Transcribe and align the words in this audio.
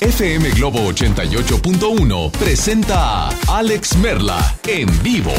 FM 0.00 0.50
Globo 0.50 0.78
88.1 0.92 2.30
presenta 2.30 3.28
a 3.28 3.58
Alex 3.58 3.96
Merla 3.96 4.38
en 4.68 4.86
vivo. 5.02 5.32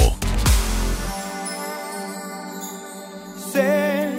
Sé 3.53 4.09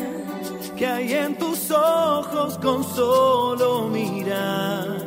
que 0.79 0.87
hay 0.87 1.13
en 1.13 1.37
tus 1.37 1.71
ojos 1.71 2.57
con 2.59 2.83
solo 2.83 3.89
mirar 3.89 5.05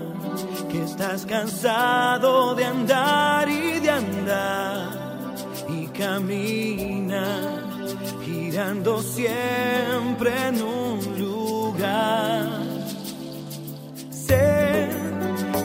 que 0.69 0.83
estás 0.83 1.25
cansado 1.25 2.53
de 2.53 2.65
andar 2.65 3.49
y 3.49 3.79
de 3.79 3.89
andar 3.89 5.35
y 5.67 5.87
camina 5.87 7.63
girando 8.23 9.01
siempre 9.01 10.31
en 10.47 10.61
un 10.61 11.02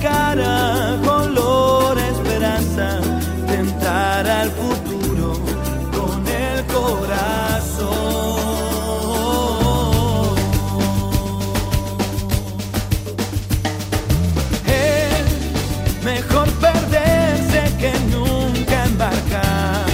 cara 0.00 0.96
color 1.04 1.98
esperanza, 1.98 3.00
tentar 3.46 4.26
al 4.26 4.50
futuro 4.50 5.32
con 5.92 6.26
el 6.26 6.64
corazón. 6.66 7.88
Es 14.66 16.04
mejor 16.04 16.48
perderse 16.60 17.72
que 17.78 17.92
nunca 18.10 18.84
embarcar, 18.84 19.86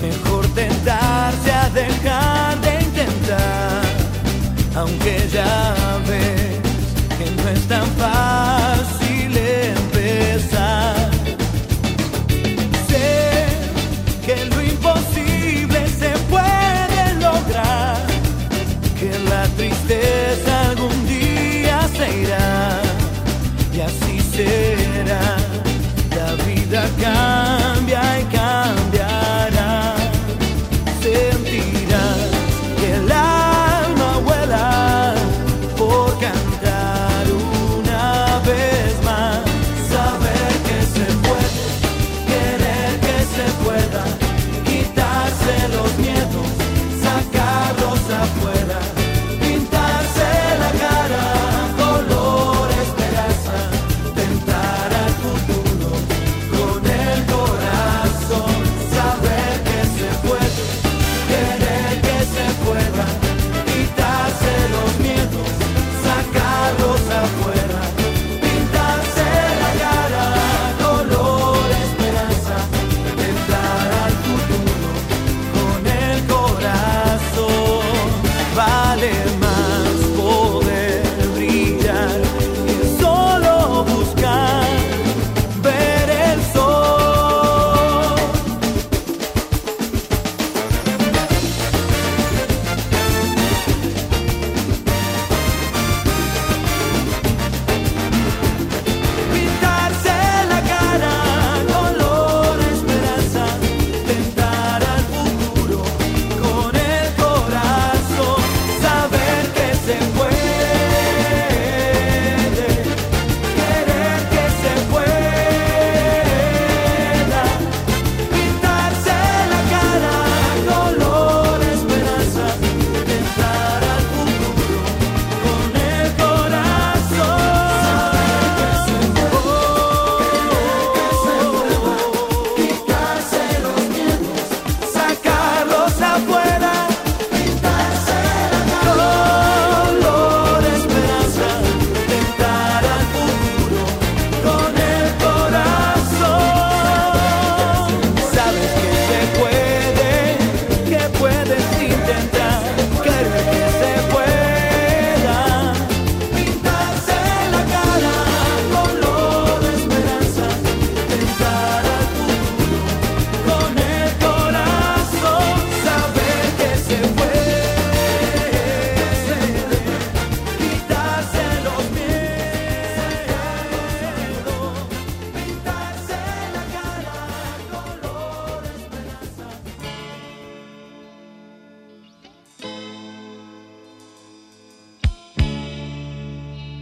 mejor 0.00 0.46
tentarse 0.54 1.52
a 1.52 1.70
dejar 1.70 2.60
de 2.60 2.80
intentar, 2.82 3.82
aunque 4.76 5.28
ya 5.32 5.98
ves. 6.06 6.37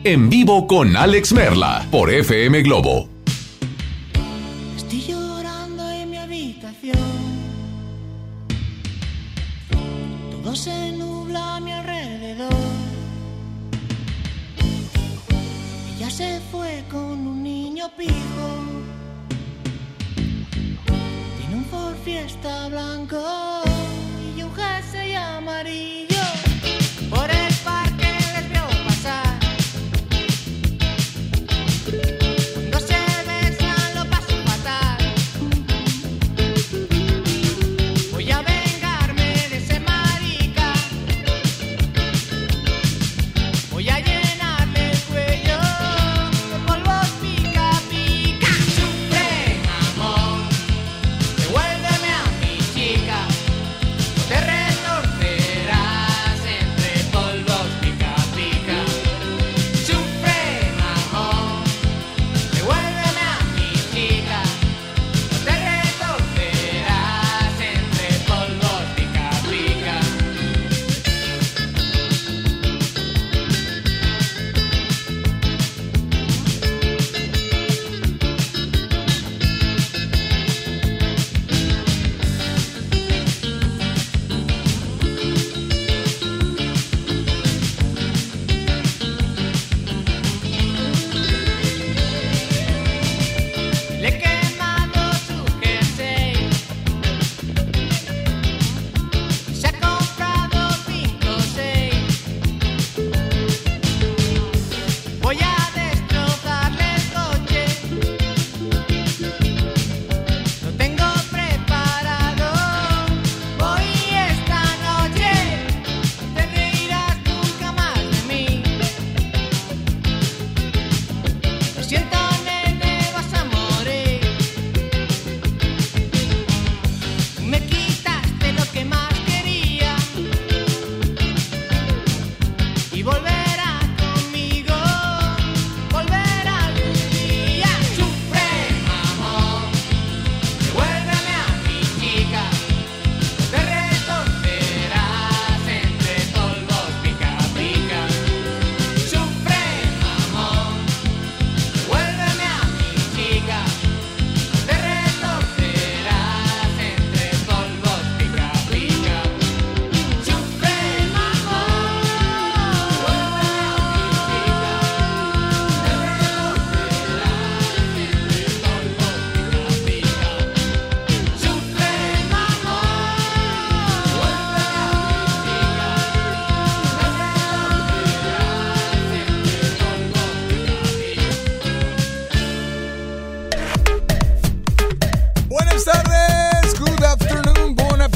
en 0.06 0.30
vivo 0.30 0.68
con 0.68 0.96
Alex 0.96 1.32
Merla 1.32 1.84
por 1.90 2.12
FM 2.12 2.62
Globo. 2.62 3.15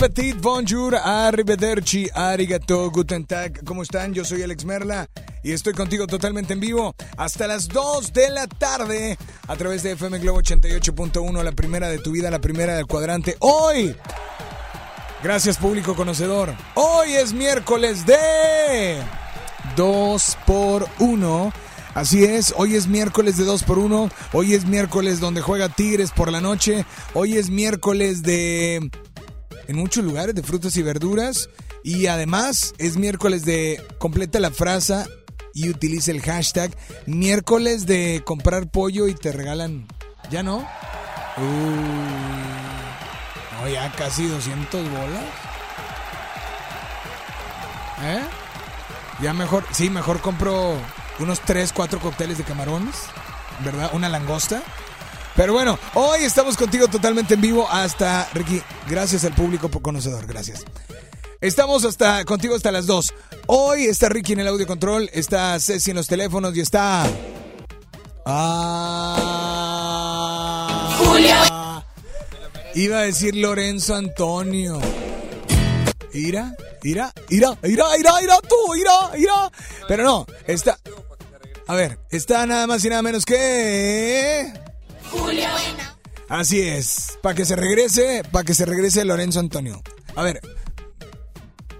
Petit, 0.01 0.35
bonjour, 0.41 0.95
arrivederci, 0.95 2.09
arigato, 2.15 2.91
guten 2.91 3.27
tag. 3.27 3.63
¿Cómo 3.67 3.83
están? 3.83 4.15
Yo 4.15 4.25
soy 4.25 4.43
Alex 4.43 4.65
Merla 4.65 5.07
y 5.43 5.53
estoy 5.53 5.75
contigo 5.75 6.07
totalmente 6.07 6.55
en 6.55 6.61
vivo 6.61 6.95
hasta 7.19 7.47
las 7.47 7.69
2 7.69 8.11
de 8.15 8.31
la 8.31 8.47
tarde 8.47 9.19
a 9.47 9.57
través 9.57 9.83
de 9.83 9.93
FM 9.93 10.19
Globo 10.21 10.41
88.1, 10.41 11.43
la 11.43 11.53
primera 11.53 11.91
de 11.91 11.99
tu 11.99 12.13
vida, 12.13 12.31
la 12.31 12.41
primera 12.41 12.77
del 12.77 12.87
cuadrante. 12.87 13.37
Hoy, 13.41 13.95
gracias 15.23 15.59
público 15.59 15.95
conocedor, 15.95 16.55
hoy 16.77 17.13
es 17.13 17.35
miércoles 17.35 18.07
de 18.07 19.03
2 19.77 20.39
por 20.47 20.89
1 20.99 21.53
Así 21.93 22.25
es, 22.25 22.55
hoy 22.57 22.77
es 22.77 22.87
miércoles 22.87 23.37
de 23.37 23.45
2 23.45 23.65
por 23.65 23.79
1 23.79 24.11
hoy 24.33 24.55
es 24.55 24.65
miércoles 24.65 25.19
donde 25.19 25.43
juega 25.43 25.69
Tigres 25.69 26.13
por 26.13 26.31
la 26.31 26.41
noche, 26.41 26.87
hoy 27.15 27.37
es 27.37 27.51
miércoles 27.51 28.23
de 28.23 28.91
en 29.71 29.77
muchos 29.77 30.05
lugares 30.05 30.35
de 30.35 30.43
frutas 30.43 30.77
y 30.77 30.83
verduras. 30.83 31.49
Y 31.85 32.09
además 32.09 32.75
es 32.79 32.97
miércoles 32.97 33.45
de 33.45 33.81
completa 33.99 34.41
la 34.41 34.51
frase 34.51 35.05
y 35.55 35.69
utiliza 35.69 36.11
el 36.11 36.21
hashtag 36.21 36.77
miércoles 37.07 37.87
de 37.87 38.23
comprar 38.25 38.69
pollo 38.69 39.07
y 39.07 39.15
te 39.15 39.31
regalan. 39.31 39.87
¿Ya 40.29 40.43
no? 40.43 40.59
Uy. 41.37 41.47
No, 43.63 43.69
ya 43.69 43.93
casi 43.93 44.27
200 44.27 44.91
bolas. 44.91 45.25
¿Eh? 48.03 48.23
Ya 49.23 49.33
mejor, 49.35 49.65
sí, 49.71 49.89
mejor 49.89 50.21
compro 50.21 50.75
unos 51.21 51.41
3, 51.43 51.73
4 51.73 52.01
cócteles 52.01 52.39
de 52.39 52.45
camarones, 52.45 52.97
¿verdad? 53.65 53.91
Una 53.93 54.09
langosta. 54.09 54.63
Pero 55.41 55.55
bueno, 55.55 55.79
hoy 55.95 56.21
estamos 56.25 56.55
contigo 56.59 56.87
totalmente 56.89 57.33
en 57.33 57.41
vivo 57.41 57.67
hasta, 57.71 58.29
Ricky, 58.35 58.61
gracias 58.91 59.25
al 59.25 59.33
público 59.33 59.71
por 59.71 59.81
conocedor, 59.81 60.27
gracias. 60.27 60.67
Estamos 61.41 61.87
hasta 61.87 62.27
contigo 62.27 62.55
hasta 62.55 62.71
las 62.71 62.85
2. 62.87 63.15
Hoy 63.47 63.85
está 63.85 64.11
Ricky 64.11 64.35
en 64.35 64.41
el 64.41 64.49
audio 64.49 64.67
control, 64.67 65.09
está 65.15 65.59
Ceci 65.59 65.93
en 65.93 65.97
los 65.97 66.09
teléfonos 66.09 66.55
y 66.55 66.61
está... 66.61 67.07
Ah... 68.27 68.99
Julio. 70.99 71.37
Iba 72.75 72.99
a 72.99 73.03
decir 73.05 73.35
Lorenzo 73.35 73.95
Antonio. 73.95 74.79
Ira, 76.13 76.55
ira, 76.83 77.15
ira, 77.31 77.57
ira, 77.63 77.87
ira, 77.99 78.13
ira, 78.23 78.39
tú, 78.47 78.75
ira, 78.75 78.93
ira. 79.17 79.51
Pero 79.89 80.05
no, 80.05 80.27
está... 80.47 80.79
A 81.67 81.75
ver, 81.75 81.99
está 82.11 82.45
nada 82.45 82.67
más 82.67 82.85
y 82.85 82.91
nada 82.91 83.01
menos 83.01 83.25
que... 83.25 84.69
Julio. 85.11 85.49
Así 86.29 86.61
es, 86.61 87.19
para 87.23 87.35
que 87.35 87.45
se 87.45 87.57
regrese, 87.57 88.23
para 88.31 88.45
que 88.45 88.55
se 88.55 88.65
regrese 88.65 89.05
Lorenzo 89.05 89.41
Antonio. 89.41 89.83
A 90.15 90.23
ver, 90.23 90.41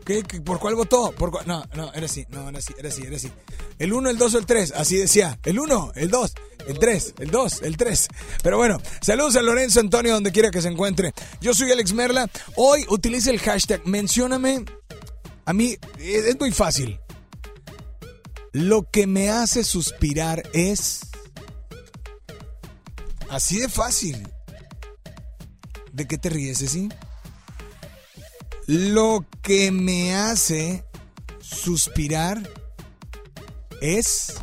¿qué, 0.05 0.23
qué- 0.25 0.41
por 0.41 0.59
cuál 0.59 0.75
votó? 0.75 1.13
¿Por 1.13 1.31
cuál? 1.31 1.47
No, 1.47 1.65
no, 1.75 1.93
era 1.93 2.07
así, 2.07 2.27
no, 2.31 2.49
era 2.49 2.59
así, 2.59 2.75
era 2.79 2.89
así, 2.89 3.03
era 3.07 3.17
así. 3.17 3.31
El 3.79 3.93
1, 3.93 4.11
el 4.11 4.19
2 4.19 4.35
o 4.35 4.39
el 4.39 4.47
3, 4.47 4.73
así 4.77 4.97
decía. 4.97 5.39
El 5.45 5.59
1, 5.61 5.93
el 5.95 6.11
2, 6.11 6.35
el 6.67 6.79
3, 6.79 7.15
el 7.21 7.31
2, 7.31 7.63
el 7.63 7.77
3. 7.77 8.09
Pero 8.43 8.57
bueno, 8.59 8.79
saludos 9.01 9.37
a 9.37 9.43
Lorenzo 9.43 9.81
Antonio 9.81 10.13
donde 10.15 10.33
quiera 10.33 10.51
que 10.51 10.61
se 10.61 10.69
encuentre. 10.69 11.13
Yo 11.41 11.55
soy 11.55 11.71
Alex 11.71 11.93
Merla. 11.93 12.29
Hoy 12.57 12.85
utilice 12.89 13.31
el 13.31 13.39
hashtag, 13.39 13.87
mencióname. 13.87 14.65
A 15.47 15.53
mí 15.53 15.77
es, 15.99 16.25
es 16.27 16.39
muy 16.41 16.51
fácil. 16.51 16.99
Lo 18.53 18.83
que 18.91 19.07
me 19.07 19.31
hace 19.31 19.63
suspirar 19.63 20.43
es... 20.53 21.01
Así 23.31 23.61
de 23.61 23.69
fácil. 23.69 24.29
¿De 25.93 26.07
qué 26.07 26.19
te 26.19 26.31
ríes, 26.31 26.59
sí? 26.59 26.89
Lo 28.67 29.25
que 29.43 29.71
me 29.71 30.15
hace 30.15 30.85
suspirar 31.41 32.49
es... 33.81 34.35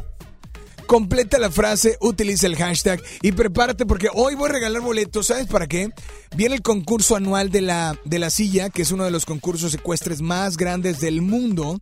Completa 0.87 1.37
la 1.37 1.51
frase, 1.51 1.97
utiliza 1.99 2.47
el 2.47 2.55
hashtag 2.55 3.01
y 3.21 3.33
prepárate 3.33 3.85
porque 3.85 4.07
hoy 4.13 4.35
voy 4.35 4.49
a 4.49 4.53
regalar 4.53 4.81
boletos. 4.81 5.27
¿Sabes 5.27 5.47
para 5.47 5.67
qué? 5.67 5.89
Viene 6.37 6.55
el 6.55 6.61
concurso 6.61 7.17
anual 7.17 7.51
de 7.51 7.59
la, 7.59 7.99
de 8.05 8.19
la 8.19 8.29
silla, 8.29 8.69
que 8.69 8.83
es 8.83 8.91
uno 8.93 9.03
de 9.03 9.11
los 9.11 9.25
concursos 9.25 9.73
ecuestres 9.73 10.21
más 10.21 10.55
grandes 10.55 11.01
del 11.01 11.21
mundo 11.21 11.81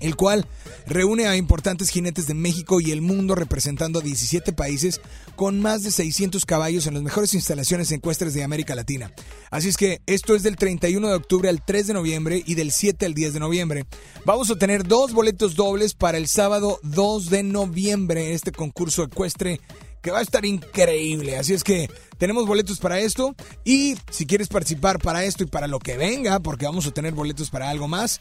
el 0.00 0.16
cual 0.16 0.46
reúne 0.86 1.26
a 1.26 1.36
importantes 1.36 1.90
jinetes 1.90 2.26
de 2.26 2.34
México 2.34 2.80
y 2.80 2.90
el 2.90 3.02
mundo 3.02 3.34
representando 3.34 4.00
a 4.00 4.02
17 4.02 4.52
países 4.52 5.00
con 5.36 5.60
más 5.60 5.82
de 5.82 5.90
600 5.90 6.44
caballos 6.44 6.86
en 6.86 6.94
las 6.94 7.02
mejores 7.02 7.34
instalaciones 7.34 7.90
ecuestres 7.92 8.34
de 8.34 8.42
América 8.42 8.74
Latina. 8.74 9.12
Así 9.50 9.68
es 9.68 9.76
que 9.76 10.00
esto 10.06 10.34
es 10.34 10.42
del 10.42 10.56
31 10.56 11.08
de 11.08 11.14
octubre 11.14 11.48
al 11.48 11.64
3 11.64 11.88
de 11.88 11.94
noviembre 11.94 12.42
y 12.44 12.54
del 12.54 12.72
7 12.72 13.06
al 13.06 13.14
10 13.14 13.34
de 13.34 13.40
noviembre. 13.40 13.86
Vamos 14.24 14.50
a 14.50 14.56
tener 14.56 14.86
dos 14.86 15.12
boletos 15.12 15.54
dobles 15.54 15.94
para 15.94 16.18
el 16.18 16.28
sábado 16.28 16.80
2 16.82 17.30
de 17.30 17.42
noviembre 17.42 18.26
en 18.26 18.32
este 18.32 18.52
concurso 18.52 19.02
ecuestre 19.02 19.60
que 20.02 20.10
va 20.10 20.18
a 20.18 20.22
estar 20.22 20.44
increíble. 20.44 21.36
Así 21.36 21.54
es 21.54 21.64
que 21.64 21.90
tenemos 22.18 22.46
boletos 22.46 22.78
para 22.78 22.98
esto 23.00 23.34
y 23.64 23.96
si 24.10 24.26
quieres 24.26 24.48
participar 24.48 24.98
para 24.98 25.24
esto 25.24 25.44
y 25.44 25.46
para 25.46 25.66
lo 25.66 25.78
que 25.78 25.96
venga, 25.96 26.40
porque 26.40 26.66
vamos 26.66 26.86
a 26.86 26.90
tener 26.90 27.12
boletos 27.12 27.50
para 27.50 27.70
algo 27.70 27.88
más, 27.88 28.20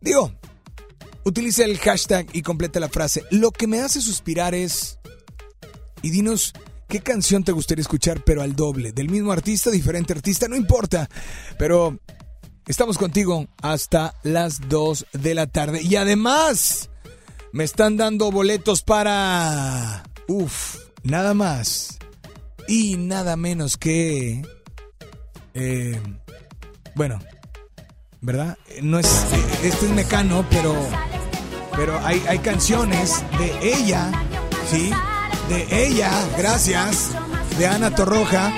digo, 0.00 0.32
Utiliza 1.26 1.64
el 1.64 1.76
hashtag 1.78 2.28
y 2.34 2.42
completa 2.42 2.78
la 2.78 2.88
frase. 2.88 3.24
Lo 3.32 3.50
que 3.50 3.66
me 3.66 3.80
hace 3.80 4.00
suspirar 4.00 4.54
es... 4.54 5.00
Y 6.00 6.10
dinos 6.10 6.52
qué 6.88 7.00
canción 7.00 7.42
te 7.42 7.50
gustaría 7.50 7.82
escuchar, 7.82 8.22
pero 8.24 8.42
al 8.42 8.54
doble. 8.54 8.92
Del 8.92 9.10
mismo 9.10 9.32
artista, 9.32 9.72
diferente 9.72 10.12
artista, 10.12 10.46
no 10.46 10.54
importa. 10.54 11.08
Pero 11.58 11.98
estamos 12.68 12.96
contigo 12.96 13.48
hasta 13.60 14.14
las 14.22 14.68
2 14.68 15.06
de 15.14 15.34
la 15.34 15.48
tarde. 15.48 15.82
Y 15.82 15.96
además, 15.96 16.90
me 17.50 17.64
están 17.64 17.96
dando 17.96 18.30
boletos 18.30 18.82
para... 18.82 20.04
Uf, 20.28 20.76
nada 21.02 21.34
más. 21.34 21.98
Y 22.68 22.98
nada 22.98 23.34
menos 23.34 23.76
que... 23.76 24.46
eh, 25.54 26.00
bueno, 26.94 27.18
¿verdad? 28.20 28.56
No 28.80 29.00
es, 29.00 29.24
este 29.62 29.86
es 29.86 29.92
mecano, 29.92 30.46
pero, 30.50 30.74
pero 31.76 31.98
hay, 32.04 32.22
hay 32.28 32.38
canciones 32.38 33.22
de 33.38 33.74
ella, 33.74 34.10
¿sí? 34.70 34.90
De 35.48 35.86
ella, 35.86 36.10
gracias, 36.36 37.10
de 37.58 37.66
Ana 37.66 37.94
Torroja. 37.94 38.52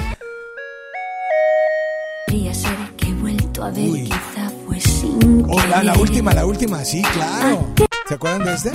Podría 2.26 2.54
ser 2.54 2.76
que 2.96 3.08
he 3.08 3.14
vuelto 3.14 3.64
a 3.64 3.70
ver, 3.70 3.88
Uy. 3.88 4.04
quizá 4.04 4.50
fue 4.66 4.80
sin 4.80 5.44
Oh, 5.48 5.60
la, 5.66 5.82
la 5.82 5.96
última, 5.98 6.32
la 6.32 6.46
última, 6.46 6.84
sí, 6.84 7.02
claro. 7.12 7.75
¿Se 8.08 8.14
acuerdan 8.14 8.44
de 8.44 8.54
este? 8.54 8.72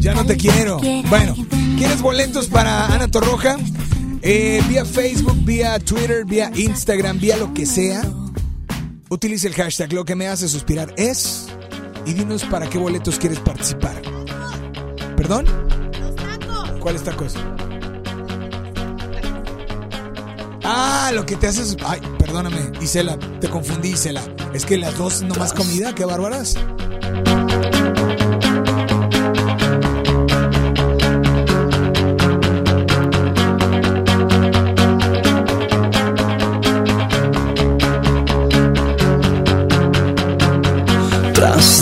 Ya 0.00 0.14
no 0.14 0.24
te 0.24 0.36
quiero. 0.36 0.78
Bueno, 1.08 1.34
¿quieres 1.76 2.00
boletos 2.00 2.46
para 2.46 2.86
Ana 2.86 3.08
Torroja? 3.08 3.56
Eh, 4.22 4.62
vía 4.68 4.84
Facebook, 4.84 5.36
vía 5.44 5.78
Twitter, 5.80 6.24
vía 6.24 6.50
Instagram, 6.54 7.18
vía 7.18 7.36
lo 7.36 7.52
que 7.52 7.66
sea. 7.66 8.02
Utiliza 9.08 9.46
el 9.46 9.54
hashtag 9.54 9.92
Lo 9.92 10.04
que 10.04 10.14
me 10.16 10.26
hace 10.28 10.48
suspirar 10.48 10.92
es. 10.96 11.46
Y 12.06 12.12
dinos 12.14 12.44
para 12.44 12.68
qué 12.68 12.78
boletos 12.78 13.18
quieres 13.18 13.40
participar. 13.40 14.00
¿Perdón? 15.16 15.44
¿Cuáles 16.80 17.02
tacos? 17.02 17.34
Ah, 20.64 21.10
lo 21.14 21.26
que 21.26 21.36
te 21.36 21.46
hace. 21.48 21.64
sus- 21.64 21.76
Ay, 21.84 22.00
perdóname, 22.18 22.72
Isela, 22.80 23.18
te 23.40 23.48
confundí, 23.48 23.90
Isela. 23.90 24.22
Es 24.52 24.64
que 24.64 24.76
las 24.78 24.96
dos 24.96 25.22
nomás 25.22 25.52
comida, 25.52 25.94
qué 25.94 26.04
bárbaras. 26.04 26.56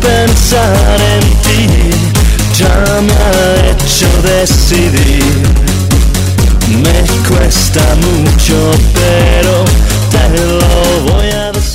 pensar 0.00 1.00
en 1.14 1.20
ti 1.42 1.90
ya 2.54 3.00
me 3.00 3.12
ha 3.12 3.70
hecho 3.70 4.06
decidir. 4.22 5.24
Me 6.82 7.04
cuesta 7.28 7.82
mucho, 7.96 8.70
pero 8.94 9.64
te 10.10 10.24
lo 10.38 11.12
voy 11.12 11.30
a 11.30 11.52
decir. 11.52 11.69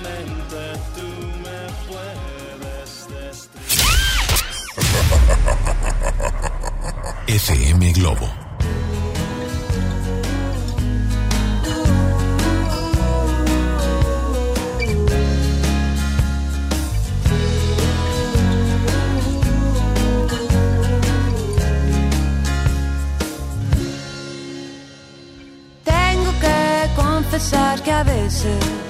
Solamente 0.00 0.80
tú 0.94 1.06
me 1.42 1.60
puedes 1.88 2.90
destruir. 3.08 3.80
FM 7.26 7.92
Globo. 7.92 8.28
Tengo 25.84 26.32
que 26.40 26.88
confesar 26.96 27.82
que 27.82 27.92
a 27.92 28.02
veces 28.02 28.89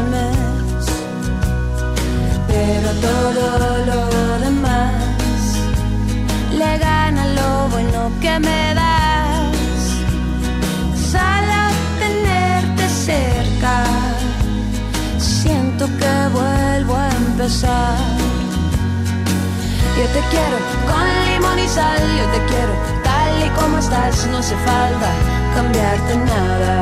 Pero 2.51 2.89
todo 3.07 3.43
lo 3.89 4.39
demás 4.39 4.93
le 6.51 6.77
gana 6.77 7.23
lo 7.39 7.69
bueno 7.69 8.11
que 8.21 8.39
me 8.39 8.73
das. 8.73 9.81
Solo 11.11 11.59
tenerte 11.99 12.85
cerca, 12.89 13.75
siento 15.17 15.85
que 15.99 16.13
vuelvo 16.39 16.95
a 16.95 17.09
empezar. 17.23 17.97
Yo 19.97 20.05
te 20.15 20.21
quiero 20.31 20.57
con 20.89 21.05
limón 21.27 21.59
y 21.59 21.67
sal, 21.67 22.01
yo 22.19 22.25
te 22.35 22.39
quiero 22.49 22.73
tal 23.03 23.33
y 23.45 23.49
como 23.59 23.77
estás, 23.77 24.27
no 24.27 24.37
hace 24.39 24.55
falta 24.67 25.09
cambiarte 25.55 26.15
nada. 26.17 26.81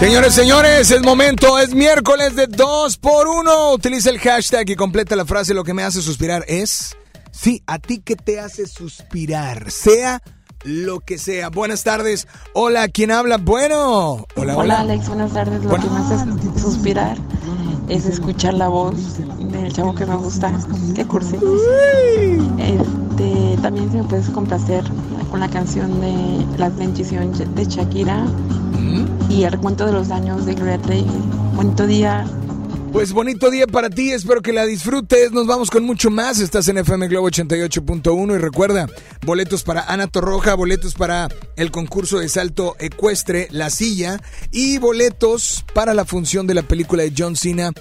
Señores, 0.00 0.34
señores, 0.34 0.90
es 0.90 1.02
momento, 1.02 1.58
es 1.58 1.74
miércoles 1.74 2.36
de 2.36 2.46
2 2.46 2.98
por 2.98 3.26
1 3.26 3.72
Utiliza 3.72 4.10
el 4.10 4.18
hashtag 4.18 4.68
y 4.70 4.76
completa 4.76 5.16
la 5.16 5.24
frase. 5.24 5.54
Lo 5.54 5.64
que 5.64 5.72
me 5.72 5.82
hace 5.82 6.02
suspirar 6.02 6.44
es. 6.46 6.96
Sí, 7.30 7.62
a 7.66 7.78
ti 7.78 7.98
que 8.00 8.14
te 8.16 8.38
hace 8.38 8.66
suspirar, 8.66 9.70
sea 9.70 10.20
lo 10.62 11.00
que 11.00 11.18
sea. 11.18 11.48
Buenas 11.48 11.84
tardes. 11.84 12.28
Hola, 12.52 12.88
¿quién 12.88 13.10
habla? 13.10 13.38
Bueno. 13.38 14.12
Hola, 14.12 14.26
Hola 14.36 14.56
hola. 14.56 14.80
Alex, 14.80 15.08
buenas 15.08 15.32
tardes. 15.32 15.62
Lo 15.62 15.70
Bueno. 15.70 15.84
que 15.84 15.90
me 15.90 16.00
hace 16.00 16.60
suspirar 16.60 17.16
es 17.88 18.06
escuchar 18.06 18.54
la 18.54 18.68
voz 18.68 18.94
del 19.50 19.72
chavo 19.72 19.94
que 19.94 20.06
me 20.06 20.16
gusta. 20.16 20.52
Qué 20.94 21.04
cursi. 21.06 21.36
Este, 22.58 23.58
también 23.62 23.90
si 23.90 23.96
me 23.98 24.04
puedes 24.04 24.28
complacer 24.30 24.84
con 25.30 25.40
la 25.40 25.48
canción 25.48 26.00
de 26.00 26.46
La 26.58 26.68
bendición 26.68 27.32
de 27.54 27.64
Shakira 27.64 28.26
y 29.28 29.44
el 29.44 29.52
recuento 29.52 29.86
de 29.86 29.92
los 29.92 30.10
años 30.10 30.46
de 30.46 30.54
Gloria 30.54 30.78
Trevi. 30.78 31.06
Bonito 31.54 31.86
día. 31.86 32.26
Pues 32.92 33.12
bonito 33.12 33.50
día 33.50 33.66
para 33.66 33.90
ti, 33.90 34.12
espero 34.12 34.40
que 34.40 34.52
la 34.52 34.64
disfrutes. 34.66 35.32
Nos 35.32 35.48
vamos 35.48 35.68
con 35.70 35.84
mucho 35.84 36.10
más. 36.10 36.38
Estás 36.38 36.68
en 36.68 36.78
FM 36.78 37.08
Globo 37.08 37.28
88.1 37.28 38.34
y 38.34 38.38
recuerda, 38.38 38.86
boletos 39.26 39.64
para 39.64 39.82
Ana 39.82 40.06
Torroja, 40.06 40.54
boletos 40.54 40.94
para 40.94 41.28
el 41.56 41.72
concurso 41.72 42.20
de 42.20 42.28
salto 42.28 42.76
ecuestre 42.78 43.48
La 43.50 43.70
Silla 43.70 44.20
y 44.52 44.78
boletos 44.78 45.64
para 45.74 45.92
la 45.92 46.04
función 46.04 46.46
de 46.46 46.54
la 46.54 46.62
película 46.62 47.02
de 47.02 47.12
John 47.16 47.34
Cena 47.34 47.72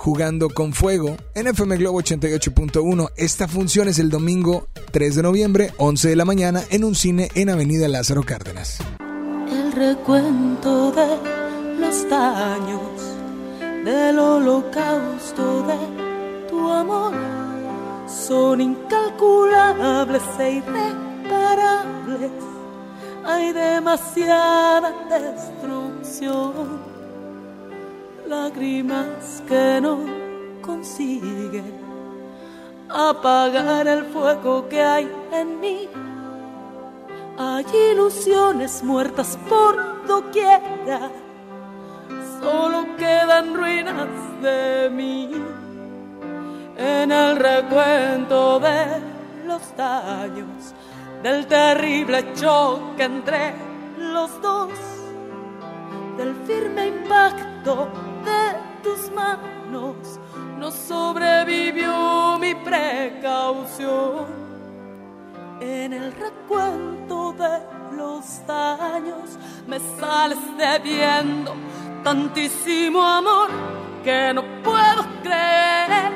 Jugando 0.00 0.48
con 0.48 0.72
Fuego 0.72 1.18
en 1.34 1.48
FM 1.48 1.76
Globo 1.76 2.00
88.1. 2.00 3.10
Esta 3.18 3.46
función 3.46 3.86
es 3.86 3.98
el 3.98 4.08
domingo 4.08 4.66
3 4.92 5.16
de 5.16 5.22
noviembre, 5.22 5.74
11 5.76 6.08
de 6.08 6.16
la 6.16 6.24
mañana, 6.24 6.64
en 6.70 6.84
un 6.84 6.94
cine 6.94 7.28
en 7.34 7.50
Avenida 7.50 7.86
Lázaro 7.86 8.22
Cárdenas. 8.22 8.78
El 9.52 9.72
recuento 9.72 10.92
de 10.92 11.18
los 11.78 12.08
daños 12.08 13.16
del 13.84 14.18
holocausto 14.18 15.62
de 15.62 16.46
tu 16.48 16.70
amor 16.70 17.14
son 18.06 18.60
incalculables 18.60 20.22
e 20.38 20.52
irreparables. 20.58 22.32
Hay 23.24 23.52
demasiada 23.52 24.92
destrucción, 25.08 26.52
lágrimas 28.26 29.42
que 29.46 29.80
no 29.80 29.98
consiguen 30.62 31.80
apagar 32.88 33.86
el 33.86 34.04
fuego 34.06 34.68
que 34.68 34.82
hay 34.82 35.10
en 35.32 35.60
mí. 35.60 35.88
Hay 37.42 37.64
ilusiones 37.92 38.82
muertas 38.82 39.38
por 39.48 40.06
doquiera, 40.06 41.10
solo 42.38 42.84
quedan 42.98 43.54
ruinas 43.54 44.08
de 44.42 44.90
mí. 44.92 45.30
En 46.76 47.10
el 47.10 47.36
recuento 47.36 48.60
de 48.60 49.00
los 49.46 49.74
daños, 49.74 50.74
del 51.22 51.46
terrible 51.46 52.34
choque 52.34 53.04
entre 53.04 53.54
los 53.96 54.42
dos, 54.42 54.68
del 56.18 56.34
firme 56.46 56.88
impacto 56.88 57.88
de 58.22 58.52
tus 58.82 59.10
manos, 59.12 60.20
no 60.58 60.70
sobrevivió 60.70 62.36
mi 62.38 62.54
precaución 62.54 64.49
en 65.60 65.92
el 65.92 66.12
recuento 66.12 67.34
de 67.34 67.96
los 67.96 68.46
daños 68.46 69.38
me 69.66 69.78
sales 70.00 70.38
debiendo 70.56 71.54
tantísimo 72.02 73.02
amor 73.02 73.48
que 74.02 74.32
no 74.34 74.42
puedo 74.62 75.04
creer 75.22 76.12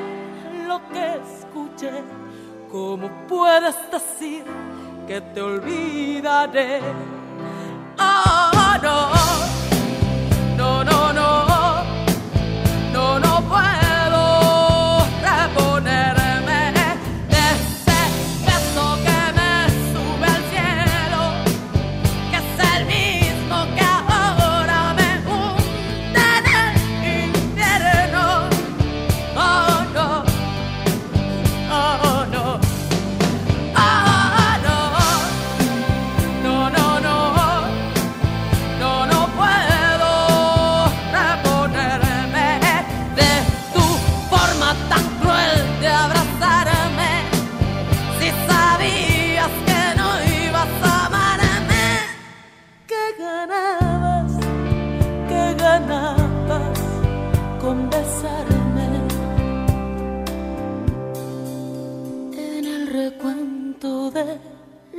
lo 0.67 0.81
que 0.89 1.15
escuché. 1.15 2.03
¿Cómo 2.71 3.09
puedes 3.27 3.75
decir 3.91 4.43
que 5.07 5.21
te 5.21 5.41
olvidaré? 5.41 6.81
Ah, 7.97 8.79
no, 8.81 9.11
no, 10.57 10.83
no, 10.83 11.13
no, 11.13 11.54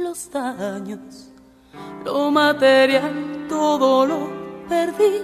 los 0.06 0.30
daños 0.30 1.32
lo 2.04 2.30
material 2.30 3.46
todo 3.48 4.06
lo 4.06 4.28
perdí. 4.68 5.22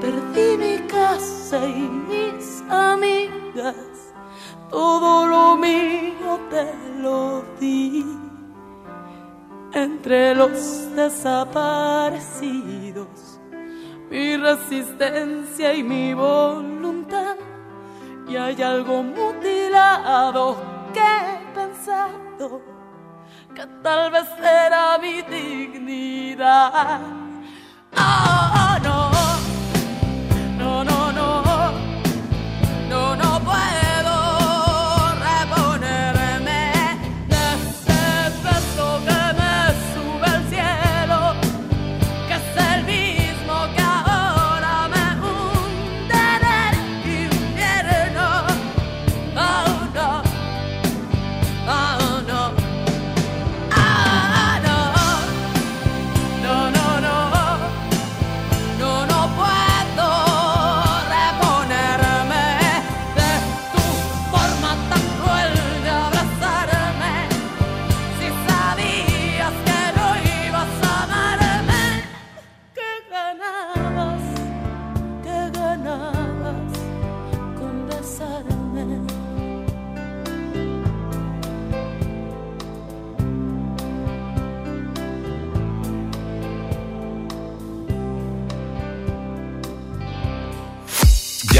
Perdí 0.00 0.56
mi 0.56 0.78
casa 0.88 1.66
y 1.66 1.90
mis 2.08 2.64
amigas. 2.70 4.14
Todo 4.70 5.26
lo 5.26 5.56
mío 5.56 6.40
te 6.48 6.72
lo 7.02 7.42
di. 7.60 8.06
Entre 9.72 10.34
los 10.34 10.88
desaparecidos, 10.96 13.38
mi 14.10 14.38
resistencia 14.38 15.74
y 15.74 15.82
mi 15.82 16.14
voluntad. 16.14 17.36
Y 18.26 18.36
hay 18.36 18.62
algo 18.62 19.02
mutilado 19.02 20.56
que 20.94 21.00
he 21.00 21.54
pensado 21.54 22.75
que 23.56 23.66
tal 23.82 24.10
vez 24.10 24.28
era 24.38 24.98
mi 24.98 25.22
dignidad. 25.22 27.00
Oh, 27.96 28.78
no, 28.82 29.10
no, 29.10 29.15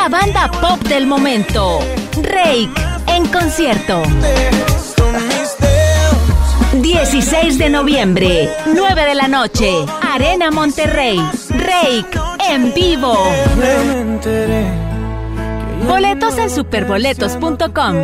La 0.00 0.08
banda 0.08 0.48
pop 0.48 0.80
del 0.88 1.08
momento, 1.08 1.80
Rake, 2.22 2.70
en 3.08 3.26
concierto. 3.26 4.02
16 6.72 7.58
de 7.58 7.68
noviembre, 7.68 8.48
9 8.66 9.04
de 9.04 9.14
la 9.16 9.26
noche, 9.26 9.68
Arena 10.00 10.52
Monterrey, 10.52 11.18
Rake, 11.50 12.16
en 12.48 12.72
vivo. 12.74 13.12
Boletos 15.88 16.38
en 16.38 16.48
superboletos.com. 16.48 17.94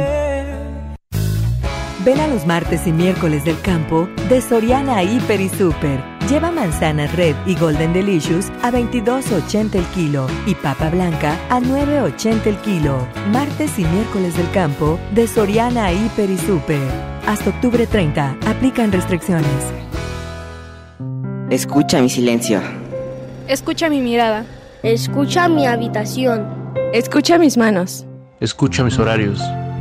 Ven 2.05 2.21
a 2.21 2.27
los 2.27 2.45
martes 2.45 2.89
y 2.89 2.93
miércoles 2.93 3.45
del 3.45 3.61
campo 3.61 4.09
de 4.29 4.43
Soriana 4.43 5.05
Hiper 5.05 5.41
y 5.41 5.49
Super. 5.49 6.14
Lleva 6.29 6.51
manzana 6.51 7.07
red 7.09 7.37
y 7.45 7.55
golden 7.55 7.93
delicious 7.93 8.49
a 8.63 8.71
22.80 8.71 9.75
el 9.75 9.85
kilo 9.89 10.27
y 10.47 10.55
papa 10.55 10.89
blanca 10.89 11.39
a 11.51 11.61
9.80 11.61 12.47
el 12.47 12.57
kilo. 12.59 13.07
Martes 13.31 13.79
y 13.79 13.85
miércoles 13.85 14.35
del 14.35 14.51
campo 14.51 14.99
de 15.15 15.27
Soriana 15.27 15.93
Hiper 15.93 16.31
y 16.31 16.39
Super. 16.39 16.81
Hasta 17.27 17.51
octubre 17.51 17.87
30. 17.87 18.39
Aplican 18.47 18.91
restricciones. 18.91 19.47
Escucha 21.51 22.01
mi 22.01 22.09
silencio. 22.09 22.63
Escucha 23.47 23.91
mi 23.91 24.01
mirada. 24.01 24.47
Escucha 24.83 25.49
mi 25.49 25.67
habitación. 25.67 26.49
Escucha 26.95 27.37
mis 27.37 27.59
manos. 27.59 28.07
Escucha 28.41 28.83
mis 28.83 28.99
horarios. 28.99 29.43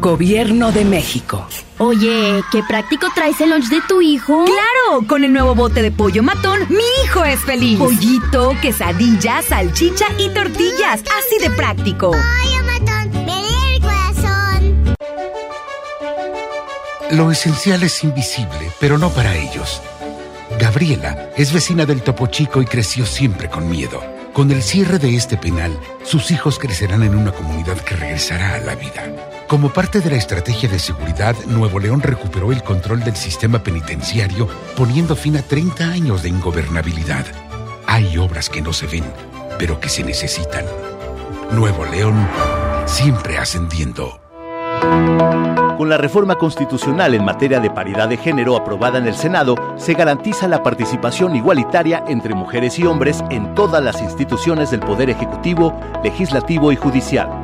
Gobierno 0.00 0.70
de 0.72 0.84
México. 0.84 1.46
Oye, 1.78 2.42
¿qué 2.52 2.62
práctico 2.62 3.08
traes 3.14 3.40
el 3.40 3.50
lunch 3.50 3.68
de 3.68 3.80
tu 3.88 4.00
hijo? 4.00 4.44
¡Claro! 4.44 5.06
Con 5.06 5.24
el 5.24 5.32
nuevo 5.32 5.54
bote 5.54 5.82
de 5.82 5.90
pollo 5.90 6.22
matón, 6.22 6.60
mi 6.68 6.84
hijo 7.04 7.24
es 7.24 7.40
feliz. 7.40 7.78
Pollito, 7.78 8.52
quesadilla, 8.60 9.42
salchicha 9.42 10.06
y 10.18 10.28
tortillas. 10.28 11.02
Así 11.02 11.38
de 11.40 11.50
práctico. 11.50 12.10
Pollo 12.10 12.64
matón, 12.66 13.28
el 13.28 13.80
corazón. 13.80 14.94
Lo 17.10 17.30
esencial 17.30 17.82
es 17.82 18.04
invisible, 18.04 18.70
pero 18.78 18.98
no 18.98 19.10
para 19.10 19.36
ellos. 19.36 19.80
Gabriela 20.58 21.30
es 21.36 21.52
vecina 21.52 21.86
del 21.86 22.02
Topo 22.02 22.26
Chico 22.28 22.62
y 22.62 22.66
creció 22.66 23.06
siempre 23.06 23.48
con 23.48 23.68
miedo. 23.68 24.02
Con 24.32 24.50
el 24.50 24.62
cierre 24.62 24.98
de 24.98 25.16
este 25.16 25.36
penal, 25.36 25.78
sus 26.02 26.30
hijos 26.30 26.58
crecerán 26.58 27.02
en 27.02 27.14
una 27.14 27.32
comunidad 27.32 27.78
que 27.78 27.96
regresará 27.96 28.56
a 28.56 28.58
la 28.58 28.74
vida. 28.74 29.33
Como 29.48 29.68
parte 29.68 30.00
de 30.00 30.10
la 30.10 30.16
estrategia 30.16 30.68
de 30.70 30.78
seguridad, 30.78 31.36
Nuevo 31.46 31.78
León 31.78 32.00
recuperó 32.00 32.50
el 32.50 32.62
control 32.62 33.00
del 33.00 33.14
sistema 33.14 33.62
penitenciario, 33.62 34.48
poniendo 34.74 35.14
fin 35.14 35.36
a 35.36 35.42
30 35.42 35.84
años 35.84 36.22
de 36.22 36.30
ingobernabilidad. 36.30 37.26
Hay 37.86 38.16
obras 38.16 38.48
que 38.48 38.62
no 38.62 38.72
se 38.72 38.86
ven, 38.86 39.04
pero 39.58 39.78
que 39.80 39.90
se 39.90 40.02
necesitan. 40.02 40.64
Nuevo 41.52 41.84
León, 41.84 42.26
siempre 42.86 43.36
ascendiendo. 43.36 44.18
Con 45.76 45.90
la 45.90 45.98
reforma 45.98 46.36
constitucional 46.36 47.14
en 47.14 47.24
materia 47.24 47.60
de 47.60 47.70
paridad 47.70 48.08
de 48.08 48.16
género 48.16 48.56
aprobada 48.56 48.98
en 48.98 49.06
el 49.06 49.14
Senado, 49.14 49.56
se 49.76 49.92
garantiza 49.92 50.48
la 50.48 50.62
participación 50.62 51.36
igualitaria 51.36 52.02
entre 52.08 52.34
mujeres 52.34 52.78
y 52.78 52.86
hombres 52.86 53.22
en 53.30 53.54
todas 53.54 53.84
las 53.84 54.00
instituciones 54.00 54.70
del 54.70 54.80
Poder 54.80 55.10
Ejecutivo, 55.10 55.78
Legislativo 56.02 56.72
y 56.72 56.76
Judicial. 56.76 57.43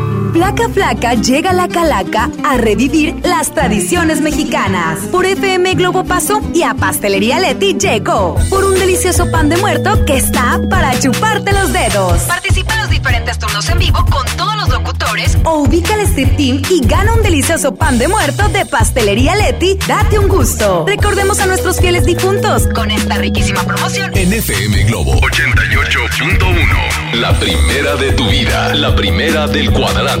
Placa 0.33 0.69
Flaca 0.69 1.13
llega 1.15 1.49
a 1.49 1.53
la 1.53 1.67
Calaca 1.67 2.29
a 2.45 2.57
revivir 2.57 3.19
las 3.23 3.53
tradiciones 3.53 4.21
mexicanas. 4.21 4.99
Por 5.11 5.25
FM 5.25 5.73
Globo 5.75 6.05
Paso 6.05 6.41
y 6.53 6.63
a 6.63 6.73
Pastelería 6.73 7.39
Leti 7.39 7.77
llegó. 7.77 8.37
Por 8.49 8.63
un 8.63 8.75
delicioso 8.75 9.29
pan 9.29 9.49
de 9.49 9.57
muerto 9.57 10.05
que 10.05 10.15
está 10.17 10.61
para 10.69 10.97
chuparte 10.99 11.51
los 11.51 11.73
dedos. 11.73 12.21
Participa 12.21 12.75
en 12.75 12.79
los 12.79 12.89
diferentes 12.89 13.37
turnos 13.39 13.67
en 13.69 13.79
vivo 13.79 14.05
con 14.09 14.25
todos 14.37 14.55
los 14.55 14.69
locutores 14.69 15.37
o 15.43 15.63
ubica 15.63 15.95
el 15.95 16.01
Street 16.01 16.35
Team 16.37 16.61
y 16.69 16.85
gana 16.87 17.13
un 17.13 17.23
delicioso 17.23 17.75
pan 17.75 17.97
de 17.97 18.07
muerto 18.07 18.47
de 18.49 18.65
Pastelería 18.65 19.35
Leti. 19.35 19.77
Date 19.85 20.17
un 20.17 20.29
gusto. 20.29 20.85
Recordemos 20.87 21.41
a 21.41 21.45
nuestros 21.45 21.79
fieles 21.81 22.05
difuntos 22.05 22.67
con 22.73 22.89
esta 22.89 23.15
riquísima 23.17 23.63
promoción. 23.63 24.11
En 24.15 24.31
FM 24.31 24.83
Globo 24.85 25.13
88.1. 25.19 27.15
La 27.15 27.37
primera 27.37 27.95
de 27.97 28.13
tu 28.13 28.29
vida. 28.29 28.73
La 28.75 28.95
primera 28.95 29.47
del 29.47 29.71
cuadrante. 29.71 30.20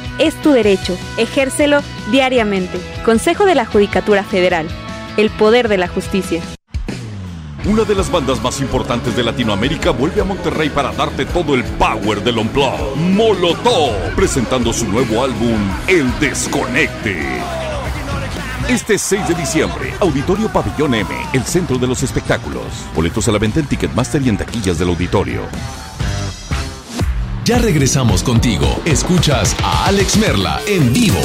Es 0.19 0.35
tu 0.41 0.51
derecho, 0.51 0.97
ejércelo 1.17 1.81
diariamente. 2.11 2.79
Consejo 3.05 3.45
de 3.45 3.55
la 3.55 3.65
Judicatura 3.65 4.23
Federal. 4.23 4.67
El 5.17 5.29
poder 5.29 5.67
de 5.67 5.77
la 5.77 5.87
justicia. 5.87 6.41
Una 7.65 7.83
de 7.83 7.93
las 7.93 8.11
bandas 8.11 8.41
más 8.41 8.59
importantes 8.59 9.15
de 9.15 9.23
Latinoamérica 9.23 9.91
vuelve 9.91 10.21
a 10.21 10.23
Monterrey 10.23 10.69
para 10.69 10.91
darte 10.91 11.25
todo 11.25 11.53
el 11.53 11.63
power 11.63 12.23
del 12.23 12.39
Unplugged. 12.39 12.95
Molotov, 12.95 14.15
presentando 14.15 14.73
su 14.73 14.87
nuevo 14.87 15.23
álbum, 15.23 15.59
El 15.87 16.11
Desconecte. 16.19 17.19
Este 18.67 18.97
6 18.97 19.27
de 19.27 19.35
diciembre, 19.35 19.93
Auditorio 19.99 20.47
Pabellón 20.49 20.95
M, 20.95 21.09
el 21.33 21.43
centro 21.43 21.77
de 21.77 21.87
los 21.87 22.03
espectáculos. 22.03 22.63
Boletos 22.95 23.27
a 23.27 23.31
la 23.31 23.37
venta 23.37 23.59
en 23.59 23.67
Ticketmaster 23.67 24.21
y 24.21 24.29
en 24.29 24.37
taquillas 24.37 24.79
del 24.79 24.89
auditorio. 24.89 25.41
Ya 27.43 27.57
regresamos 27.57 28.21
contigo. 28.21 28.67
Escuchas 28.85 29.55
a 29.63 29.87
Alex 29.87 30.15
Merla 30.17 30.61
en 30.67 30.93
vivo. 30.93 31.17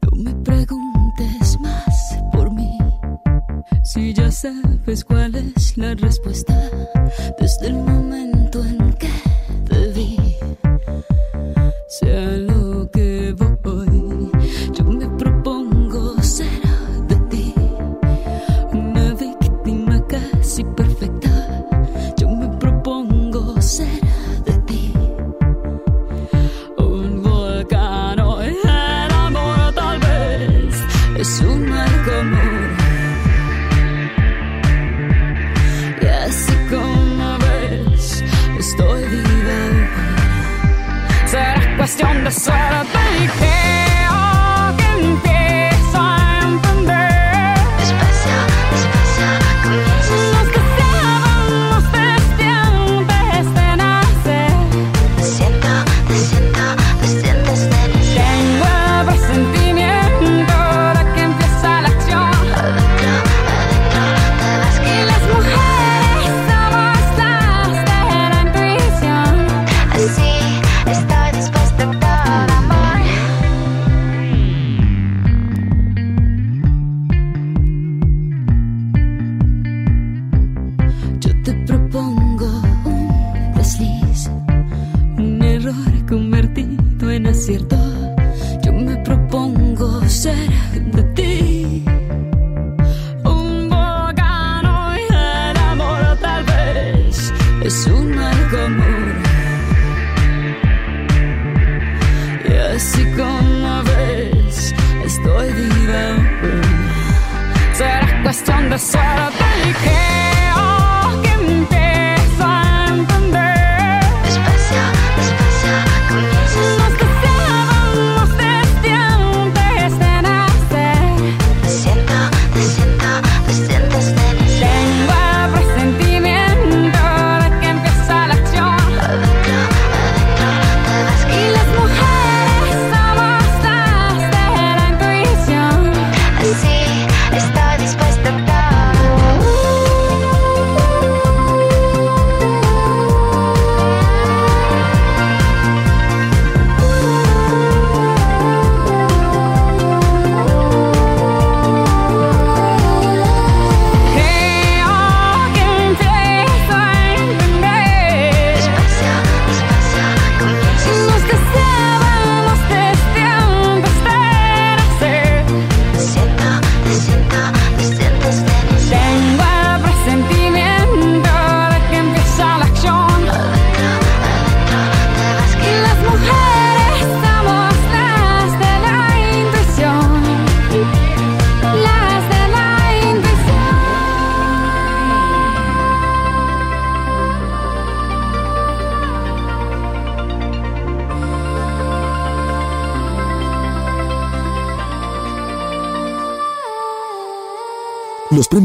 No 0.00 0.16
me 0.16 0.32
preguntes 0.44 1.58
más 1.60 2.22
por 2.32 2.52
mí, 2.54 2.78
si 3.82 4.14
ya 4.14 4.30
sabes 4.30 5.04
cuál 5.04 5.34
es 5.34 5.76
la 5.76 5.94
respuesta 5.96 6.61
Así 70.02 70.31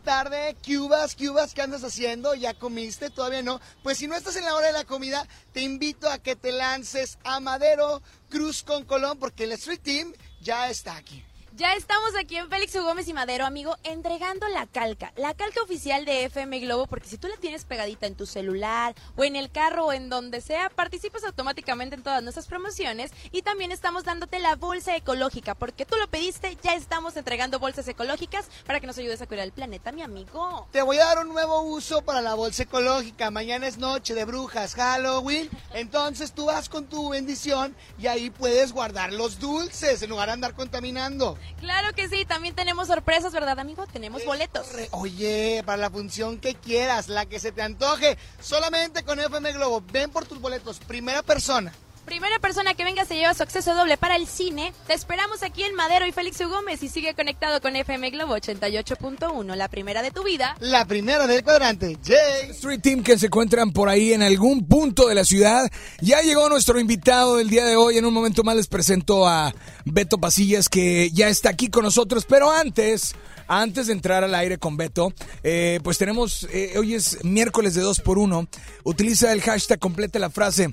Tardes. 0.00 0.56
Cubas, 0.64 1.14
Cubas, 1.14 1.54
¿qué 1.54 1.62
andas 1.62 1.84
haciendo? 1.84 2.34
¿Ya 2.34 2.54
comiste? 2.54 3.10
¿Todavía 3.10 3.42
no? 3.42 3.60
Pues 3.82 3.98
si 3.98 4.06
no 4.06 4.14
estás 4.14 4.36
en 4.36 4.44
la 4.44 4.54
hora 4.54 4.68
de 4.68 4.72
la 4.72 4.84
comida, 4.84 5.26
te 5.52 5.62
invito 5.62 6.10
a 6.10 6.18
que 6.18 6.36
te 6.36 6.52
lances 6.52 7.18
a 7.24 7.40
Madero 7.40 8.02
Cruz 8.30 8.62
con 8.62 8.84
Colón 8.84 9.18
porque 9.18 9.44
el 9.44 9.52
Street 9.52 9.80
Team 9.82 10.12
ya 10.40 10.70
está 10.70 10.96
aquí. 10.96 11.24
Ya 11.58 11.74
estamos 11.74 12.14
aquí 12.16 12.36
en 12.36 12.48
Félix. 12.48 12.68
Gómez 12.76 13.08
y 13.08 13.12
Madero, 13.12 13.44
amigo, 13.44 13.76
entregando 13.82 14.46
la 14.48 14.66
calca, 14.66 15.12
la 15.16 15.34
calca 15.34 15.60
oficial 15.62 16.04
de 16.04 16.26
FM 16.26 16.60
Globo, 16.60 16.86
porque 16.86 17.08
si 17.08 17.18
tú 17.18 17.26
la 17.26 17.36
tienes 17.36 17.64
pegadita 17.64 18.06
en 18.06 18.14
tu 18.14 18.26
celular 18.26 18.94
o 19.16 19.24
en 19.24 19.34
el 19.34 19.50
carro 19.50 19.86
o 19.86 19.92
en 19.92 20.08
donde 20.08 20.40
sea, 20.40 20.70
participas 20.70 21.24
automáticamente 21.24 21.96
en 21.96 22.04
todas 22.04 22.22
nuestras 22.22 22.46
promociones 22.46 23.10
y 23.32 23.42
también 23.42 23.72
estamos 23.72 24.04
dándote 24.04 24.38
la 24.38 24.54
bolsa 24.54 24.94
ecológica, 24.94 25.56
porque 25.56 25.84
tú 25.84 25.96
lo 25.96 26.06
pediste, 26.06 26.56
ya 26.62 26.74
estamos 26.74 27.16
entregando 27.16 27.58
bolsas 27.58 27.88
ecológicas 27.88 28.46
para 28.64 28.78
que 28.78 28.86
nos 28.86 28.96
ayudes 28.98 29.20
a 29.20 29.26
cuidar 29.26 29.44
el 29.44 29.52
planeta, 29.52 29.90
mi 29.90 30.02
amigo. 30.02 30.68
Te 30.70 30.82
voy 30.82 30.98
a 30.98 31.06
dar 31.06 31.18
un 31.18 31.28
nuevo 31.28 31.62
uso 31.62 32.02
para 32.02 32.20
la 32.20 32.34
bolsa 32.34 32.62
ecológica. 32.62 33.32
Mañana 33.32 33.66
es 33.66 33.78
noche 33.78 34.14
de 34.14 34.24
brujas, 34.24 34.74
Halloween. 34.74 35.50
Entonces 35.74 36.32
tú 36.32 36.46
vas 36.46 36.68
con 36.68 36.86
tu 36.86 37.08
bendición 37.08 37.74
y 37.98 38.06
ahí 38.06 38.30
puedes 38.30 38.72
guardar 38.72 39.12
los 39.12 39.40
dulces 39.40 40.02
en 40.02 40.10
lugar 40.10 40.28
de 40.28 40.34
andar 40.34 40.54
contaminando. 40.54 41.36
Claro 41.60 41.92
que 41.94 42.08
sí, 42.08 42.24
también 42.24 42.54
tenemos 42.54 42.88
sorpresas, 42.88 43.32
¿verdad, 43.32 43.58
amigo? 43.58 43.86
Tenemos 43.86 44.24
boletos. 44.24 44.66
Oye, 44.92 45.62
para 45.64 45.78
la 45.78 45.90
función 45.90 46.38
que 46.38 46.54
quieras, 46.54 47.08
la 47.08 47.26
que 47.26 47.40
se 47.40 47.52
te 47.52 47.62
antoje, 47.62 48.16
solamente 48.40 49.04
con 49.04 49.18
FM 49.18 49.52
Globo. 49.52 49.82
Ven 49.92 50.10
por 50.10 50.26
tus 50.26 50.40
boletos, 50.40 50.78
primera 50.80 51.22
persona. 51.22 51.72
Primera 52.08 52.38
persona 52.38 52.72
que 52.72 52.84
venga 52.84 53.04
se 53.04 53.16
lleva 53.16 53.34
su 53.34 53.42
acceso 53.42 53.74
doble 53.74 53.98
para 53.98 54.16
el 54.16 54.26
cine. 54.26 54.72
Te 54.86 54.94
esperamos 54.94 55.42
aquí 55.42 55.62
en 55.62 55.74
Madero 55.74 56.06
y 56.06 56.12
Félix 56.12 56.40
U. 56.40 56.48
Gómez 56.48 56.82
y 56.82 56.88
sigue 56.88 57.12
conectado 57.12 57.60
con 57.60 57.76
FM 57.76 58.08
Globo 58.08 58.34
88.1, 58.34 59.54
la 59.54 59.68
primera 59.68 60.00
de 60.00 60.10
tu 60.10 60.24
vida. 60.24 60.56
La 60.60 60.86
primera 60.86 61.26
del 61.26 61.44
cuadrante, 61.44 61.98
Jay. 62.02 62.48
Street 62.52 62.80
Team 62.80 63.02
que 63.02 63.18
se 63.18 63.26
encuentran 63.26 63.72
por 63.72 63.90
ahí 63.90 64.14
en 64.14 64.22
algún 64.22 64.66
punto 64.66 65.06
de 65.06 65.14
la 65.14 65.24
ciudad. 65.26 65.70
Ya 66.00 66.22
llegó 66.22 66.48
nuestro 66.48 66.80
invitado 66.80 67.36
del 67.36 67.50
día 67.50 67.66
de 67.66 67.76
hoy. 67.76 67.98
En 67.98 68.06
un 68.06 68.14
momento 68.14 68.42
más 68.42 68.56
les 68.56 68.68
presento 68.68 69.28
a 69.28 69.54
Beto 69.84 70.16
Pasillas 70.16 70.70
que 70.70 71.10
ya 71.10 71.28
está 71.28 71.50
aquí 71.50 71.68
con 71.68 71.84
nosotros. 71.84 72.24
Pero 72.26 72.50
antes, 72.50 73.16
antes 73.48 73.88
de 73.88 73.92
entrar 73.92 74.24
al 74.24 74.34
aire 74.34 74.56
con 74.56 74.78
Beto, 74.78 75.12
eh, 75.42 75.78
pues 75.84 75.98
tenemos, 75.98 76.48
eh, 76.54 76.72
hoy 76.78 76.94
es 76.94 77.22
miércoles 77.22 77.74
de 77.74 77.82
2 77.82 78.00
por 78.00 78.16
1 78.16 78.48
Utiliza 78.84 79.30
el 79.30 79.42
hashtag, 79.42 79.78
completa 79.78 80.18
la 80.18 80.30
frase. 80.30 80.72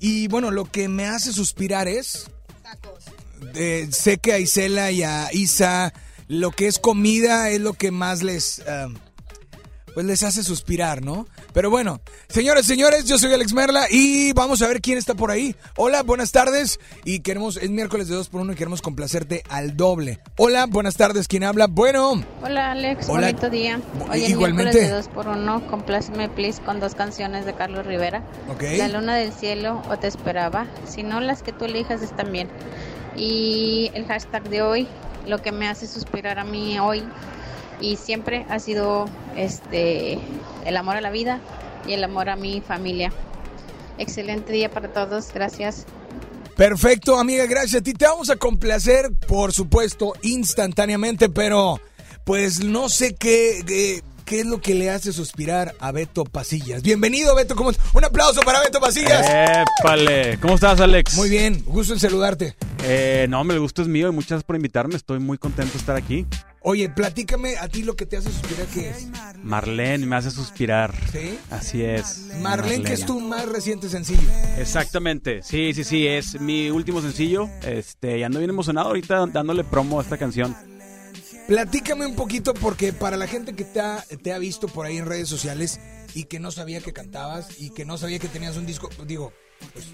Y 0.00 0.28
bueno, 0.28 0.50
lo 0.50 0.64
que 0.64 0.88
me 0.88 1.06
hace 1.06 1.32
suspirar 1.32 1.86
es... 1.86 2.26
Eh, 3.54 3.88
sé 3.90 4.18
que 4.18 4.32
a 4.32 4.38
Isela 4.38 4.90
y 4.90 5.02
a 5.02 5.28
Isa 5.32 5.92
lo 6.28 6.52
que 6.52 6.68
es 6.68 6.78
comida 6.78 7.50
es 7.50 7.60
lo 7.60 7.74
que 7.74 7.90
más 7.90 8.22
les... 8.22 8.60
ah, 8.66 8.88
pues 9.94 10.06
les 10.06 10.22
hace 10.22 10.42
suspirar, 10.42 11.02
¿no? 11.02 11.26
Pero 11.52 11.70
bueno, 11.70 12.00
señores, 12.28 12.66
señores, 12.66 13.04
yo 13.04 13.18
soy 13.18 13.32
Alex 13.32 13.52
Merla 13.52 13.86
y 13.90 14.32
vamos 14.32 14.62
a 14.62 14.68
ver 14.68 14.80
quién 14.80 14.98
está 14.98 15.14
por 15.14 15.30
ahí. 15.30 15.56
Hola, 15.76 16.02
buenas 16.02 16.32
tardes. 16.32 16.78
Y 17.04 17.20
queremos, 17.20 17.56
es 17.56 17.70
miércoles 17.70 18.08
de 18.08 18.14
2 18.14 18.28
por 18.28 18.40
1 18.42 18.52
y 18.52 18.56
queremos 18.56 18.82
complacerte 18.82 19.42
al 19.48 19.76
doble. 19.76 20.20
Hola, 20.36 20.66
buenas 20.66 20.96
tardes, 20.96 21.28
¿quién 21.28 21.44
habla? 21.44 21.66
Bueno. 21.66 22.22
Hola 22.42 22.72
Alex, 22.72 23.08
Hola. 23.08 23.28
bonito 23.28 23.50
día. 23.50 23.80
Hoy 24.10 24.24
en 24.24 24.30
Igualmente. 24.30 24.78
miércoles 24.80 24.90
de 24.90 24.96
2 24.96 25.08
por 25.08 25.28
1 25.28 25.66
compláceme 25.68 26.28
please 26.28 26.60
con 26.62 26.80
dos 26.80 26.94
canciones 26.94 27.44
de 27.44 27.54
Carlos 27.54 27.86
Rivera. 27.86 28.22
Ok. 28.48 28.62
La 28.78 28.88
luna 28.88 29.14
del 29.16 29.32
cielo 29.32 29.82
o 29.90 29.98
te 29.98 30.06
esperaba. 30.06 30.66
Si 30.88 31.02
no, 31.02 31.20
las 31.20 31.42
que 31.42 31.52
tú 31.52 31.64
elijas 31.64 32.02
están 32.02 32.32
bien. 32.32 32.48
Y 33.16 33.90
el 33.94 34.06
hashtag 34.06 34.48
de 34.48 34.62
hoy, 34.62 34.88
lo 35.26 35.42
que 35.42 35.52
me 35.52 35.68
hace 35.68 35.86
suspirar 35.86 36.38
a 36.38 36.44
mí 36.44 36.78
hoy 36.78 37.02
y 37.80 37.96
siempre 37.96 38.46
ha 38.48 38.58
sido 38.58 39.08
este 39.36 40.18
el 40.64 40.76
amor 40.76 40.96
a 40.96 41.00
la 41.00 41.10
vida 41.10 41.40
y 41.86 41.92
el 41.94 42.04
amor 42.04 42.28
a 42.28 42.36
mi 42.36 42.60
familia. 42.60 43.12
Excelente 43.98 44.52
día 44.52 44.70
para 44.70 44.88
todos, 44.92 45.32
gracias. 45.32 45.86
Perfecto, 46.56 47.18
amiga, 47.18 47.46
gracias 47.46 47.80
a 47.80 47.84
ti. 47.84 47.92
Te 47.94 48.04
vamos 48.04 48.28
a 48.30 48.36
complacer, 48.36 49.10
por 49.26 49.52
supuesto, 49.52 50.12
instantáneamente, 50.22 51.28
pero 51.28 51.80
pues 52.24 52.62
no 52.62 52.88
sé 52.90 53.14
qué, 53.14 53.62
qué, 53.66 54.02
qué 54.26 54.40
es 54.40 54.46
lo 54.46 54.60
que 54.60 54.74
le 54.74 54.90
hace 54.90 55.12
suspirar 55.12 55.74
a 55.80 55.90
Beto 55.92 56.24
Pasillas. 56.24 56.82
Bienvenido, 56.82 57.34
Beto. 57.34 57.56
¿cómo- 57.56 57.72
Un 57.94 58.04
aplauso 58.04 58.42
para 58.42 58.60
Beto 58.60 58.78
Pasillas. 58.80 59.26
Épale. 59.80 60.38
¿Cómo 60.40 60.54
estás, 60.54 60.80
Alex? 60.80 61.14
Muy 61.16 61.30
bien, 61.30 61.62
gusto 61.66 61.94
en 61.94 62.00
saludarte. 62.00 62.54
Eh, 62.84 63.26
no, 63.30 63.42
me 63.44 63.54
el 63.54 63.60
gusto 63.60 63.80
es 63.82 63.88
mío 63.88 64.08
y 64.08 64.12
muchas 64.12 64.28
gracias 64.30 64.44
por 64.44 64.56
invitarme. 64.56 64.96
Estoy 64.96 65.18
muy 65.18 65.38
contento 65.38 65.72
de 65.72 65.78
estar 65.78 65.96
aquí. 65.96 66.26
Oye, 66.62 66.90
platícame 66.90 67.56
a 67.56 67.68
ti 67.68 67.82
lo 67.82 67.96
que 67.96 68.04
te 68.04 68.18
hace 68.18 68.30
suspirar, 68.30 68.66
¿qué 68.66 68.90
es? 68.90 69.08
Marlene 69.42 70.04
me 70.04 70.16
hace 70.16 70.30
suspirar. 70.30 70.94
¿Sí? 71.10 71.38
Así 71.50 71.82
es. 71.82 72.26
Marlene, 72.40 72.84
que 72.84 72.92
es 72.92 73.06
tu 73.06 73.18
más 73.18 73.48
reciente 73.48 73.88
sencillo. 73.88 74.28
Exactamente. 74.58 75.42
Sí, 75.42 75.72
sí, 75.72 75.84
sí. 75.84 76.06
Es 76.06 76.38
mi 76.38 76.68
último 76.68 77.00
sencillo. 77.00 77.48
Este, 77.62 78.18
y 78.18 78.22
ando 78.24 78.40
bien 78.40 78.50
emocionado 78.50 78.88
ahorita 78.88 79.26
dándole 79.26 79.64
promo 79.64 80.00
a 80.00 80.02
esta 80.02 80.18
canción. 80.18 80.54
Platícame 81.48 82.04
un 82.06 82.14
poquito 82.14 82.52
porque 82.52 82.92
para 82.92 83.16
la 83.16 83.26
gente 83.26 83.54
que 83.54 83.64
te 83.64 83.80
ha, 83.80 84.04
te 84.22 84.32
ha 84.32 84.38
visto 84.38 84.68
por 84.68 84.84
ahí 84.84 84.98
en 84.98 85.06
redes 85.06 85.28
sociales 85.28 85.80
y 86.14 86.24
que 86.24 86.40
no 86.40 86.50
sabía 86.50 86.80
que 86.80 86.92
cantabas 86.92 87.58
y 87.58 87.70
que 87.70 87.84
no 87.86 87.96
sabía 87.96 88.18
que 88.18 88.28
tenías 88.28 88.56
un 88.56 88.66
disco, 88.66 88.88
digo, 89.06 89.32
pues, 89.72 89.86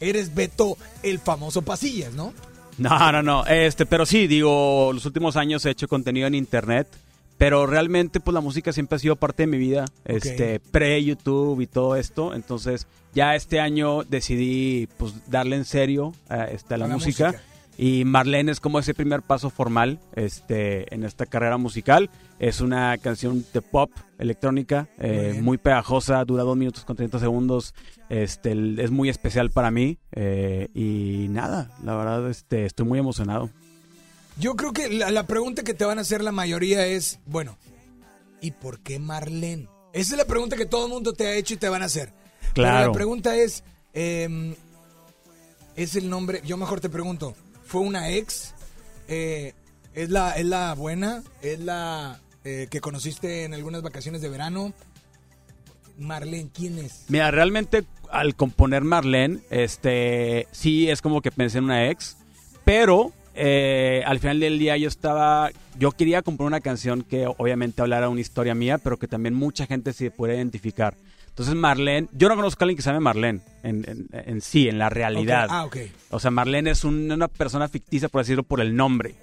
eres 0.00 0.34
Beto 0.34 0.76
el 1.02 1.18
famoso 1.18 1.62
Pasillas, 1.62 2.12
¿no? 2.12 2.34
No, 2.78 3.12
no, 3.12 3.22
no. 3.22 3.44
Este, 3.46 3.86
pero 3.86 4.06
sí, 4.06 4.26
digo, 4.26 4.90
los 4.92 5.04
últimos 5.04 5.36
años 5.36 5.64
he 5.66 5.70
hecho 5.70 5.88
contenido 5.88 6.26
en 6.26 6.34
internet. 6.34 6.88
Pero 7.36 7.66
realmente, 7.66 8.18
pues 8.18 8.34
la 8.34 8.40
música 8.40 8.72
siempre 8.72 8.96
ha 8.96 8.98
sido 8.98 9.14
parte 9.14 9.44
de 9.44 9.46
mi 9.46 9.58
vida. 9.58 9.84
Este, 10.04 10.58
pre-YouTube 10.58 11.60
y 11.60 11.66
todo 11.68 11.94
esto. 11.94 12.34
Entonces, 12.34 12.88
ya 13.14 13.36
este 13.36 13.60
año 13.60 14.02
decidí, 14.02 14.88
pues, 14.96 15.14
darle 15.30 15.54
en 15.54 15.64
serio 15.64 16.14
a, 16.28 16.44
este, 16.46 16.74
a 16.74 16.78
la, 16.78 16.86
A 16.86 16.88
la 16.88 16.94
música. 16.94 17.26
música. 17.28 17.44
Y 17.78 18.04
Marlene 18.04 18.50
es 18.50 18.58
como 18.58 18.80
ese 18.80 18.92
primer 18.92 19.22
paso 19.22 19.50
formal 19.50 20.00
este, 20.16 20.92
en 20.92 21.04
esta 21.04 21.26
carrera 21.26 21.58
musical. 21.58 22.10
Es 22.38 22.60
una 22.60 22.96
canción 22.98 23.44
de 23.52 23.62
pop 23.62 23.90
electrónica, 24.18 24.88
eh, 24.98 25.38
muy 25.42 25.58
pegajosa, 25.58 26.24
dura 26.24 26.44
dos 26.44 26.56
minutos 26.56 26.84
con 26.84 26.94
30 26.96 27.18
segundos. 27.18 27.74
Este, 28.08 28.52
es 28.82 28.90
muy 28.90 29.08
especial 29.08 29.50
para 29.50 29.70
mí. 29.70 29.98
eh, 30.12 30.68
y 30.74 31.26
nada, 31.30 31.70
la 31.82 31.96
verdad, 31.96 32.28
este, 32.30 32.64
estoy 32.64 32.86
muy 32.86 32.98
emocionado. 32.98 33.50
Yo 34.38 34.54
creo 34.54 34.72
que 34.72 34.88
la, 34.88 35.10
la 35.10 35.26
pregunta 35.26 35.62
que 35.64 35.74
te 35.74 35.84
van 35.84 35.98
a 35.98 36.02
hacer 36.02 36.22
la 36.22 36.30
mayoría 36.30 36.86
es, 36.86 37.18
bueno, 37.26 37.58
¿y 38.40 38.52
por 38.52 38.78
qué 38.80 39.00
Marlene? 39.00 39.66
Esa 39.92 40.14
es 40.14 40.18
la 40.18 40.26
pregunta 40.26 40.56
que 40.56 40.66
todo 40.66 40.86
el 40.86 40.92
mundo 40.92 41.12
te 41.12 41.26
ha 41.26 41.34
hecho 41.34 41.54
y 41.54 41.56
te 41.56 41.68
van 41.68 41.82
a 41.82 41.86
hacer. 41.86 42.12
Pero 42.54 42.68
Claro. 42.68 42.86
la 42.86 42.92
pregunta 42.92 43.34
es, 43.36 43.64
eh, 43.94 44.54
¿es 45.74 45.96
el 45.96 46.08
nombre? 46.08 46.40
Yo 46.44 46.56
mejor 46.56 46.78
te 46.80 46.88
pregunto, 46.88 47.34
¿fue 47.64 47.80
una 47.80 48.10
ex? 48.10 48.54
Eh, 49.08 49.54
¿es, 49.94 50.10
la, 50.10 50.32
¿Es 50.32 50.46
la 50.46 50.74
buena? 50.74 51.24
¿Es 51.42 51.58
la 51.58 52.20
eh, 52.44 52.68
que 52.70 52.80
conociste 52.80 53.44
en 53.44 53.54
algunas 53.54 53.82
vacaciones 53.82 54.22
de 54.22 54.28
verano? 54.28 54.72
Marlene, 55.98 56.50
¿quién 56.52 56.78
es? 56.78 57.04
Mira, 57.08 57.30
realmente 57.30 57.84
al 58.10 58.34
componer 58.36 58.82
Marlene, 58.82 59.40
este, 59.50 60.46
sí 60.52 60.88
es 60.88 61.02
como 61.02 61.20
que 61.20 61.30
pensé 61.30 61.58
en 61.58 61.64
una 61.64 61.90
ex, 61.90 62.16
pero 62.64 63.12
eh, 63.34 64.02
al 64.06 64.18
final 64.18 64.40
del 64.40 64.58
día 64.58 64.76
yo 64.76 64.88
estaba, 64.88 65.50
yo 65.78 65.92
quería 65.92 66.22
componer 66.22 66.48
una 66.48 66.60
canción 66.60 67.02
que 67.02 67.26
obviamente 67.26 67.82
hablara 67.82 68.08
una 68.08 68.20
historia 68.20 68.54
mía, 68.54 68.78
pero 68.78 68.96
que 68.96 69.08
también 69.08 69.34
mucha 69.34 69.66
gente 69.66 69.92
se 69.92 70.10
pudiera 70.10 70.38
identificar. 70.38 70.96
Entonces 71.38 71.54
Marlene, 71.54 72.08
yo 72.14 72.28
no 72.28 72.34
conozco 72.34 72.62
a 72.62 72.64
alguien 72.64 72.76
que 72.76 72.82
se 72.82 72.88
llame 72.90 72.98
Marlene 72.98 73.40
en, 73.62 73.84
en- 73.88 74.08
en 74.12 74.40
sí, 74.40 74.68
en 74.68 74.76
la 74.78 74.88
realidad. 74.90 75.46
Ah, 75.48 75.64
ok. 75.66 75.76
O 76.10 76.18
sea, 76.18 76.32
Marlene 76.32 76.70
es 76.70 76.82
un- 76.82 77.12
una 77.12 77.28
persona 77.28 77.68
ficticia, 77.68 78.08
por 78.08 78.22
decirlo, 78.22 78.42
por 78.42 78.60
el 78.60 78.74
nombre. 78.74 79.14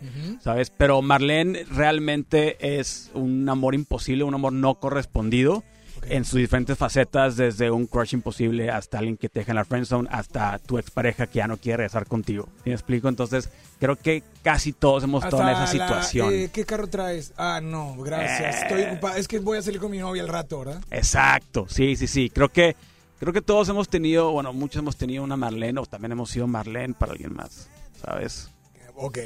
¿sabes? 0.42 0.70
Pero 0.70 1.02
Marlene 1.02 1.66
realmente 1.66 2.80
es 2.80 3.12
un 3.14 3.50
amor 3.50 3.76
imposible, 3.76 4.24
un 4.24 4.34
amor 4.34 4.54
no 4.54 4.76
correspondido 4.76 5.66
en 6.10 6.26
sus 6.26 6.40
diferentes 6.40 6.78
facetas, 6.78 7.36
desde 7.38 7.72
un 7.72 7.88
crush 7.88 8.14
imposible 8.14 8.70
hasta 8.72 8.98
alguien 9.00 9.18
que 9.18 9.30
te 9.30 9.40
deja 9.40 9.52
en 9.52 9.56
la 9.58 9.66
friendzone, 9.66 10.08
hasta 10.12 10.58
tu 10.60 10.78
expareja 10.78 11.28
que 11.28 11.38
ya 11.40 11.48
no 11.48 11.58
quiere 11.58 11.78
regresar 11.78 12.06
contigo. 12.08 12.48
¿Sí 12.64 12.70
¿Me 12.70 12.74
explico? 12.74 13.08
Entonces, 13.10 13.50
creo 13.80 13.96
que 13.96 14.24
casi 14.44 14.74
todos 14.74 15.04
hemos 15.04 15.24
estado 15.24 15.44
en 15.44 15.50
esa 15.50 15.60
la- 15.62 15.68
situación. 15.68 16.34
eh, 16.34 16.50
¿Qué 16.54 16.66
carro 16.66 16.88
traes? 16.88 17.34
Ah, 17.38 17.60
no, 17.64 17.96
gracias. 17.98 18.56
Eh. 18.56 18.60
Estoy 18.64 18.82
ocupada. 18.84 19.18
Es 19.18 19.28
que 19.28 19.40
voy 19.40 19.58
a 19.58 19.62
salir 19.62 19.80
con 19.80 19.92
mi 19.92 19.98
novia 20.00 20.22
al 20.24 20.30
rato, 20.30 20.60
¿verdad? 20.60 20.82
Exacto, 20.92 21.66
sí, 21.70 21.96
sí, 21.96 22.08
sí. 22.08 22.30
Creo 22.30 22.50
que, 22.50 22.76
creo 23.20 23.34
que 23.34 23.42
todos 23.42 23.70
hemos 23.70 23.88
tenido, 23.90 24.32
bueno, 24.32 24.54
muchos 24.54 24.80
hemos 24.80 24.98
tenido 24.98 25.24
una 25.24 25.38
Marlene 25.38 25.80
o 25.80 25.86
también 25.86 26.12
hemos 26.12 26.30
sido 26.30 26.48
Marlene 26.48 26.94
para 26.94 27.12
alguien 27.14 27.34
más, 27.34 27.70
¿sabes? 28.02 28.50
Ok. 28.98 29.18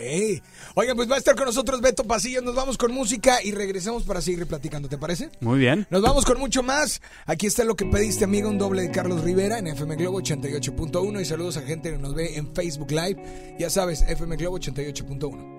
Oigan, 0.76 0.95
pues 0.95 1.09
va 1.09 1.15
a 1.15 1.17
estar 1.20 1.36
con 1.36 1.45
nosotros 1.45 1.82
Beto 1.82 2.03
Pasillas. 2.03 2.43
Nos 2.43 2.55
vamos 2.55 2.78
con 2.78 2.91
música 2.91 3.43
y 3.43 3.51
regresamos 3.51 4.03
para 4.03 4.22
seguir 4.22 4.45
platicando, 4.47 4.89
¿te 4.89 4.97
parece? 4.97 5.30
Muy 5.41 5.59
bien. 5.59 5.86
Nos 5.89 6.01
vamos 6.01 6.26
con 6.26 6.39
mucho 6.39 6.63
más. 6.63 7.01
Aquí 7.26 7.47
está 7.47 7.63
lo 7.63 7.76
que 7.76 7.86
pediste, 7.86 8.24
amigo, 8.24 8.49
un 8.49 8.57
doble 8.57 8.84
de 8.84 8.91
Carlos 8.91 9.24
Rivera 9.24 9.59
en 9.59 9.67
FM 9.67 9.95
Globo 9.95 10.22
88.1 10.22 11.22
y 11.22 11.26
saludos 11.26 11.57
a 11.57 11.61
gente 11.61 11.91
que 11.91 11.97
nos 11.97 12.15
ve 12.15 12.38
en 12.38 12.53
Facebook 12.53 12.91
Live. 12.91 13.55
Ya 13.59 13.70
sabes, 13.70 14.01
FM 14.07 14.38
Globo 14.38 14.57
88.1. 14.57 15.59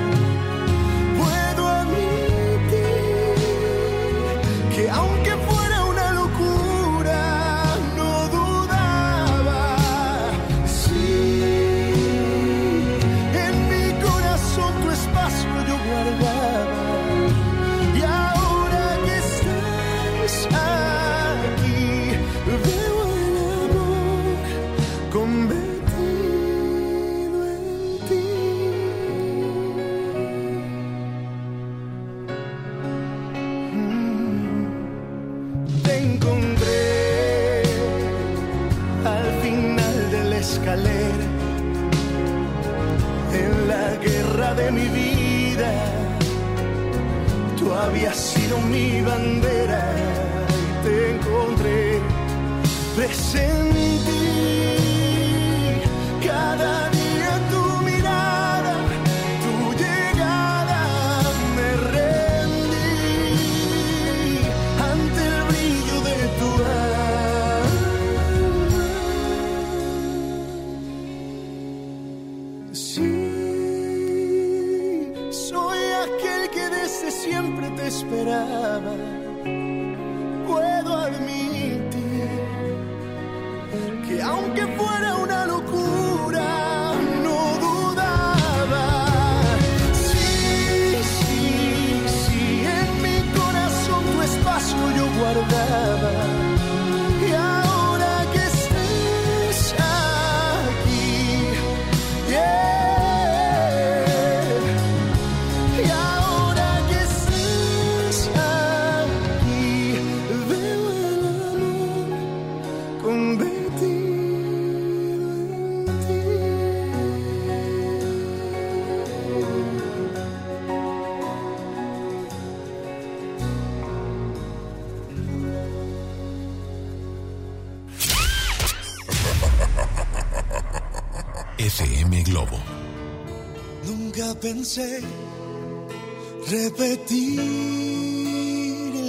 repetir 136.47 137.41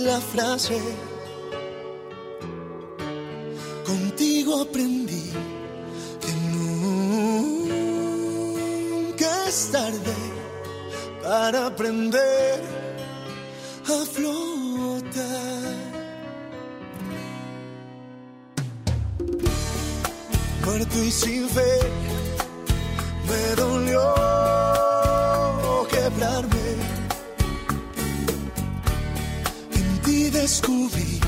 la 0.04 0.20
frase. 0.20 0.80
Contigo 3.86 4.62
aprendí 4.62 5.30
que 6.20 6.32
nunca 7.30 7.88
es 9.46 9.70
tarde 9.70 10.16
para 11.22 11.66
aprender 11.66 12.60
a 13.86 14.04
flotar. 14.14 15.62
Muerto 20.64 20.98
y 21.04 21.10
sin 21.10 21.48
fe, 21.48 21.78
me 23.28 23.54
dolió 23.56 24.31
descubrí 30.62 31.20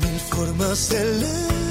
mil 0.00 0.20
formas 0.30 0.88
de 0.88 1.04
leer. 1.04 1.63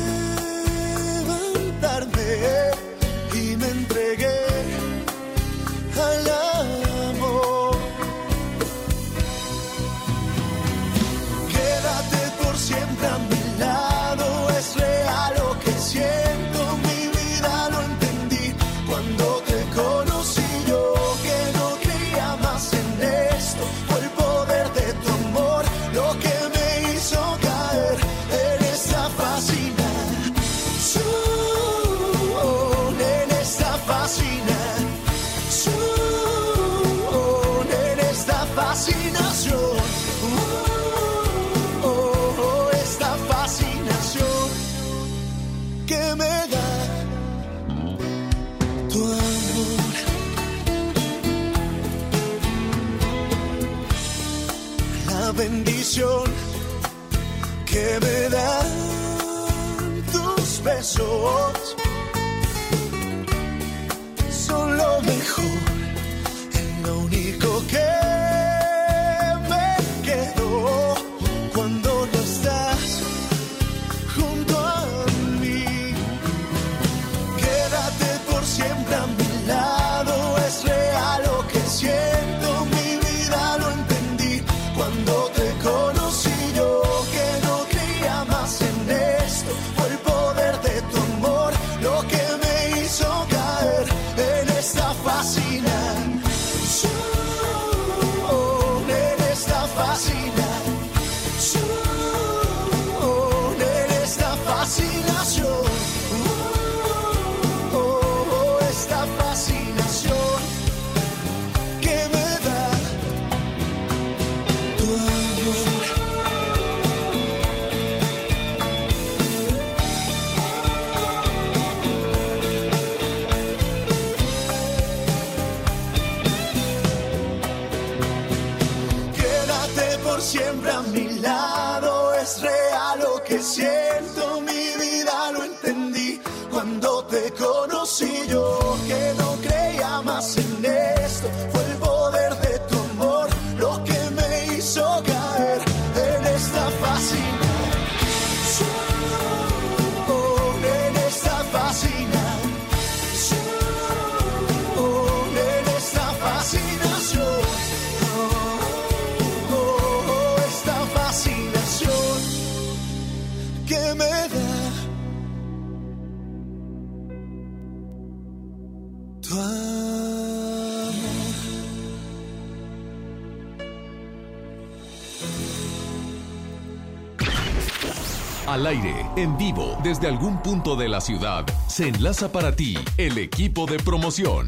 Desde 179.83 180.07
algún 180.07 180.41
punto 180.41 180.77
de 180.77 180.87
la 180.87 181.01
ciudad, 181.01 181.45
se 181.67 181.89
enlaza 181.89 182.31
para 182.31 182.55
ti 182.55 182.77
el 182.97 183.17
equipo 183.17 183.65
de 183.65 183.77
promoción. 183.79 184.47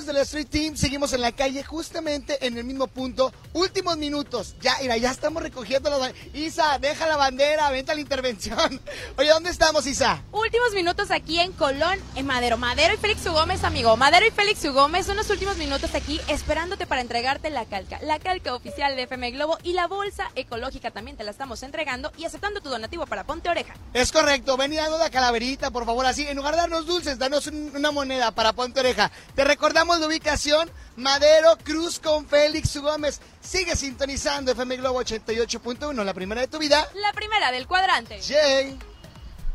Chicos 0.00 0.14
del 0.14 0.22
Street 0.22 0.46
Team 0.48 0.76
seguimos 0.78 1.12
en 1.12 1.20
la 1.20 1.30
calle 1.32 1.62
justamente 1.62 2.46
en 2.46 2.56
el 2.56 2.64
mismo 2.64 2.86
punto. 2.86 3.34
Últimos 3.52 3.98
minutos. 3.98 4.54
Ya, 4.62 4.76
mira, 4.80 4.96
ya 4.96 5.10
estamos 5.10 5.42
recogiendo 5.42 5.90
las... 5.90 6.12
Isa, 6.32 6.78
deja 6.78 7.06
la 7.06 7.16
bandera, 7.18 7.70
vente 7.70 7.92
a 7.92 7.94
la 7.94 8.00
intervención. 8.00 8.80
Oye, 9.18 9.28
¿dónde 9.28 9.50
estamos, 9.50 9.86
Isa? 9.86 10.22
Últimos 10.32 10.72
minutos 10.74 11.10
aquí 11.10 11.38
en 11.38 11.52
Colón, 11.52 11.98
en 12.14 12.24
Madero. 12.24 12.56
Madero 12.56 12.94
y 12.94 12.96
Félix 12.96 13.26
U. 13.26 13.32
Gómez, 13.32 13.62
amigo. 13.62 13.94
Madero 13.98 14.24
y 14.26 14.30
Félix 14.30 14.64
U. 14.64 14.72
Gómez 14.72 15.04
son 15.04 15.16
los 15.18 15.28
últimos 15.28 15.58
minutos 15.58 15.94
aquí 15.94 16.18
esperándote 16.28 16.86
para 16.86 17.02
entregarte 17.02 17.50
la 17.50 17.66
calca. 17.66 17.98
La 18.02 18.18
calca 18.18 18.54
oficial 18.54 18.96
de 18.96 19.02
FM 19.02 19.32
Globo 19.32 19.58
y 19.62 19.74
la 19.74 19.86
bolsa 19.86 20.30
ecológica 20.34 20.90
también 20.92 21.18
te 21.18 21.24
la 21.24 21.30
estamos 21.32 21.62
entregando 21.62 22.10
y 22.16 22.24
aceptando 22.24 22.62
tu 22.62 22.70
donativo 22.70 23.04
para 23.06 23.24
Ponte 23.24 23.50
Oreja. 23.50 23.74
Es 23.92 24.12
correcto, 24.12 24.56
ven 24.56 24.72
y 24.72 24.76
danos 24.76 24.98
la 24.98 25.10
calaverita, 25.10 25.70
por 25.70 25.84
favor, 25.84 26.06
así. 26.06 26.26
En 26.26 26.36
lugar 26.38 26.54
de 26.54 26.60
darnos 26.62 26.86
dulces, 26.86 27.18
danos 27.18 27.46
un- 27.48 27.72
una 27.76 27.90
moneda 27.90 28.30
para 28.30 28.54
Ponte 28.54 28.80
Oreja. 28.80 29.10
Te 29.34 29.44
recordamos 29.44 29.89
la 29.98 30.06
ubicación, 30.06 30.70
Madero 30.96 31.56
Cruz 31.64 31.98
con 31.98 32.26
Félix. 32.26 32.76
Gómez. 32.76 33.20
Sigue 33.40 33.74
sintonizando 33.74 34.52
FM 34.52 34.76
Globo 34.76 35.02
88.1, 35.02 36.04
la 36.04 36.14
primera 36.14 36.40
de 36.42 36.46
tu 36.48 36.58
vida. 36.58 36.86
La 36.94 37.12
primera 37.12 37.50
del 37.50 37.66
cuadrante. 37.66 38.20
Jay. 38.22 38.78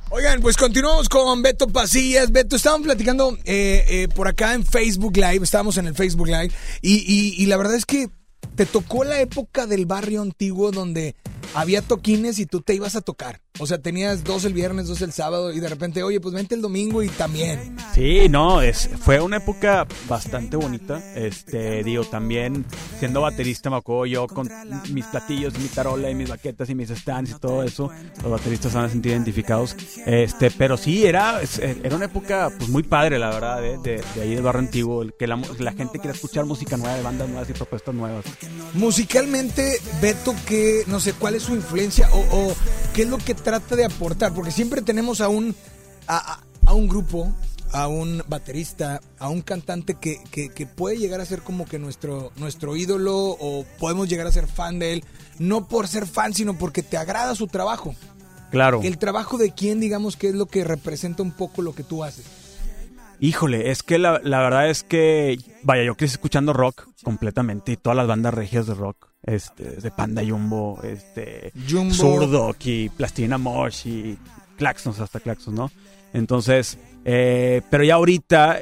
Oigan, 0.09 0.41
pues 0.41 0.55
continuamos 0.57 1.09
con 1.09 1.41
Beto 1.41 1.67
Pasillas. 1.67 2.31
Beto, 2.31 2.55
estábamos 2.55 2.85
platicando 2.85 3.37
eh, 3.45 3.85
eh, 3.87 4.07
por 4.13 4.27
acá 4.27 4.53
en 4.53 4.65
Facebook 4.65 5.15
Live, 5.17 5.43
estábamos 5.43 5.77
en 5.77 5.87
el 5.87 5.95
Facebook 5.95 6.27
Live, 6.27 6.51
y, 6.81 6.95
y- 7.11 7.41
y 7.41 7.45
la 7.47 7.57
verdad 7.57 7.75
es 7.75 7.85
que 7.85 8.09
te 8.55 8.65
tocó 8.67 9.03
la 9.03 9.19
época 9.19 9.65
del 9.65 9.85
barrio 9.87 10.21
antiguo 10.21 10.71
donde 10.71 11.15
había 11.53 11.81
toquines 11.81 12.39
y 12.39 12.45
tú 12.45 12.61
te 12.61 12.73
ibas 12.73 12.95
a 12.95 13.01
tocar. 13.01 13.41
O 13.59 13.65
sea, 13.67 13.77
tenías 13.77 14.25
dos 14.25 14.43
el 14.43 14.53
viernes, 14.53 14.87
dos 14.87 15.01
el 15.01 15.13
sábado, 15.13 15.53
y 15.53 15.61
de 15.61 15.69
repente, 15.69 16.03
oye, 16.03 16.19
pues 16.19 16.33
vente 16.35 16.55
el 16.55 16.61
domingo 16.61 17.01
y 17.03 17.07
también. 17.07 17.77
Sí, 17.93 18.27
no, 18.29 18.61
es, 18.61 18.89
fue 18.99 19.21
una 19.21 19.37
época 19.37 19.87
bastante 20.09 20.57
bonita. 20.57 21.01
Este, 21.15 21.81
digo, 21.83 22.03
también 22.03 22.65
siendo 22.99 23.21
baterista 23.21 23.69
me 23.69 23.77
acuerdo 23.77 24.05
yo 24.07 24.27
con 24.27 24.49
mis 24.91 25.05
platillos, 25.05 25.57
mi 25.57 25.67
tarola 25.69 26.09
y 26.09 26.15
mis 26.15 26.27
baquetas 26.29 26.69
y 26.69 26.75
mis 26.75 26.89
stands 26.89 27.31
y 27.31 27.33
todo 27.35 27.63
eso. 27.63 27.89
Los 28.21 28.31
bateristas 28.31 28.73
se 28.73 28.77
van 28.77 28.87
a 28.87 28.89
sentir 28.89 29.13
identificados. 29.13 29.75
Este, 30.05 30.51
pero 30.51 30.75
sí, 30.75 31.05
era, 31.05 31.39
era 31.61 31.95
una 31.95 32.05
época 32.05 32.51
pues 32.57 32.69
muy 32.69 32.83
padre, 32.83 33.17
la 33.19 33.29
verdad, 33.29 33.61
de, 33.61 33.77
de- 33.77 34.03
de 34.15 34.21
ahí 34.21 34.35
del 34.35 34.43
barrio 34.43 34.59
antiguo, 34.59 35.05
que 35.17 35.27
la, 35.27 35.37
gente 35.71 35.99
quiera 35.99 36.13
escuchar 36.13 36.43
música 36.45 36.75
nueva, 36.75 36.95
de 36.97 37.03
bandas 37.03 37.29
nuevas 37.29 37.49
y 37.49 37.53
propuestas 37.53 37.95
nuevas. 37.95 38.25
Musicalmente, 38.73 39.79
Beto, 40.01 40.35
que 40.45 40.83
no 40.87 40.99
sé 40.99 41.13
cuál 41.13 41.34
es 41.35 41.43
su 41.43 41.53
influencia 41.55 42.09
o, 42.13 42.19
o 42.49 42.53
qué 42.93 43.03
es 43.03 43.09
lo 43.09 43.17
que 43.17 43.33
trata 43.35 43.75
de 43.75 43.85
aportar, 43.85 44.33
porque 44.33 44.51
siempre 44.51 44.81
tenemos 44.81 45.21
a 45.21 45.27
un, 45.29 45.55
a, 46.07 46.17
a- 46.33 46.39
a 46.67 46.73
un 46.73 46.87
grupo, 46.87 47.31
a 47.71 47.87
un 47.87 48.23
baterista, 48.27 49.01
a 49.19 49.29
un 49.29 49.41
cantante 49.41 49.95
que, 49.95 50.19
que- 50.31 50.49
que 50.49 50.65
puede 50.65 50.97
llegar 50.97 51.21
a 51.21 51.25
ser 51.25 51.41
como 51.41 51.65
que 51.65 51.77
nuestro, 51.79 52.31
nuestro 52.37 52.75
ídolo 52.75 53.15
o 53.15 53.65
podemos 53.79 54.07
llegar 54.09 54.25
a 54.27 54.31
ser 54.31 54.47
fan 54.47 54.79
de 54.79 54.93
él, 54.93 55.03
no 55.39 55.67
por 55.67 55.87
ser 55.87 56.07
fan, 56.07 56.33
sino 56.33 56.57
porque 56.57 56.81
te 56.83 56.97
agrada 56.97 57.35
su 57.35 57.47
trabajo. 57.47 57.93
Claro. 58.51 58.79
El 58.83 58.97
trabajo 58.97 59.37
de 59.37 59.51
quién, 59.51 59.79
digamos, 59.81 60.15
que 60.15 60.29
es 60.29 60.35
lo 60.35 60.45
que 60.45 60.63
representa 60.63 61.21
un 61.23 61.31
poco 61.31 61.61
lo 61.61 61.75
que 61.75 61.83
tú 61.83 62.03
haces. 62.03 62.25
Híjole, 63.19 63.71
es 63.71 63.81
que 63.81 63.97
la, 63.97 64.19
la 64.23 64.39
verdad 64.39 64.69
es 64.69 64.83
que, 64.83 65.37
vaya, 65.63 65.83
yo 65.83 65.95
crecí 65.95 66.13
escuchando 66.13 66.51
rock 66.53 66.87
completamente 67.03 67.71
y 67.71 67.77
todas 67.77 67.95
las 67.95 68.07
bandas 68.07 68.33
regias 68.33 68.67
de 68.67 68.73
rock, 68.73 69.09
este, 69.25 69.63
de 69.63 69.91
Panda 69.91 70.21
Jumbo, 70.25 70.79
este, 70.83 71.51
Jumbo. 71.69 72.55
Y 72.63 72.89
Plastilina 72.89 73.37
Mosh 73.37 73.87
y 73.87 74.17
Claxons, 74.57 74.99
hasta 74.99 75.19
Claxons, 75.19 75.57
¿no? 75.57 75.71
Entonces, 76.13 76.77
eh, 77.03 77.61
pero 77.69 77.83
ya 77.83 77.95
ahorita, 77.95 78.59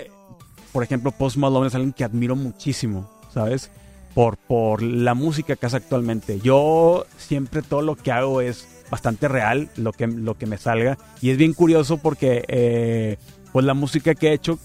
por 0.71 0.83
ejemplo, 0.83 1.11
Post 1.11 1.37
Malone 1.37 1.67
es 1.67 1.75
alguien 1.75 1.93
que 1.93 2.03
admiro 2.03 2.35
muchísimo, 2.35 3.09
¿sabes? 3.33 3.69
Por, 4.13 4.37
por 4.37 4.81
la 4.81 5.13
música 5.13 5.55
que 5.55 5.65
hace 5.65 5.77
actualmente. 5.77 6.39
Yo 6.39 7.05
siempre 7.17 7.61
todo 7.61 7.81
lo 7.81 7.95
que 7.95 8.11
hago 8.11 8.41
es 8.41 8.67
bastante 8.89 9.27
real, 9.27 9.69
lo 9.75 9.91
que, 9.91 10.07
lo 10.07 10.37
que 10.37 10.45
me 10.45 10.57
salga. 10.57 10.97
Y 11.21 11.31
es 11.31 11.37
bien 11.37 11.53
curioso 11.53 11.97
porque, 11.97 12.45
eh, 12.47 13.17
pues 13.51 13.65
la 13.65 13.73
música 13.73 14.13
que 14.15 14.29
he 14.29 14.33
hecho, 14.33 14.59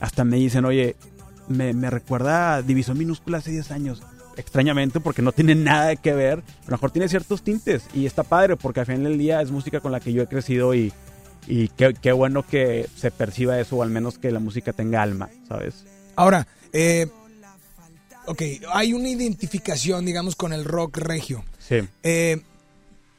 hasta 0.00 0.24
me 0.24 0.36
dicen, 0.36 0.64
oye, 0.64 0.96
me, 1.48 1.74
me 1.74 1.90
recuerda 1.90 2.54
a 2.54 2.62
División 2.62 2.98
Minúscula 2.98 3.38
hace 3.38 3.50
10 3.50 3.70
años. 3.70 4.02
Extrañamente, 4.36 5.00
porque 5.00 5.22
no 5.22 5.32
tiene 5.32 5.54
nada 5.54 5.96
que 5.96 6.12
ver. 6.12 6.38
A 6.38 6.66
lo 6.66 6.72
mejor 6.72 6.90
tiene 6.90 7.08
ciertos 7.08 7.42
tintes. 7.42 7.84
Y 7.94 8.06
está 8.06 8.22
padre, 8.22 8.56
porque 8.56 8.80
al 8.80 8.86
final 8.86 9.04
del 9.04 9.18
día 9.18 9.40
es 9.40 9.50
música 9.50 9.80
con 9.80 9.92
la 9.92 10.00
que 10.00 10.12
yo 10.12 10.22
he 10.22 10.26
crecido 10.26 10.74
y, 10.74 10.92
y 11.46 11.68
qué, 11.68 11.94
qué 12.00 12.12
bueno 12.12 12.46
que 12.46 12.88
se 12.96 13.10
perciba 13.10 13.58
eso, 13.58 13.76
o 13.76 13.82
al 13.82 13.90
menos 13.90 14.18
que 14.18 14.30
la 14.30 14.40
música 14.40 14.72
tenga 14.72 15.02
alma, 15.02 15.30
¿sabes? 15.48 15.84
Ahora, 16.16 16.46
eh, 16.72 17.06
ok, 18.26 18.42
hay 18.72 18.92
una 18.92 19.08
identificación, 19.08 20.04
digamos, 20.04 20.36
con 20.36 20.52
el 20.52 20.64
rock 20.64 20.98
regio. 20.98 21.44
Sí. 21.58 21.76
Eh, 22.02 22.42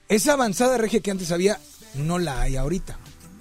esa 0.10 0.34
avanzada 0.34 0.78
regia 0.78 1.00
que 1.00 1.12
antes 1.12 1.32
había, 1.32 1.60
no 1.96 2.20
la 2.20 2.42
hay 2.42 2.56
ahorita. 2.56 2.98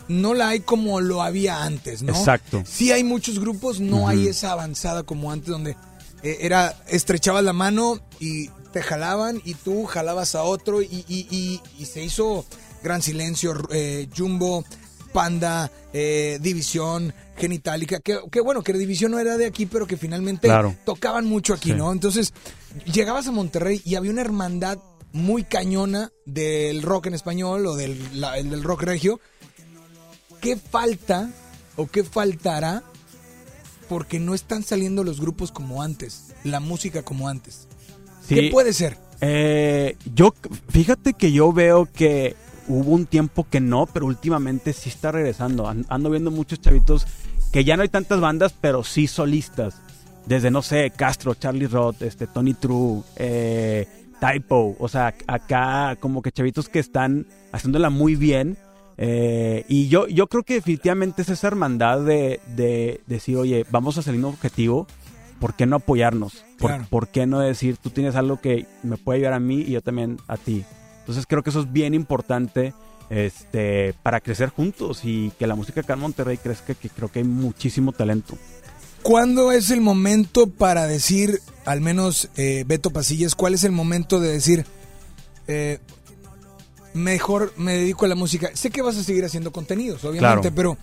No 0.08 0.34
la 0.34 0.50
hay 0.50 0.60
como 0.60 1.00
lo 1.00 1.22
había 1.22 1.64
antes, 1.64 2.02
¿no? 2.02 2.12
Exacto. 2.12 2.62
Sí 2.64 2.92
hay 2.92 3.02
muchos 3.02 3.40
grupos, 3.40 3.80
no 3.80 4.08
hay 4.08 4.28
esa 4.28 4.52
avanzada 4.52 5.02
como 5.02 5.32
antes 5.32 5.48
donde 5.48 5.76
eh, 6.22 6.38
era 6.40 6.76
estrechabas 6.88 7.44
la 7.44 7.52
mano 7.52 8.00
y 8.20 8.48
te 8.72 8.82
jalaban 8.82 9.40
y 9.44 9.54
tú 9.54 9.84
jalabas 9.86 10.34
a 10.34 10.42
otro 10.42 10.82
y, 10.82 11.04
y- 11.08 11.26
y- 11.30 11.60
y 11.78 11.86
se 11.86 12.02
hizo 12.04 12.44
Gran 12.82 13.02
Silencio, 13.02 13.54
eh, 13.70 14.08
Jumbo, 14.16 14.64
Panda, 15.12 15.70
eh, 15.92 16.38
División, 16.42 17.14
Genitalica, 17.38 18.00
que, 18.00 18.18
que 18.30 18.40
bueno, 18.40 18.62
que 18.62 18.72
División 18.74 19.12
no 19.12 19.18
era 19.18 19.36
de 19.38 19.46
aquí, 19.46 19.66
pero 19.66 19.86
que 19.86 19.96
finalmente 19.96 20.46
Claro. 20.48 20.76
tocaban 20.84 21.24
mucho 21.24 21.54
aquí, 21.54 21.70
Sí. 21.70 21.74
¿no? 21.76 21.90
Entonces, 21.92 22.32
llegabas 22.92 23.26
a 23.26 23.32
Monterrey 23.32 23.80
y 23.84 23.94
había 23.94 24.10
una 24.10 24.20
hermandad 24.20 24.78
muy 25.12 25.44
cañona 25.44 26.10
del 26.26 26.82
rock 26.82 27.06
en 27.06 27.14
español 27.14 27.66
o 27.66 27.76
del, 27.76 28.20
la- 28.20 28.36
el 28.38 28.50
del 28.50 28.62
rock 28.62 28.82
regio. 28.82 29.20
¿Qué 30.40 30.56
falta 30.56 31.30
o 31.76 31.86
qué 31.86 32.04
faltará 32.04 32.82
porque 33.88 34.18
no 34.20 34.34
están 34.34 34.62
saliendo 34.62 35.04
los 35.04 35.20
grupos 35.20 35.52
como 35.52 35.82
antes, 35.82 36.34
la 36.44 36.60
música 36.60 37.02
como 37.02 37.28
antes? 37.28 37.68
¿Qué 38.28 38.50
puede 38.50 38.72
ser? 38.72 38.98
Eh, 39.20 39.96
yo, 40.14 40.34
fíjate 40.68 41.14
que 41.14 41.32
yo 41.32 41.52
veo 41.52 41.86
que 41.86 42.34
hubo 42.68 42.90
un 42.92 43.06
tiempo 43.06 43.46
que 43.48 43.60
no, 43.60 43.86
pero 43.86 44.06
últimamente 44.06 44.72
sí 44.72 44.88
está 44.88 45.12
regresando. 45.12 45.68
An- 45.68 45.86
Ando 45.88 46.10
viendo 46.10 46.30
muchos 46.30 46.60
chavitos 46.60 47.06
que 47.52 47.64
ya 47.64 47.76
no 47.76 47.82
hay 47.82 47.88
tantas 47.88 48.20
bandas, 48.20 48.52
pero 48.60 48.82
sí 48.84 49.06
solistas. 49.06 49.76
Desde, 50.26 50.50
no 50.50 50.60
sé, 50.62 50.90
Castro, 50.94 51.34
Charlie 51.36 51.68
Roth, 51.68 52.02
este, 52.02 52.26
Tony 52.26 52.54
True, 52.54 53.02
eh, 53.14 53.86
Typo. 54.20 54.74
O 54.80 54.88
sea, 54.88 55.14
acá 55.28 55.96
como 56.00 56.20
que 56.20 56.32
chavitos 56.32 56.68
que 56.68 56.80
están 56.80 57.26
haciéndola 57.52 57.90
muy 57.90 58.16
bien. 58.16 58.58
Eh, 58.98 59.64
y 59.68 59.88
yo, 59.88 60.06
yo 60.08 60.26
creo 60.26 60.42
que 60.42 60.54
definitivamente 60.54 61.22
es 61.22 61.28
esa 61.28 61.48
hermandad 61.48 62.00
de, 62.00 62.40
de 62.54 63.00
decir, 63.06 63.36
oye, 63.36 63.64
vamos 63.70 63.98
a 63.98 64.02
salir 64.02 64.20
un 64.20 64.26
objetivo. 64.32 64.86
¿Por 65.40 65.54
qué 65.54 65.66
no 65.66 65.76
apoyarnos? 65.76 66.44
¿Por, 66.58 66.70
Claro. 66.70 66.86
por 66.88 67.08
qué 67.08 67.26
no 67.26 67.40
decir, 67.40 67.76
tú 67.76 67.90
tienes 67.90 68.16
algo 68.16 68.40
que 68.40 68.66
me 68.82 68.96
puede 68.96 69.18
ayudar 69.18 69.34
a 69.34 69.40
mí 69.40 69.60
y 69.60 69.72
yo 69.72 69.82
también 69.82 70.18
a 70.28 70.38
ti? 70.38 70.64
Entonces 71.00 71.26
creo 71.28 71.42
que 71.42 71.50
eso 71.50 71.60
es 71.60 71.70
bien 71.70 71.92
importante 71.92 72.72
este, 73.10 73.94
para 74.02 74.20
crecer 74.20 74.48
juntos 74.48 75.00
y 75.04 75.30
que 75.38 75.46
la 75.46 75.54
música 75.54 75.82
acá 75.82 75.92
en 75.92 76.00
Monterrey 76.00 76.38
crezca, 76.38 76.72
que 76.74 76.88
creo 76.88 77.12
que 77.12 77.18
hay 77.18 77.24
muchísimo 77.26 77.92
talento. 77.92 78.38
¿Cuándo 79.02 79.52
es 79.52 79.70
el 79.70 79.82
momento 79.82 80.48
para 80.48 80.86
decir, 80.86 81.40
al 81.66 81.82
menos 81.82 82.30
eh, 82.36 82.64
Beto 82.66 82.90
Pasillas, 82.90 83.34
cuál 83.34 83.52
es 83.52 83.62
el 83.62 83.72
momento 83.72 84.18
de 84.20 84.30
decir, 84.30 84.64
eh, 85.48 85.78
mejor 86.96 87.52
me 87.56 87.74
dedico 87.74 88.04
a 88.04 88.08
la 88.08 88.14
música? 88.14 88.50
Sé 88.54 88.70
que 88.70 88.82
vas 88.82 88.96
a 88.96 89.04
seguir 89.04 89.24
haciendo 89.24 89.52
contenidos, 89.52 90.02
obviamente, 90.04 90.40
Claro. 90.50 90.54
pero 90.54 90.78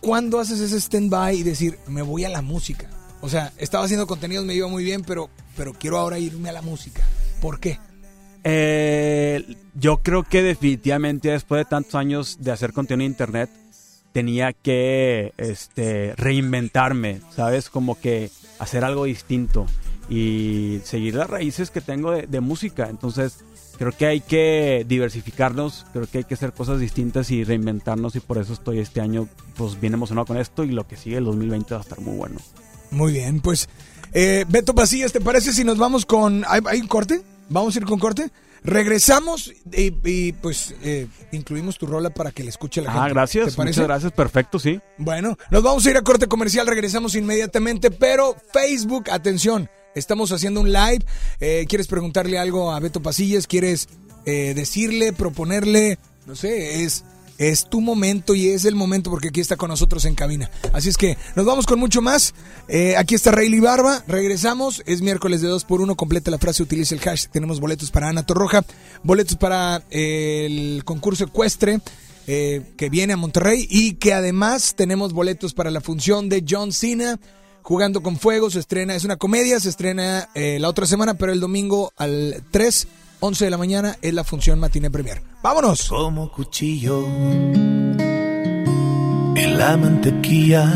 ¿cuándo 0.00 0.38
haces 0.40 0.60
ese 0.60 0.78
stand-by 0.80 1.36
y 1.36 1.42
decir, 1.42 1.78
me 1.88 2.02
voy 2.02 2.24
a 2.24 2.28
la 2.28 2.40
música? 2.42 2.88
O 3.20 3.28
sea, 3.28 3.52
estaba 3.58 3.84
haciendo 3.84 4.06
contenidos, 4.06 4.44
me 4.44 4.54
iba 4.54 4.68
muy 4.68 4.84
bien, 4.84 5.02
pero, 5.02 5.30
pero 5.56 5.72
quiero 5.72 5.98
ahora 5.98 6.18
irme 6.18 6.48
a 6.48 6.52
la 6.52 6.62
música. 6.62 7.02
¿Por 7.40 7.58
qué? 7.60 7.78
Eh, 8.44 9.56
yo 9.74 9.98
creo 10.02 10.22
que 10.22 10.42
definitivamente 10.42 11.30
después 11.30 11.60
de 11.60 11.64
tantos 11.64 11.94
años 11.94 12.36
de 12.40 12.52
hacer 12.52 12.72
contenido 12.72 13.06
en 13.06 13.12
internet, 13.12 13.50
tenía 14.12 14.52
que 14.52 15.32
este, 15.38 16.14
reinventarme, 16.16 17.20
¿sabes? 17.34 17.70
Como 17.70 17.98
que 17.98 18.30
hacer 18.58 18.84
algo 18.84 19.04
distinto 19.04 19.66
y 20.10 20.80
seguir 20.84 21.14
las 21.14 21.28
raíces 21.30 21.70
que 21.70 21.80
tengo 21.80 22.12
de, 22.12 22.26
de 22.26 22.40
música. 22.40 22.88
Entonces, 22.90 23.38
creo 23.78 23.92
que 23.92 24.06
hay 24.06 24.20
que 24.20 24.84
diversificarnos, 24.86 25.86
creo 25.92 26.06
que 26.06 26.18
hay 26.18 26.24
que 26.24 26.34
hacer 26.34 26.52
cosas 26.52 26.80
distintas 26.80 27.30
y 27.30 27.44
reinventarnos 27.44 28.16
y 28.16 28.20
por 28.20 28.38
eso 28.38 28.52
estoy 28.52 28.78
este 28.78 29.00
año 29.00 29.28
pues 29.56 29.80
bien 29.80 29.94
emocionado 29.94 30.26
con 30.26 30.36
esto 30.36 30.64
y 30.64 30.68
lo 30.70 30.86
que 30.86 30.96
sigue 30.96 31.16
el 31.16 31.24
2020 31.24 31.74
va 31.74 31.80
a 31.80 31.82
estar 31.82 32.00
muy 32.00 32.16
bueno. 32.16 32.40
Muy 32.90 33.12
bien, 33.12 33.40
pues 33.40 33.68
eh, 34.12 34.44
Beto 34.48 34.74
Pasillas, 34.74 35.12
¿te 35.12 35.20
parece 35.20 35.52
si 35.52 35.64
nos 35.64 35.78
vamos 35.78 36.06
con... 36.06 36.44
¿Hay, 36.48 36.60
hay 36.66 36.80
un 36.80 36.86
corte? 36.86 37.22
¿Vamos 37.48 37.74
a 37.74 37.78
ir 37.78 37.84
con 37.84 37.98
corte? 37.98 38.30
Regresamos 38.64 39.52
y, 39.72 39.92
y, 40.04 40.32
pues 40.32 40.74
eh, 40.82 41.06
incluimos 41.32 41.76
tu 41.76 41.86
rola 41.86 42.08
para 42.08 42.32
que 42.32 42.42
la 42.42 42.48
escuche 42.48 42.80
la 42.80 42.92
gente. 42.92 43.06
Ah, 43.06 43.08
gracias, 43.10 43.50
¿Te 43.50 43.56
parece? 43.56 43.80
muchas 43.80 43.88
gracias, 43.88 44.12
perfecto, 44.12 44.58
sí. 44.58 44.80
Bueno, 44.96 45.36
nos 45.50 45.62
vamos 45.62 45.84
a 45.84 45.90
ir 45.90 45.98
a 45.98 46.02
corte 46.02 46.26
comercial, 46.28 46.66
regresamos 46.66 47.14
inmediatamente, 47.14 47.90
pero 47.90 48.34
Facebook, 48.54 49.10
atención, 49.10 49.68
estamos 49.94 50.32
haciendo 50.32 50.62
un 50.62 50.72
live. 50.72 51.04
Eh, 51.40 51.66
¿Quieres 51.68 51.88
preguntarle 51.88 52.38
algo 52.38 52.72
a 52.72 52.80
Beto 52.80 53.02
Pasillas? 53.02 53.46
¿Quieres 53.46 53.86
eh, 54.24 54.54
decirle, 54.56 55.12
proponerle? 55.12 55.98
No 56.24 56.34
sé, 56.34 56.84
es, 56.84 57.04
es 57.38 57.68
tu 57.68 57.80
momento 57.80 58.34
y 58.34 58.48
es 58.48 58.64
el 58.64 58.74
momento 58.74 59.10
porque 59.10 59.28
aquí 59.28 59.40
está 59.40 59.56
con 59.56 59.68
nosotros 59.68 60.04
en 60.04 60.14
cabina. 60.14 60.50
Así 60.72 60.88
es 60.88 60.96
que 60.96 61.16
nos 61.34 61.44
vamos 61.46 61.66
con 61.66 61.78
mucho 61.78 62.02
más. 62.02 62.34
Eh, 62.68 62.96
aquí 62.96 63.14
está 63.14 63.30
Rayleigh 63.30 63.60
Barba, 63.60 64.02
regresamos. 64.06 64.82
Es 64.86 65.02
miércoles 65.02 65.40
de 65.42 65.48
2 65.48 65.64
por 65.64 65.80
1 65.80 65.94
completa 65.96 66.30
la 66.30 66.38
frase, 66.38 66.62
utiliza 66.62 66.94
el 66.94 67.08
hash. 67.08 67.26
Tenemos 67.30 67.60
boletos 67.60 67.90
para 67.90 68.08
Ana 68.08 68.24
Torroja, 68.24 68.64
boletos 69.02 69.36
para 69.36 69.82
eh, 69.90 70.46
el 70.46 70.84
concurso 70.84 71.24
ecuestre 71.24 71.80
eh, 72.26 72.62
que 72.78 72.88
viene 72.88 73.12
a 73.12 73.18
Monterrey 73.18 73.66
y 73.68 73.94
que 73.94 74.14
además 74.14 74.74
tenemos 74.74 75.12
boletos 75.12 75.52
para 75.52 75.70
la 75.70 75.82
función 75.82 76.30
de 76.30 76.42
John 76.48 76.72
Cena. 76.72 77.18
Jugando 77.60 78.02
con 78.02 78.18
Fuego 78.18 78.50
se 78.50 78.60
estrena, 78.60 78.94
es 78.94 79.04
una 79.04 79.16
comedia, 79.16 79.60
se 79.60 79.68
estrena 79.68 80.28
eh, 80.34 80.58
la 80.58 80.68
otra 80.70 80.86
semana, 80.86 81.14
pero 81.14 81.32
el 81.32 81.40
domingo 81.40 81.92
al 81.96 82.42
3, 82.50 82.88
11 83.26 83.46
de 83.46 83.50
la 83.50 83.56
mañana 83.56 83.96
es 84.02 84.12
la 84.12 84.22
función 84.22 84.60
Matiné 84.60 84.90
Premier. 84.90 85.22
¡Vámonos! 85.42 85.88
Como 85.88 86.30
cuchillo 86.30 87.06
en 89.34 89.58
la 89.58 89.78
mantequilla 89.78 90.70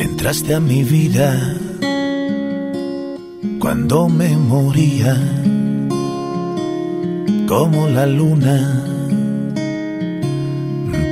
entraste 0.00 0.52
a 0.52 0.58
mi 0.58 0.82
vida 0.82 1.56
cuando 3.60 4.08
me 4.08 4.36
moría 4.36 5.16
como 7.46 7.86
la 7.86 8.06
luna 8.06 8.84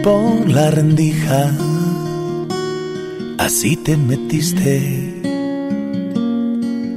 por 0.03 0.49
la 0.49 0.73
rendija 0.73 1.53
así 3.39 3.77
te 3.77 3.97
metiste 3.97 5.24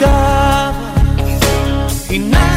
olvidaba 0.00 0.94
y 2.10 2.18
nada 2.18 2.49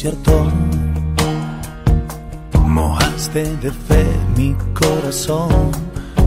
desierto 0.00 0.46
Mojaste 2.64 3.44
de 3.56 3.70
fe 3.70 4.06
mi 4.34 4.56
corazón, 4.72 5.50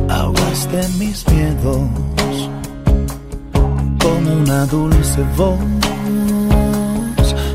ahogaste 0.09 0.87
mis 0.99 1.25
miedos 1.29 1.89
como 3.99 4.31
una 4.41 4.65
dulce 4.67 5.23
voz 5.35 5.59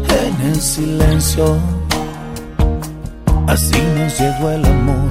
en 0.09 0.47
el 0.49 0.61
silencio. 0.61 1.57
Así 3.47 3.81
nos 3.97 4.19
llegó 4.19 4.51
el 4.51 4.64
amor, 4.64 5.09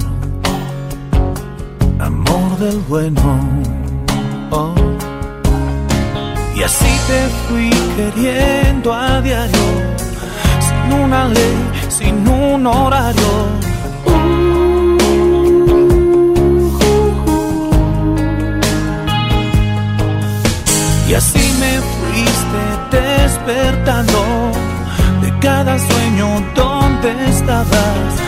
amor 2.00 2.58
del 2.58 2.78
bueno. 2.88 3.40
oh. 4.50 4.74
Y 6.54 6.62
así 6.64 6.92
te 7.06 7.20
fui 7.46 7.70
queriendo 7.96 8.92
a 8.92 9.22
diario, 9.22 9.68
sin 10.88 11.00
una 11.00 11.28
ley, 11.28 11.70
sin 11.88 12.28
un 12.28 12.66
horario. 12.66 13.32
Y 21.08 21.14
así 21.14 21.52
me 21.60 21.80
fuiste 21.96 22.96
despertando 22.96 24.52
de 25.22 25.38
cada 25.40 25.78
sueño 25.78 26.42
donde 26.54 27.28
estabas. 27.30 28.27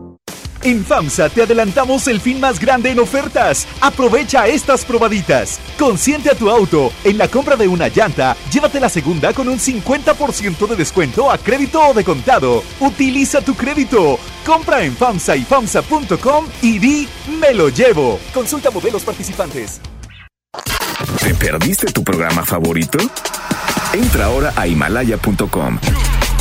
En 0.63 0.85
FAMSA 0.85 1.29
te 1.29 1.41
adelantamos 1.41 2.07
el 2.07 2.21
fin 2.21 2.39
más 2.39 2.59
grande 2.59 2.91
en 2.91 2.99
ofertas. 2.99 3.67
Aprovecha 3.81 4.47
estas 4.47 4.85
probaditas. 4.85 5.59
Consiente 5.77 6.29
a 6.29 6.35
tu 6.35 6.49
auto. 6.49 6.91
En 7.03 7.17
la 7.17 7.27
compra 7.27 7.55
de 7.55 7.67
una 7.67 7.87
llanta, 7.87 8.37
llévate 8.51 8.79
la 8.79 8.89
segunda 8.89 9.33
con 9.33 9.49
un 9.49 9.57
50% 9.57 10.67
de 10.67 10.75
descuento 10.75 11.31
a 11.31 11.37
crédito 11.39 11.81
o 11.81 11.93
de 11.93 12.03
contado. 12.03 12.63
Utiliza 12.79 13.41
tu 13.41 13.55
crédito. 13.55 14.19
Compra 14.45 14.83
en 14.83 14.95
FAMSA 14.95 15.35
y 15.35 15.43
FAMSA.com 15.43 16.45
y 16.61 16.77
di 16.77 17.07
me 17.39 17.53
lo 17.53 17.69
llevo. 17.69 18.19
Consulta 18.33 18.69
modelos 18.69 19.03
participantes. 19.03 19.81
¿Te 21.19 21.33
perdiste 21.33 21.87
tu 21.87 22.03
programa 22.03 22.45
favorito? 22.45 22.99
Entra 23.93 24.25
ahora 24.25 24.53
a 24.55 24.67
himalaya.com 24.67 25.79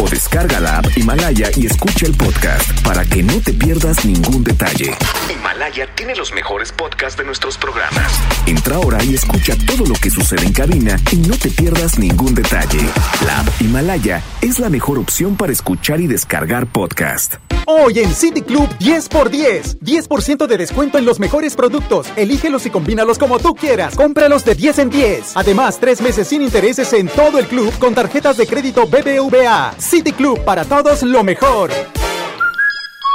o 0.01 0.09
descarga 0.09 0.61
la 0.61 0.79
app 0.79 0.87
Himalaya 0.97 1.51
y 1.57 1.67
escucha 1.67 2.07
el 2.07 2.15
podcast 2.15 2.83
para 2.83 3.05
que 3.05 3.23
no 3.23 3.41
te 3.41 3.53
pierdas 3.53 4.05
ningún 4.05 4.43
detalle. 4.43 4.95
Himalaya 5.31 5.87
tiene 5.95 6.15
los 6.15 6.33
mejores 6.33 6.73
podcasts 6.73 7.19
de 7.19 7.25
nuestros 7.25 7.59
programas. 7.59 8.13
Entra 8.47 8.77
ahora 8.77 9.03
y 9.05 9.15
escucha 9.15 9.55
todo 9.67 9.87
lo 9.87 9.95
que 9.95 10.11
sucede 10.11 10.47
en 10.47 10.53
cabina 10.53 10.97
y 11.13 11.17
no 11.17 11.37
te 11.37 11.51
pierdas 11.51 11.99
ningún 11.99 12.35
detalle. 12.35 12.81
La 13.27 13.41
app 13.41 13.49
Himalaya 13.61 14.23
es 14.41 14.59
la 14.59 14.71
mejor 14.71 14.99
opción 14.99 15.37
para 15.37 15.53
escuchar 15.53 16.01
y 16.01 16.07
descargar 16.07 16.67
podcast. 16.67 17.35
Hoy 17.67 18.01
en 18.01 18.13
City 18.13 18.43
Club 18.43 18.69
10x10. 18.81 19.79
10% 19.79 20.47
de 20.47 20.57
descuento 20.57 20.99
en 20.99 21.05
los 21.05 21.21
mejores 21.21 21.55
productos. 21.55 22.09
Elígelos 22.17 22.67
y 22.67 22.71
combínalos 22.71 23.19
como 23.19 23.39
tú 23.39 23.55
quieras. 23.55 23.95
Cómpralos 23.95 24.45
de 24.45 24.55
10 24.55 24.79
en 24.81 24.91
10. 24.91 25.37
Además, 25.37 25.79
tres 25.79 26.01
meses 26.01 26.27
sin 26.27 26.43
intereses 26.43 26.93
en 26.95 27.07
todo 27.07 27.39
el 27.39 27.47
club 27.47 27.73
con 27.79 27.95
tarjetas 27.95 28.37
de 28.37 28.47
crédito 28.47 28.87
BBVA. 28.87 29.75
City 29.91 30.13
Club 30.13 30.39
para 30.45 30.65
todos 30.65 31.03
lo 31.03 31.25
mejor. 31.25 31.73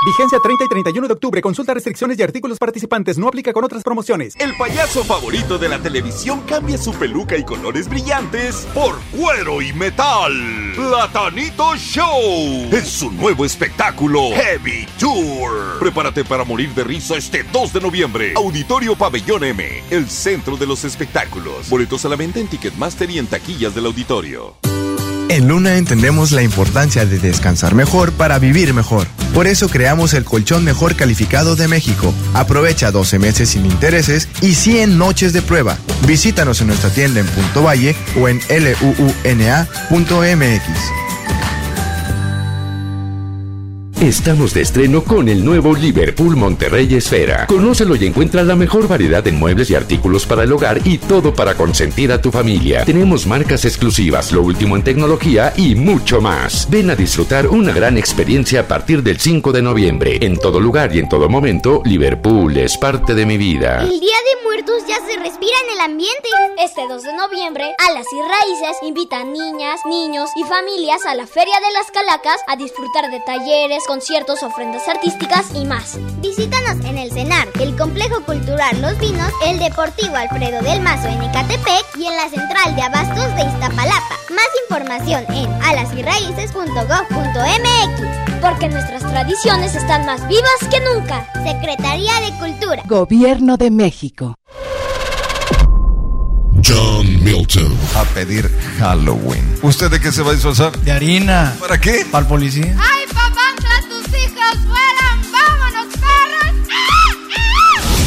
Vigencia 0.05 0.39
30 0.43 0.65
y 0.65 0.67
31 0.67 1.07
de 1.07 1.13
octubre. 1.13 1.41
Consulta 1.41 1.73
restricciones 1.73 2.19
y 2.19 2.23
artículos 2.23 2.59
participantes. 2.59 3.17
No 3.17 3.29
aplica 3.29 3.53
con 3.53 3.63
otras 3.63 3.81
promociones. 3.81 4.35
El 4.37 4.55
payaso 4.57 5.05
favorito 5.05 5.57
de 5.57 5.69
la 5.69 5.79
televisión 5.79 6.41
cambia 6.41 6.77
su 6.77 6.93
peluca 6.93 7.37
y 7.37 7.45
colores 7.45 7.87
brillantes 7.87 8.67
por 8.73 8.99
cuero 9.17 9.61
y 9.61 9.71
metal. 9.71 10.33
Platanito 10.75 11.77
Show 11.77 12.67
es 12.73 12.89
su 12.89 13.09
nuevo 13.09 13.45
espectáculo 13.45 14.31
Heavy 14.35 14.85
Tour. 14.99 15.79
Prepárate 15.79 16.25
para 16.25 16.43
morir 16.43 16.71
de 16.75 16.83
risa 16.83 17.15
este 17.15 17.43
2 17.53 17.71
de 17.71 17.79
noviembre. 17.79 18.33
Auditorio 18.35 18.97
Pabellón 18.97 19.45
M, 19.45 19.81
el 19.89 20.09
centro 20.09 20.57
de 20.57 20.67
los 20.67 20.83
espectáculos. 20.83 21.69
Boletos 21.69 22.03
a 22.03 22.09
la 22.09 22.17
venta 22.17 22.41
en 22.41 22.47
Ticketmaster 22.47 23.09
y 23.09 23.19
en 23.19 23.27
taquillas 23.27 23.73
del 23.73 23.85
auditorio. 23.85 24.74
En 25.27 25.47
Luna 25.47 25.77
entendemos 25.77 26.31
la 26.31 26.43
importancia 26.43 27.05
de 27.05 27.17
descansar 27.17 27.73
mejor 27.73 28.11
para 28.11 28.37
vivir 28.37 28.73
mejor. 28.73 29.07
Por 29.33 29.47
eso 29.47 29.67
creamos 29.67 30.13
el 30.13 30.23
colchón 30.23 30.63
mejor 30.63 30.95
calificado 30.95 31.55
de 31.55 31.67
México. 31.67 32.13
Aprovecha 32.33 32.91
12 32.91 33.19
meses 33.19 33.49
sin 33.49 33.65
intereses 33.65 34.29
y 34.41 34.53
100 34.53 34.97
noches 34.97 35.33
de 35.33 35.41
prueba. 35.41 35.77
Visítanos 36.07 36.61
en 36.61 36.67
nuestra 36.67 36.91
tienda 36.91 37.19
en 37.19 37.25
Punto 37.27 37.63
Valle 37.63 37.95
o 38.19 38.29
en 38.29 38.39
luuna.mx. 39.89 40.61
Estamos 44.01 44.53
de 44.53 44.61
estreno 44.61 45.03
con 45.03 45.29
el 45.29 45.43
nuevo 45.43 45.73
Liverpool 45.73 46.35
Monterrey 46.35 46.93
Esfera. 46.93 47.47
Conócelo 47.47 47.95
y 47.95 48.05
encuentra 48.05 48.43
la 48.43 48.55
mejor 48.57 48.89
variedad 48.89 49.25
en 49.25 49.39
muebles 49.39 49.69
y 49.69 49.75
artículos 49.75 50.25
para 50.25 50.43
el 50.43 50.51
hogar 50.51 50.81
y 50.85 50.97
todo 50.97 51.33
para 51.33 51.55
consentir 51.55 52.11
a 52.11 52.21
tu 52.21 52.29
familia. 52.29 52.83
Tenemos 52.83 53.25
marcas 53.25 53.63
exclusivas, 53.63 54.33
lo 54.33 54.41
último 54.43 54.75
en 54.75 54.83
tecnología 54.83 55.53
y 55.55 55.75
mucho 55.75 56.19
más. 56.19 56.69
Ven 56.69 56.89
a 56.89 56.95
disfrutar 56.95 57.47
una 57.47 57.71
gran 57.71 57.97
experiencia 57.97 58.59
a 58.59 58.67
partir 58.67 59.01
del 59.01 59.17
5 59.17 59.53
de 59.53 59.61
noviembre. 59.61 60.19
En 60.21 60.37
todo 60.37 60.59
lugar 60.59 60.93
y 60.93 60.99
en 60.99 61.07
todo 61.07 61.29
momento, 61.29 61.81
Liverpool 61.85 62.57
es 62.57 62.77
parte 62.77 63.15
de 63.15 63.25
mi 63.25 63.37
vida. 63.37 63.81
El 63.81 64.01
Día 64.01 64.01
de 64.01 64.43
Muertos 64.43 64.83
ya 64.87 64.97
se 65.07 65.17
respira 65.17 65.55
en 65.67 65.73
el 65.73 65.79
ambiente. 65.79 66.29
Este 66.59 66.81
2 66.87 67.01
de 67.01 67.13
noviembre, 67.13 67.73
Alas 67.89 68.05
y 68.11 68.21
Raíces 68.21 68.77
invita 68.83 69.21
a 69.21 69.23
niñas, 69.23 69.79
niños 69.85 70.29
y 70.35 70.43
familias 70.43 71.05
a 71.05 71.15
la 71.15 71.27
Feria 71.27 71.55
de 71.65 71.73
las 71.73 71.91
Calacas 71.91 72.41
a 72.47 72.57
disfrutar 72.57 73.09
de 73.09 73.19
talleres, 73.25 73.84
conciertos, 73.85 74.41
ofrendas 74.43 74.87
artísticas 74.87 75.47
y 75.53 75.65
más. 75.65 75.97
Visítanos 76.21 76.85
en 76.85 76.97
el 76.97 77.11
CENAR, 77.11 77.49
el 77.59 77.75
Complejo 77.75 78.23
Cultural 78.23 78.81
Los 78.81 78.97
Vinos, 78.99 79.31
el 79.45 79.59
Deportivo 79.59 80.15
Alfredo 80.15 80.61
del 80.61 80.79
Mazo 80.81 81.07
en 81.07 81.21
Ecatepec 81.21 81.85
y 81.97 82.05
en 82.05 82.15
la 82.15 82.29
Central 82.29 82.75
de 82.75 82.81
Abastos 82.81 83.35
de 83.35 83.43
Iztapalapa. 83.43 84.15
Más 84.29 84.47
información 84.63 85.25
en 85.29 85.51
alasyraíces.gov.mx. 85.63 88.41
Porque 88.41 88.69
nuestras 88.69 89.01
tradiciones 89.01 89.75
están 89.75 90.05
más 90.05 90.25
vivas 90.27 90.59
que 90.69 90.79
nunca. 90.81 91.27
Secretaría 91.43 92.13
de 92.21 92.31
Cultura. 92.37 92.83
Gobierno 92.85 93.57
de 93.57 93.71
México. 93.71 94.35
John 96.63 97.23
Milton. 97.23 97.75
A 97.95 98.03
pedir 98.13 98.49
Halloween. 98.79 99.57
¿Usted 99.61 99.89
de 99.91 99.99
qué 99.99 100.11
se 100.11 100.21
va 100.23 100.31
a 100.31 100.33
disfrazar? 100.33 100.75
De 100.79 100.91
harina. 100.91 101.55
¿Para 101.59 101.79
qué? 101.79 102.05
Para 102.11 102.23
el 102.23 102.27
policía. 102.27 102.75
¡Ay, 102.79 103.04
¡Vámonos, 105.31 105.87
perros! 105.93 106.53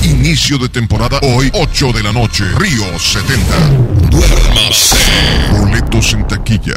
Inicio 0.05 0.59
de 0.59 0.69
temporada 0.69 1.19
hoy, 1.23 1.51
8 1.55 1.93
de 1.93 2.03
la 2.03 2.13
noche. 2.13 2.45
Río 2.57 2.99
70. 2.99 3.71
Duérmase. 4.11 4.97
Boletos 5.53 6.13
en 6.13 6.27
taquilla. 6.27 6.77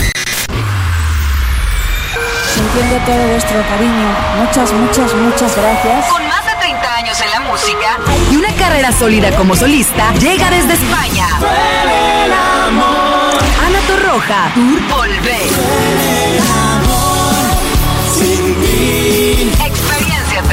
Sintiendo 2.71 3.05
todo 3.05 3.27
vuestro 3.27 3.61
cariño. 3.67 4.15
Muchas, 4.37 4.71
muchas, 4.71 5.13
muchas 5.13 5.57
gracias. 5.57 6.05
Con 6.07 6.25
más 6.25 6.45
de 6.45 6.55
30 6.57 6.95
años 6.95 7.19
en 7.19 7.29
la 7.31 7.39
música 7.41 7.97
y 8.31 8.37
una 8.37 8.53
carrera 8.55 8.93
sólida 8.93 9.29
como 9.35 9.55
solista, 9.55 10.13
llega 10.13 10.49
desde 10.49 10.73
España. 10.75 11.27
Ana 13.65 13.79
Torroja. 13.87 14.11
Roja 14.13 14.51
Tour 14.53 14.87
Volver. 14.87 16.70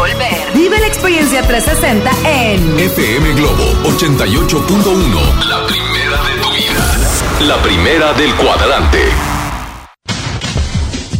Volver. 0.00 0.54
Vive 0.54 0.80
la 0.80 0.86
experiencia 0.86 1.42
360 1.42 2.10
en 2.24 2.78
FM 2.78 3.34
Globo 3.34 3.64
88.1. 3.84 5.44
La 5.44 5.66
primera 5.66 6.24
de 6.24 6.40
tu 6.40 6.50
vida. 6.54 7.46
La 7.46 7.62
primera 7.62 8.14
del 8.14 8.34
cuadrante. 8.36 8.98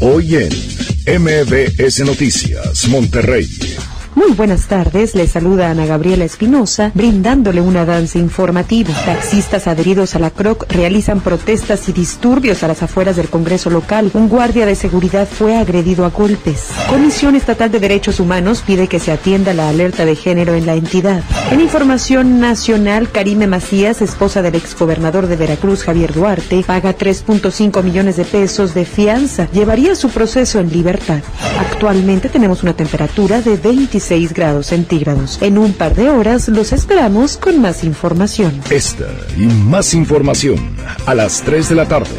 Hoy 0.01 0.35
en 0.35 1.23
MBS 1.23 2.07
Noticias, 2.07 2.89
Monterrey. 2.89 3.47
Muy 4.21 4.33
buenas 4.33 4.67
tardes, 4.67 5.15
les 5.15 5.31
saluda 5.31 5.71
Ana 5.71 5.87
Gabriela 5.87 6.27
Espinosa, 6.27 6.93
brindándole 6.93 7.63
una 7.63 7.87
danza 7.87 8.19
informativa. 8.19 8.93
Taxistas 9.07 9.67
adheridos 9.67 10.15
a 10.15 10.19
la 10.19 10.29
CROC 10.29 10.71
realizan 10.71 11.21
protestas 11.21 11.89
y 11.89 11.93
disturbios 11.93 12.63
a 12.63 12.69
las 12.69 12.83
afueras 12.83 13.17
del 13.17 13.31
Congreso 13.31 13.71
local. 13.71 14.11
Un 14.13 14.29
guardia 14.29 14.67
de 14.67 14.75
seguridad 14.75 15.27
fue 15.27 15.57
agredido 15.57 16.05
a 16.05 16.11
golpes. 16.11 16.67
Comisión 16.91 17.35
Estatal 17.35 17.73
de 17.73 17.81
Derechos 17.81 18.21
Humanos 18.21 18.63
pide 18.65 18.89
que 18.89 19.01
se 19.01 19.11
atienda 19.11 19.55
la 19.55 19.71
alerta 19.71 20.05
de 20.05 20.15
género 20.15 20.53
en 20.53 20.67
la 20.67 20.75
entidad. 20.75 21.23
En 21.51 21.63
información 21.63 22.41
nacional, 22.41 23.11
Karime 23.11 23.47
Macías, 23.47 24.03
esposa 24.03 24.43
del 24.43 24.55
exgobernador 24.55 25.29
de 25.29 25.37
Veracruz, 25.37 25.83
Javier 25.83 26.13
Duarte, 26.13 26.63
paga 26.67 26.95
3.5 26.95 27.83
millones 27.83 28.19
de 28.19 28.27
pesos 28.27 28.75
de 28.75 28.85
fianza. 28.85 29.49
Llevaría 29.51 29.95
su 29.95 30.11
proceso 30.11 30.61
en 30.61 30.71
libertad. 30.71 31.23
Actualmente 31.59 32.29
tenemos 32.29 32.63
una 32.63 32.75
temperatura 32.75 33.41
de 33.41 33.57
26 33.57 34.10
grados 34.19 34.67
centígrados. 34.67 35.39
En 35.41 35.57
un 35.57 35.73
par 35.73 35.95
de 35.95 36.11
horas 36.11 36.49
los 36.49 36.73
esperamos 36.73 37.37
con 37.37 37.61
más 37.61 37.85
información. 37.85 38.61
Esta 38.71 39.09
y 39.39 39.47
más 39.47 39.95
información 39.95 40.59
a 41.07 41.15
las 41.15 41.43
3 41.43 41.69
de 41.69 41.75
la 41.77 41.87
tarde 41.87 42.11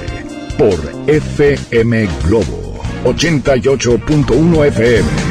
por 0.57 0.79
FM 1.07 2.07
Globo 2.23 2.81
88.1 3.03 4.67
FM. 4.67 5.30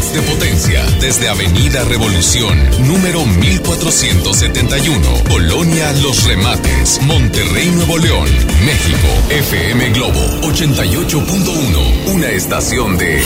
de 0.00 0.22
potencia 0.22 0.82
desde 0.98 1.28
Avenida 1.28 1.84
Revolución, 1.84 2.58
número 2.86 3.24
1471, 3.26 5.24
Colonia 5.28 5.92
Los 6.02 6.24
Remates, 6.24 7.00
Monterrey, 7.02 7.70
Nuevo 7.70 7.98
León, 7.98 8.26
México. 8.64 9.08
FM 9.28 9.90
Globo 9.90 10.20
88.1, 10.42 12.14
una 12.14 12.28
estación 12.30 12.96
de 12.96 13.22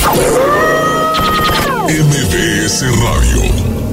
MBS 1.89 2.83
Radio. 2.99 3.84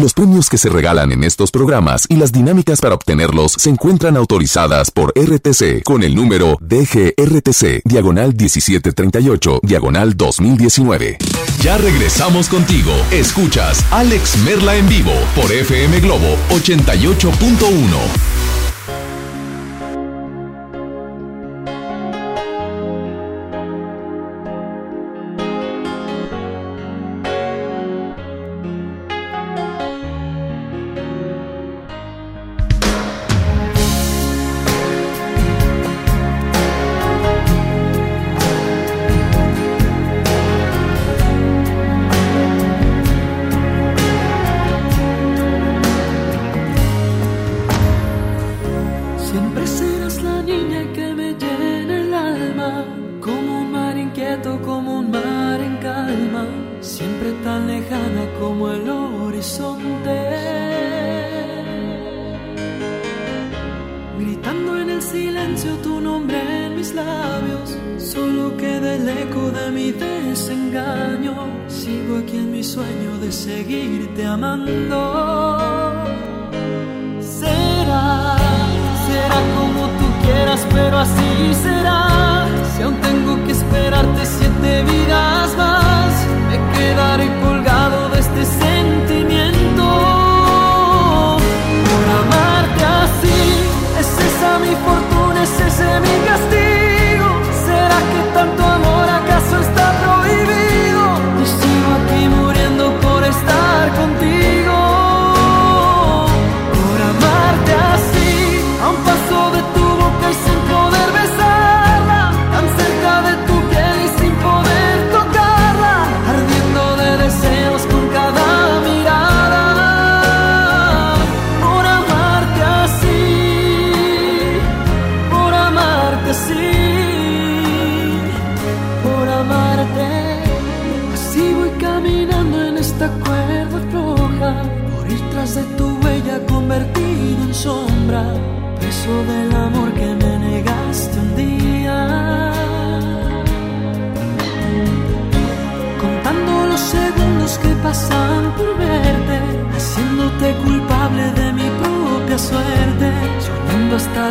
Los 0.00 0.14
premios 0.14 0.48
que 0.48 0.56
se 0.56 0.70
regalan 0.70 1.12
en 1.12 1.24
estos 1.24 1.50
programas 1.50 2.06
y 2.08 2.16
las 2.16 2.32
dinámicas 2.32 2.80
para 2.80 2.94
obtenerlos 2.94 3.52
se 3.52 3.68
encuentran 3.68 4.16
autorizadas 4.16 4.90
por 4.90 5.12
RTC 5.14 5.82
con 5.84 6.02
el 6.02 6.14
número 6.14 6.56
DGRTC, 6.62 7.82
diagonal 7.84 8.28
1738, 8.34 9.60
diagonal 9.62 10.16
2019. 10.16 11.18
Ya 11.60 11.76
regresamos 11.76 12.48
contigo. 12.48 12.92
Escuchas 13.10 13.84
Alex 13.90 14.38
Merla 14.38 14.76
en 14.76 14.88
vivo 14.88 15.12
por 15.36 15.52
FM 15.52 16.00
Globo 16.00 16.34
88.1. 16.48 18.39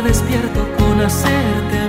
despierto 0.02 0.66
con 0.78 1.00
hacerte 1.00 1.79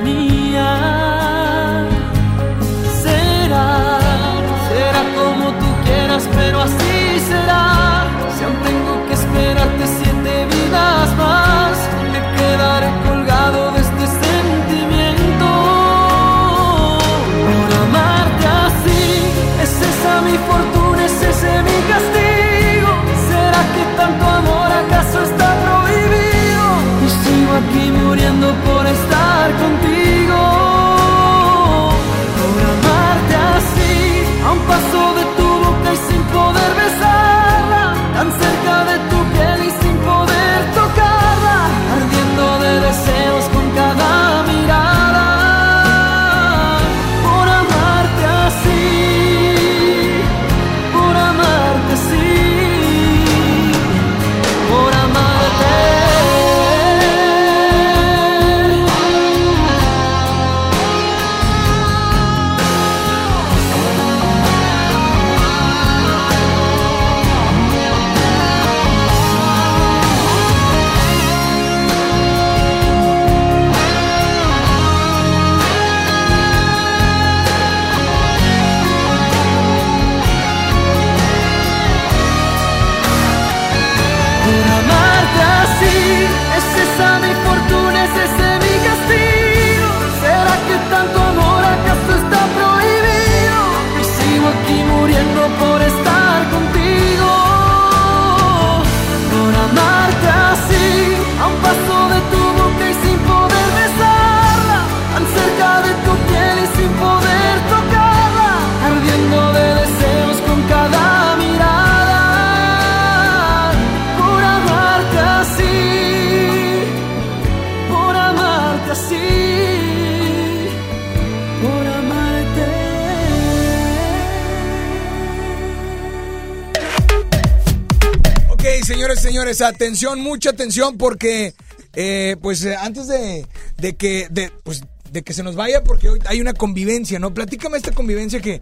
señores, 129.22 129.62
atención, 129.62 130.20
mucha 130.20 130.50
atención 130.50 130.98
porque, 130.98 131.54
eh, 131.94 132.36
pues, 132.42 132.64
eh, 132.66 132.76
antes 132.76 133.08
de, 133.08 133.46
de 133.78 133.96
que, 133.96 134.28
de, 134.32 134.52
pues, 134.64 134.84
de 135.12 135.22
que 135.22 135.34
se 135.34 135.44
nos 135.44 135.56
vaya, 135.56 135.84
porque 135.84 136.10
hoy 136.10 136.20
hay 136.26 136.42
una 136.42 136.54
convivencia, 136.54 137.20
¿no? 137.20 137.34
Platícame 137.34 137.78
esta 137.78 137.92
convivencia 137.92 138.42
que 138.42 138.62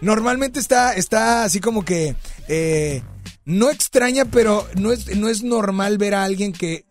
normalmente 0.00 0.60
está, 0.60 0.94
está 0.94 1.44
así 1.44 1.60
como 1.60 1.84
que, 1.84 2.16
eh, 2.48 3.02
no 3.44 3.70
extraña, 3.70 4.24
pero 4.24 4.66
no 4.76 4.92
es, 4.92 5.14
no 5.16 5.28
es 5.28 5.42
normal 5.42 5.98
ver 5.98 6.14
a 6.14 6.24
alguien 6.24 6.52
que... 6.52 6.84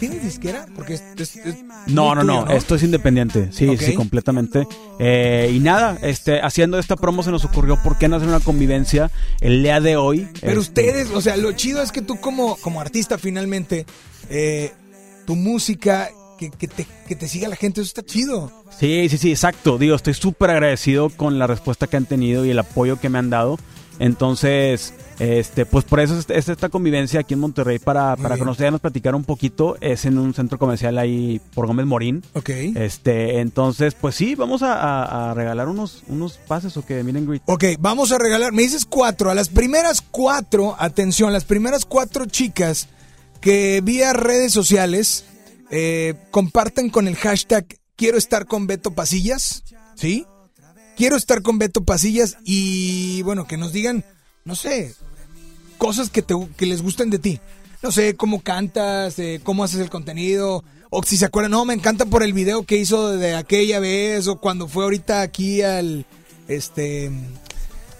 ¿Tienes 0.00 0.22
disquera? 0.24 0.66
Porque 0.74 0.94
es, 0.94 1.02
es- 1.16 1.36
es 1.36 1.56
No, 1.86 2.14
no, 2.16 2.22
tuyo, 2.22 2.44
no, 2.46 2.50
esto 2.50 2.74
es 2.74 2.82
independiente, 2.82 3.50
sí, 3.52 3.76
sí, 3.78 3.94
completamente. 3.94 4.66
Eh, 4.98 5.52
y 5.54 5.60
nada, 5.60 5.96
este, 6.02 6.40
haciendo 6.40 6.78
esta 6.78 6.96
promo 6.96 7.22
se 7.22 7.30
nos 7.30 7.44
ocurrió, 7.44 7.80
¿por 7.82 7.98
qué 7.98 8.08
no 8.08 8.16
hacer 8.16 8.28
una 8.28 8.40
convivencia 8.40 9.10
el 9.40 9.62
día 9.62 9.80
de 9.80 9.96
hoy? 9.96 10.26
Pero 10.40 10.60
Este, 10.60 10.80
ustedes, 10.82 11.10
o 11.10 11.20
sea, 11.20 11.36
lo 11.36 11.52
chido 11.52 11.82
es 11.82 11.92
que 11.92 12.02
tú 12.02 12.18
como, 12.18 12.56
como 12.56 12.80
artista 12.80 13.18
finalmente, 13.18 13.86
eh, 14.30 14.72
tu 15.26 15.36
música, 15.36 16.08
que, 16.38 16.50
que 16.50 16.66
te, 16.66 16.86
que 17.06 17.14
te 17.14 17.28
siga 17.28 17.48
la 17.48 17.56
gente, 17.56 17.82
eso 17.82 17.88
está 17.88 18.02
chido. 18.02 18.50
Sí, 18.78 19.06
sí, 19.10 19.18
sí, 19.18 19.30
exacto. 19.30 19.76
Digo, 19.76 19.94
estoy 19.94 20.14
súper 20.14 20.48
agradecido 20.50 21.10
con 21.10 21.38
la 21.38 21.46
respuesta 21.46 21.86
que 21.86 21.98
han 21.98 22.06
tenido 22.06 22.46
y 22.46 22.50
el 22.50 22.58
apoyo 22.58 22.98
que 22.98 23.10
me 23.10 23.18
han 23.18 23.28
dado. 23.28 23.58
Entonces, 24.00 24.92
este, 25.18 25.66
pues 25.66 25.84
por 25.84 26.00
eso 26.00 26.18
es, 26.18 26.28
es 26.30 26.48
esta 26.48 26.68
convivencia 26.70 27.20
aquí 27.20 27.34
en 27.34 27.40
Monterrey 27.40 27.78
para, 27.78 28.16
para 28.16 28.36
conocernos, 28.38 28.80
platicar 28.80 29.14
un 29.14 29.24
poquito. 29.24 29.76
Es 29.80 30.04
en 30.06 30.18
un 30.18 30.34
centro 30.34 30.58
comercial 30.58 30.98
ahí 30.98 31.40
por 31.54 31.66
Gómez 31.66 31.86
Morín. 31.86 32.24
Ok. 32.32 32.48
Este, 32.48 33.40
entonces, 33.40 33.94
pues 33.94 34.14
sí, 34.14 34.34
vamos 34.34 34.62
a, 34.62 34.74
a- 34.74 35.30
a 35.30 35.34
regalar 35.34 35.68
unos, 35.68 36.02
unos 36.08 36.38
pases 36.38 36.76
o 36.76 36.84
que 36.84 37.02
miren 37.04 37.26
greet. 37.26 37.42
Ok, 37.46 37.64
vamos 37.78 38.10
a 38.10 38.18
regalar, 38.18 38.52
me 38.52 38.62
dices 38.62 38.84
cuatro, 38.84 39.30
a 39.30 39.34
las 39.34 39.48
primeras 39.48 40.00
cuatro, 40.02 40.74
atención, 40.78 41.32
las 41.32 41.44
primeras 41.44 41.84
cuatro 41.84 42.24
chicas 42.26 42.88
que 43.40 43.80
vía 43.84 44.12
redes 44.12 44.52
sociales 44.52 45.24
eh, 45.70 46.14
compartan 46.30 46.90
con 46.90 47.06
el 47.06 47.16
hashtag 47.16 47.64
quiero 47.96 48.16
estar 48.18 48.46
con 48.46 48.66
Beto 48.66 48.90
Pasillas, 48.92 49.62
¿sí? 49.94 50.26
Quiero 51.00 51.16
estar 51.16 51.40
con 51.40 51.58
Beto 51.58 51.82
Pasillas 51.82 52.36
y 52.44 53.22
bueno, 53.22 53.46
que 53.46 53.56
nos 53.56 53.72
digan, 53.72 54.04
no 54.44 54.54
sé, 54.54 54.94
cosas 55.78 56.10
que, 56.10 56.20
te, 56.20 56.34
que 56.58 56.66
les 56.66 56.82
gusten 56.82 57.08
de 57.08 57.18
ti. 57.18 57.40
No 57.82 57.90
sé, 57.90 58.16
cómo 58.16 58.42
cantas, 58.42 59.18
eh, 59.18 59.40
cómo 59.42 59.64
haces 59.64 59.80
el 59.80 59.88
contenido, 59.88 60.62
o 60.90 61.02
si 61.02 61.16
se 61.16 61.24
acuerdan, 61.24 61.52
no, 61.52 61.64
me 61.64 61.72
encanta 61.72 62.04
por 62.04 62.22
el 62.22 62.34
video 62.34 62.64
que 62.64 62.76
hizo 62.76 63.16
de 63.16 63.34
aquella 63.34 63.80
vez, 63.80 64.26
o 64.28 64.36
cuando 64.38 64.68
fue 64.68 64.84
ahorita 64.84 65.22
aquí 65.22 65.62
al, 65.62 66.04
este, 66.48 67.10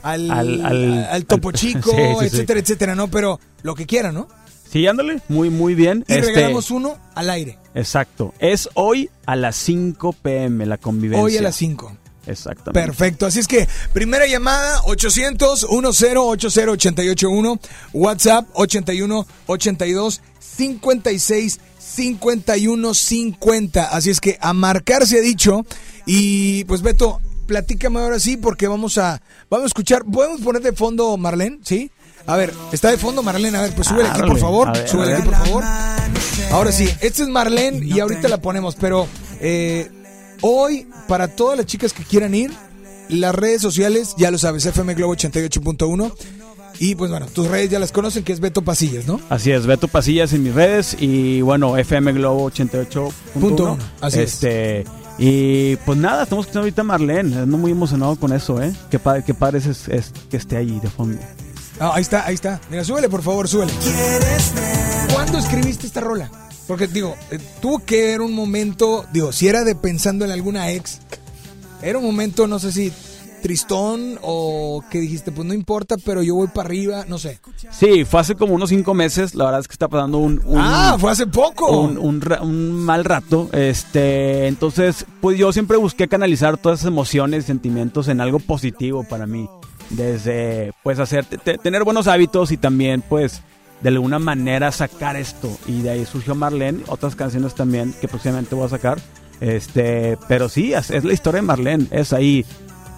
al, 0.03 0.31
Al- 0.31 0.67
al, 0.67 1.05
al- 1.07 1.25
Topo 1.25 1.53
Chico, 1.53 1.93
Sí, 1.93 1.97
sí, 1.97 2.17
sí. 2.21 2.27
etcétera, 2.27 2.61
etcétera, 2.61 2.95
¿no? 2.95 3.09
Pero 3.09 3.41
lo 3.63 3.75
que 3.75 3.87
quieran, 3.87 4.13
¿no? 4.15 4.29
Sí, 4.71 4.87
ándale, 4.87 5.23
muy, 5.31 5.49
muy 5.49 5.75
bien. 5.75 6.05
Y 6.07 6.13
Este, 6.13 6.27
regalamos 6.35 6.71
uno 6.71 6.99
al 7.15 7.31
aire, 7.31 7.57
Exacto. 7.75 8.35
Es 8.41 8.69
hoy 8.75 9.09
a 9.25 9.37
las 9.37 9.57
5 9.57 10.13
pm 10.13 10.67
la 10.67 10.77
convivencia. 10.77 11.25
hoy 11.25 11.39
a 11.39 11.41
las 11.41 11.57
5. 11.57 11.97
Exactamente. 12.31 12.87
Perfecto, 12.87 13.27
así 13.27 13.41
es 13.41 13.49
que 13.49 13.69
primera 13.93 14.27
llamada 14.27 14.81
800 14.85 15.67
10 15.69 16.17
80 16.17 17.03
881 17.03 17.61
WhatsApp 17.93 18.49
81 18.55 19.27
82 19.47 20.21
56 20.39 21.61
51 21.79 22.95
50. 22.95 23.85
Así 23.85 24.11
es 24.11 24.21
que 24.21 24.39
a 24.41 24.53
marcar 24.53 25.07
se 25.07 25.19
ha 25.19 25.23
dicho 25.23 25.65
y 26.07 26.65
pues 26.65 26.83
Beto, 26.83 27.21
platícame 27.47 28.01
ahora 28.01 28.19
sí 28.19 28.37
porque 28.37 28.69
vamos 28.69 28.99
a 28.99 29.21
vamos 29.49 29.65
a 29.65 29.67
escuchar, 29.67 30.05
podemos 30.05 30.41
poner 30.41 30.63
de 30.63 30.73
fondo 30.73 31.17
Marlene, 31.17 31.59
¿sí? 31.65 31.91
A 32.27 32.37
ver, 32.37 32.55
está 32.73 32.91
de 32.91 32.99
fondo 32.99 33.23
Marlene, 33.23 33.57
a 33.59 33.63
ver, 33.63 33.75
pues 33.75 33.89
súbele 33.89 34.09
aquí 34.09 34.23
por 34.23 34.39
favor, 34.39 34.71
súbele 34.87 35.15
aquí 35.15 35.23
por 35.23 35.35
favor. 35.35 35.65
Ahora 36.53 36.73
sí, 36.73 36.89
esta 37.01 37.23
es 37.23 37.29
Marlene 37.29 37.85
y 37.85 37.99
ahorita 38.01 38.29
la 38.29 38.41
ponemos, 38.41 38.77
pero 38.77 39.09
eh, 39.41 39.91
hoy, 40.41 40.87
para 41.09 41.29
todas 41.29 41.57
las 41.57 41.67
chicas 41.67 41.93
que 41.93 42.05
quieran 42.05 42.35
ir, 42.35 42.51
las 43.09 43.35
redes 43.35 43.61
sociales, 43.63 44.15
ya 44.17 44.31
lo 44.31 44.39
sabes, 44.39 44.65
FM 44.67 44.95
Globo 44.95 45.15
88.1. 45.15 46.13
Y 46.79 46.95
pues 46.95 47.11
bueno, 47.11 47.27
tus 47.27 47.47
redes 47.49 47.69
ya 47.69 47.79
las 47.79 47.93
conocen, 47.93 48.25
que 48.25 48.33
es 48.33 48.41
Beto 48.41 48.63
Pasillas, 48.63 49.07
¿no? 49.07 49.21
Así 49.29 49.51
es, 49.51 49.67
Beto 49.67 49.87
Pasillas 49.87 50.33
en 50.33 50.43
mis 50.45 50.55
redes 50.55 50.97
y 50.99 51.43
bueno, 51.43 51.77
FM 51.77 52.13
Globo 52.15 52.51
88.1. 52.51 53.13
Punto 53.39 53.65
uno, 53.73 53.79
así 54.01 54.21
es. 54.21 54.33
este, 54.35 54.85
Y 55.19 55.77
pues 55.85 55.99
nada, 55.99 56.23
estamos 56.23 56.45
escuchando 56.45 56.61
ahorita 56.61 56.81
a 56.81 56.85
Marlene. 56.85 57.37
Ando 57.41 57.59
muy 57.59 57.73
emocionado 57.73 58.17
con 58.17 58.33
eso, 58.33 58.63
¿eh? 58.63 58.73
Qué 58.91 58.99
padre, 58.99 59.25
qué 59.27 59.35
padre 59.35 59.59
es, 59.59 59.89
es 59.89 60.13
que 60.31 60.39
esté 60.39 60.57
ahí 60.57 60.81
de 60.81 60.89
fondo. 60.89 61.21
Ah, 61.79 61.93
ahí 61.95 62.03
está, 62.03 62.25
ahí 62.27 62.35
está. 62.35 62.59
Mira, 62.71 62.83
súbele, 62.85 63.11
por 63.11 63.23
favor, 63.23 63.47
súbele. 63.47 63.73
¿Cuándo 65.13 65.37
escribiste 65.39 65.87
esta 65.87 66.01
rola? 66.01 66.31
Porque, 66.71 66.87
digo, 66.87 67.17
eh, 67.33 67.41
tuvo 67.61 67.81
que 67.81 68.01
ver 68.07 68.21
un 68.21 68.33
momento, 68.33 69.05
digo, 69.13 69.33
si 69.33 69.49
era 69.49 69.65
de 69.65 69.75
pensando 69.75 70.25
en 70.25 70.31
alguna 70.31 70.71
ex, 70.71 71.01
era 71.83 71.99
un 71.99 72.05
momento, 72.05 72.47
no 72.47 72.61
sé 72.61 72.71
si 72.71 72.93
tristón 73.43 74.21
o 74.23 74.85
que 74.89 75.01
dijiste, 75.01 75.33
pues 75.33 75.49
no 75.49 75.53
importa, 75.53 75.97
pero 76.05 76.23
yo 76.23 76.37
voy 76.37 76.47
para 76.47 76.69
arriba, 76.69 77.05
no 77.09 77.19
sé? 77.19 77.41
Sí, 77.73 78.05
fue 78.05 78.21
hace 78.21 78.37
como 78.37 78.55
unos 78.55 78.69
cinco 78.69 78.95
meses. 78.95 79.35
La 79.35 79.47
verdad 79.47 79.61
es 79.63 79.67
que 79.67 79.73
está 79.73 79.89
pasando 79.89 80.19
un. 80.19 80.41
un- 80.45 80.59
Ah, 80.61 80.97
fue 81.01 81.11
hace 81.11 81.27
poco. 81.27 81.77
Un, 81.81 81.99
un 81.99 82.21
ra- 82.21 82.41
un 82.43 82.71
mal 82.71 83.05
rato. 83.05 83.49
Este, 83.53 84.47
entonces, 84.47 85.07
pues 85.21 85.37
yo 85.39 85.53
siempre 85.53 85.77
busqué 85.77 86.07
canalizar 86.07 86.57
todas 86.57 86.79
esas 86.81 86.89
emociones 86.93 87.43
y 87.45 87.47
sentimientos 87.49 88.07
en 88.07 88.21
algo 88.21 88.39
positivo 88.39 89.03
para 89.03 89.27
mí. 89.27 89.49
Desde, 89.89 90.73
pues, 90.85 91.01
hacer, 91.01 91.25
te- 91.25 91.39
te- 91.39 91.59
tener 91.59 91.83
buenos 91.83 92.07
hábitos 92.07 92.53
y 92.53 92.57
también, 92.59 93.03
pues, 93.03 93.41
de 93.81 93.89
alguna 93.89 94.19
manera 94.19 94.73
sacar 94.73 95.17
esto. 95.17 95.57
Y 95.67 95.83
de 95.83 95.91
ahí 95.91 96.07
surgió 96.07 96.35
Marlene, 96.35 96.83
otras 96.89 97.17
canciones 97.17 97.55
también 97.55 97.95
que 98.01 98.09
próximamente 98.09 98.55
voy 98.55 98.67
a 98.67 98.71
sacar. 98.71 98.99
Este, 99.41 100.19
pero 100.29 100.49
sí, 100.49 100.73
es, 100.73 100.91
es 100.91 101.05
la 101.05 101.13
historia 101.13 101.41
de 101.41 101.47
Marlene. 101.47 101.87
Es 101.91 102.13
ahí. 102.13 102.45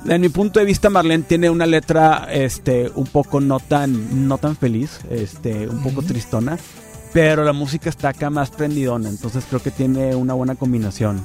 En 0.07 0.21
mi 0.21 0.29
punto 0.29 0.59
de 0.59 0.67
vista, 0.67 0.91
Marlene 0.91 1.23
tiene 1.23 1.49
una 1.49 1.67
letra, 1.67 2.27
este, 2.31 2.91
un 2.95 3.07
poco 3.07 3.41
no 3.41 3.61
tan, 3.61 4.27
no 4.27 4.37
tan 4.39 4.57
feliz, 4.57 4.99
este, 5.11 5.69
un 5.69 5.81
poco 5.81 6.03
tristona, 6.03 6.59
pero 7.13 7.45
la 7.45 7.53
música 7.53 7.89
está 7.89 8.09
acá 8.09 8.29
más 8.29 8.51
prendidona, 8.51 9.09
entonces 9.09 9.45
creo 9.49 9.63
que 9.63 9.71
tiene 9.71 10.17
una 10.17 10.35
buena 10.35 10.57
combinación. 10.57 11.25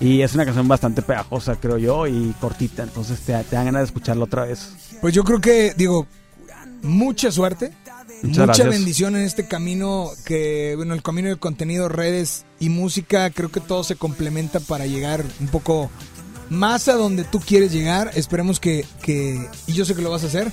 Y 0.00 0.22
es 0.22 0.34
una 0.34 0.44
canción 0.44 0.66
bastante 0.66 1.02
pegajosa, 1.02 1.54
creo 1.54 1.78
yo, 1.78 2.08
y 2.08 2.34
cortita, 2.40 2.82
entonces 2.82 3.20
te, 3.20 3.32
te 3.44 3.54
dan 3.54 3.66
ganas 3.66 3.82
de 3.82 3.86
escucharla 3.86 4.24
otra 4.24 4.44
vez. 4.44 4.72
Pues 5.00 5.14
yo 5.14 5.22
creo 5.22 5.40
que, 5.40 5.74
digo, 5.76 6.08
mucha 6.82 7.30
suerte. 7.30 7.72
Muchas 8.22 8.38
mucha 8.38 8.44
gracias. 8.44 8.68
bendición 8.68 9.16
en 9.16 9.22
este 9.22 9.46
camino 9.46 10.10
que, 10.24 10.74
bueno, 10.76 10.94
el 10.94 11.02
camino 11.02 11.28
de 11.28 11.36
contenido, 11.36 11.88
redes 11.88 12.44
y 12.58 12.68
música, 12.68 13.30
creo 13.30 13.50
que 13.50 13.60
todo 13.60 13.84
se 13.84 13.96
complementa 13.96 14.60
para 14.60 14.86
llegar 14.86 15.24
un 15.40 15.48
poco 15.48 15.90
más 16.50 16.88
a 16.88 16.94
donde 16.94 17.24
tú 17.24 17.40
quieres 17.40 17.72
llegar. 17.72 18.10
Esperemos 18.14 18.60
que, 18.60 18.84
que 19.02 19.48
y 19.66 19.72
yo 19.72 19.84
sé 19.84 19.94
que 19.94 20.02
lo 20.02 20.10
vas 20.10 20.24
a 20.24 20.28
hacer. 20.28 20.52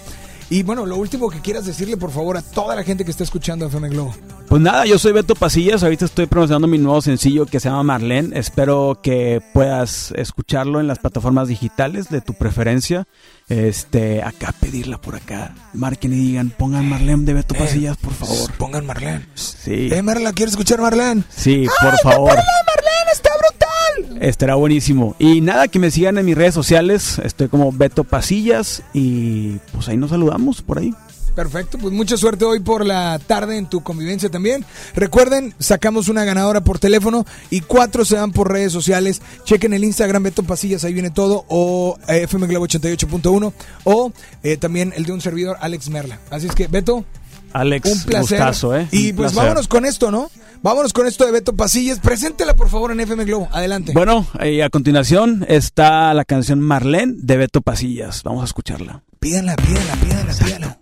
Y 0.50 0.64
bueno, 0.64 0.86
lo 0.86 0.98
último 0.98 1.30
que 1.30 1.40
quieras 1.40 1.66
decirle, 1.66 1.98
por 1.98 2.12
favor, 2.12 2.38
a 2.38 2.42
toda 2.42 2.76
la 2.76 2.84
gente 2.84 3.06
que 3.06 3.12
está 3.12 3.24
escuchando 3.24 3.66
FM 3.66 3.90
Globo. 3.90 4.14
Pues 4.48 4.62
nada, 4.62 4.86
yo 4.86 5.00
soy 5.00 5.12
Beto 5.12 5.34
Pasillas, 5.34 5.82
ahorita 5.84 6.06
estoy 6.06 6.28
promocionando 6.28 6.68
mi 6.68 6.78
nuevo 6.78 7.02
sencillo 7.02 7.46
que 7.46 7.60
se 7.60 7.70
llama 7.70 7.82
Marlene. 7.84 8.38
Espero 8.38 9.00
que 9.02 9.42
puedas 9.54 10.14
escucharlo 10.16 10.80
en 10.80 10.86
las 10.86 11.00
plataformas 11.00 11.48
digitales 11.48 12.10
de 12.10 12.22
tu 12.22 12.34
preferencia. 12.34 13.08
Este, 13.50 14.24
acá 14.24 14.54
pedirla 14.60 15.00
por 15.00 15.16
acá. 15.16 15.54
Marquen 15.74 16.14
y 16.14 16.18
digan, 16.18 16.50
pongan 16.50 16.88
Marlene 16.88 17.26
de 17.26 17.34
Beto 17.34 17.56
Eh, 17.56 17.60
Pasillas, 17.60 17.98
por 17.98 18.14
favor. 18.14 18.52
Pongan 18.58 18.86
Marlene. 18.86 19.26
Sí. 19.36 19.90
Eh, 19.92 20.02
Marla, 20.02 20.32
¿quieres 20.34 20.54
escuchar 20.54 20.80
Marlene? 20.82 21.24
Sí, 21.30 21.66
por 21.82 21.98
favor. 22.00 22.30
Marlene 22.36 23.12
está 23.12 23.30
brutal! 23.38 24.22
Estará 24.24 24.56
buenísimo. 24.56 25.16
Y 25.20 25.42
nada, 25.42 25.68
que 25.68 25.80
me 25.80 25.92
sigan 25.92 26.18
en 26.18 26.26
mis 26.26 26.36
redes 26.38 26.54
sociales. 26.54 27.20
Estoy 27.20 27.50
como 27.50 27.72
Beto 27.72 28.04
Pasillas 28.06 28.82
y 28.94 29.58
pues 29.74 29.88
ahí 29.90 29.98
nos 29.98 30.12
saludamos 30.12 30.62
por 30.62 30.80
ahí. 30.80 30.94
Perfecto, 31.36 31.78
pues 31.80 31.94
mucha 31.94 32.16
suerte 32.18 32.46
hoy 32.46 32.60
por 32.60 32.86
la 32.86 33.20
tarde 33.26 33.58
en 33.58 33.66
tu 33.68 33.82
convivencia 33.82 34.30
también. 34.30 34.64
Recuerden, 34.96 35.56
sacamos 35.60 36.08
una 36.08 36.24
ganadora 36.26 36.62
por 36.62 36.78
teléfono 36.80 37.26
y 37.50 37.62
cuatro 37.62 38.06
se 38.06 38.16
dan 38.16 38.32
por 38.32 38.52
redes 38.52 38.72
sociales. 38.72 39.22
Chequen 39.44 39.74
el 39.74 39.84
Instagram 39.84 40.24
Beto 40.24 40.44
Pasillas, 40.44 40.84
ahí 40.84 40.94
viene 40.94 41.10
todo, 41.10 41.46
o 41.48 41.98
eh, 42.08 42.24
FM 42.24 42.48
Globo 42.48 42.68
88.1, 42.68 43.54
o 43.86 44.12
eh, 44.44 44.58
también 44.58 44.94
el 44.96 45.06
de 45.06 45.12
un 45.14 45.22
servidor, 45.22 45.58
Alex 45.60 45.90
Merla. 45.90 46.20
Así 46.30 46.48
es 46.48 46.54
que, 46.56 46.68
Beto, 46.68 47.04
Alex, 47.52 47.92
un 47.92 48.02
placer. 48.04 48.38
gustazo, 48.40 48.76
¿eh? 48.76 48.88
Y 48.92 49.10
Un 49.12 49.16
pues 49.18 49.32
placer. 49.32 49.50
vámonos 49.50 49.68
con 49.68 49.86
esto, 49.86 50.12
¿no? 50.12 50.30
Vámonos 50.62 50.94
con 50.94 51.08
esto 51.08 51.26
de 51.26 51.32
Beto 51.32 51.56
Pasillas. 51.56 52.00
Preséntela, 52.00 52.56
por 52.56 52.70
favor, 52.70 52.92
en 52.92 53.00
FM 53.02 53.26
Globo. 53.26 53.50
Adelante. 53.52 53.92
Bueno, 53.94 54.26
y 54.44 54.62
a 54.62 54.70
continuación 54.70 55.46
está 55.50 56.14
la 56.14 56.24
canción 56.26 56.62
Marlene 56.62 57.14
de 57.18 57.38
Beto 57.38 57.62
Pasillas. 57.62 58.24
Vamos 58.24 58.44
a 58.44 58.46
escucharla. 58.46 59.04
Pídanla, 59.20 59.56
pídanla, 59.58 59.96
pídanla, 59.96 60.34
pídanla. 60.34 60.80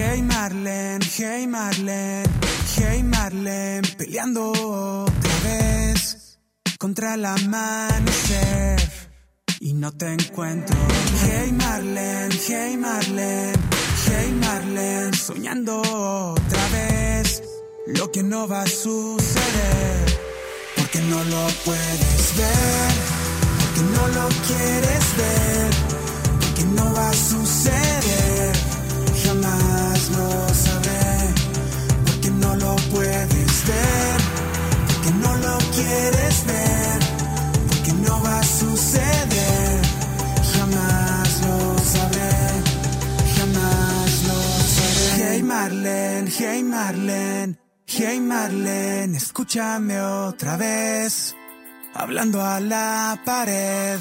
Hey 0.00 0.22
Marlene, 0.22 1.04
hey 1.18 1.46
Marlene, 1.46 2.30
hey 2.76 3.02
Marlene, 3.02 3.88
peleando 3.96 4.52
otra 4.52 5.38
vez 5.44 6.38
contra 6.78 7.14
el 7.14 7.24
amanecer 7.24 8.80
y 9.60 9.74
no 9.74 9.90
te 9.92 10.12
encuentro. 10.12 10.76
Hey 11.24 11.52
Marlene, 11.52 12.34
hey 12.48 12.76
Marlene, 12.76 13.58
hey 14.06 14.32
Marlene, 14.40 15.16
soñando 15.16 15.80
otra 15.80 16.68
vez 16.72 17.42
lo 17.88 18.10
que 18.12 18.22
no 18.22 18.46
va 18.46 18.62
a 18.62 18.66
suceder, 18.66 20.04
porque 20.76 21.00
no 21.00 21.24
lo 21.24 21.46
puedes 21.64 22.36
ver, 22.36 22.90
porque 23.60 23.80
no 23.96 24.08
lo 24.08 24.28
quieres 24.46 25.04
ver, 25.16 25.70
porque 26.40 26.64
no 26.64 26.92
va 26.92 27.08
a 27.08 27.14
suceder 27.14 28.52
jamás 29.24 30.10
lo 30.10 30.54
sabré, 30.54 31.34
porque 32.06 32.30
no 32.30 32.54
lo 32.56 32.76
puedes 32.92 33.66
ver, 33.66 34.16
porque 34.86 35.10
no 35.22 35.36
lo 35.36 35.58
quieres 35.76 36.46
ver, 36.46 36.98
porque 37.68 37.92
no 37.92 38.22
va 38.22 38.38
a 38.38 38.42
suceder, 38.42 39.82
jamás 40.54 41.40
lo 41.42 41.78
sabré, 41.94 42.36
jamás 43.36 44.22
lo 44.28 44.38
sabré. 44.76 45.32
Hey 45.34 45.42
Marlene, 45.42 46.30
hey 46.38 46.62
Marlene, 46.62 47.57
hey 48.00 48.20
Marlene, 48.20 49.16
escúchame 49.16 50.00
otra 50.00 50.56
vez, 50.56 51.34
hablando 51.94 52.40
a 52.40 52.60
la 52.60 53.20
pared 53.24 53.98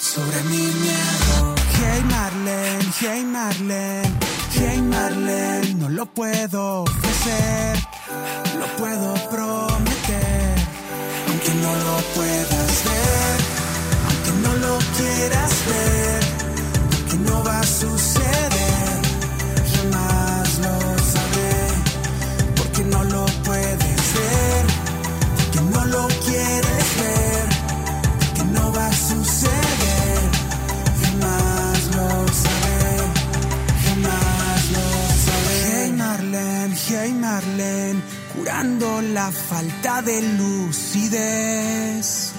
sobre 0.00 0.42
mi 0.44 0.56
miedo. 0.56 1.54
Hey 1.80 2.02
Marlene, 2.10 2.92
hey 3.00 3.24
Marlene, 3.24 4.18
hey 4.52 4.82
Marlene, 4.82 5.74
no 5.74 5.88
lo 5.90 6.06
puedo 6.06 6.82
ofrecer, 6.82 7.78
lo 8.58 8.66
puedo 8.76 9.14
prometer, 9.30 10.54
aunque 11.28 11.54
no 11.54 11.72
lo 11.86 11.96
puedas 12.16 12.84
ver, 12.88 13.36
aunque 14.08 14.32
no 14.42 14.54
lo 14.56 14.78
quieras 14.96 15.52
ver, 15.66 15.69
la 38.62 39.32
falta 39.32 40.02
de 40.02 40.20
lucidez. 40.36 42.32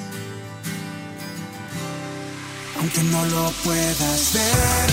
Aunque 2.77 3.03
no 3.03 3.25
lo 3.25 3.51
puedas 3.63 4.33
ver, 4.33 4.89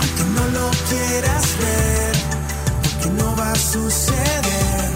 aunque 0.00 0.24
no 0.36 0.48
lo 0.58 0.70
quieras 0.88 1.44
ver, 1.58 2.16
porque 2.82 3.08
no 3.10 3.36
va 3.36 3.52
a 3.52 3.56
suceder, 3.56 4.90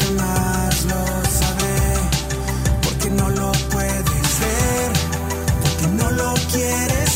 jamás 0.00 0.84
lo 0.84 1.04
sabré, 1.38 1.80
porque 2.82 3.10
no 3.10 3.28
lo 3.30 3.52
puedes 3.70 4.30
ver, 4.44 4.90
porque 5.62 5.86
no 5.96 6.10
lo 6.10 6.34
quieres 6.52 7.07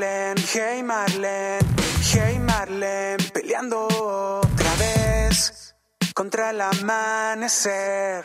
Marlene, 0.00 0.40
hey 0.54 0.82
Marlene, 0.82 1.66
hey 2.14 2.38
Marlene, 2.38 3.22
peleando 3.34 3.86
otra 3.86 4.74
vez 4.78 5.74
contra 6.14 6.50
el 6.50 6.60
amanecer. 6.62 8.24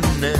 Quiero 0.00 0.37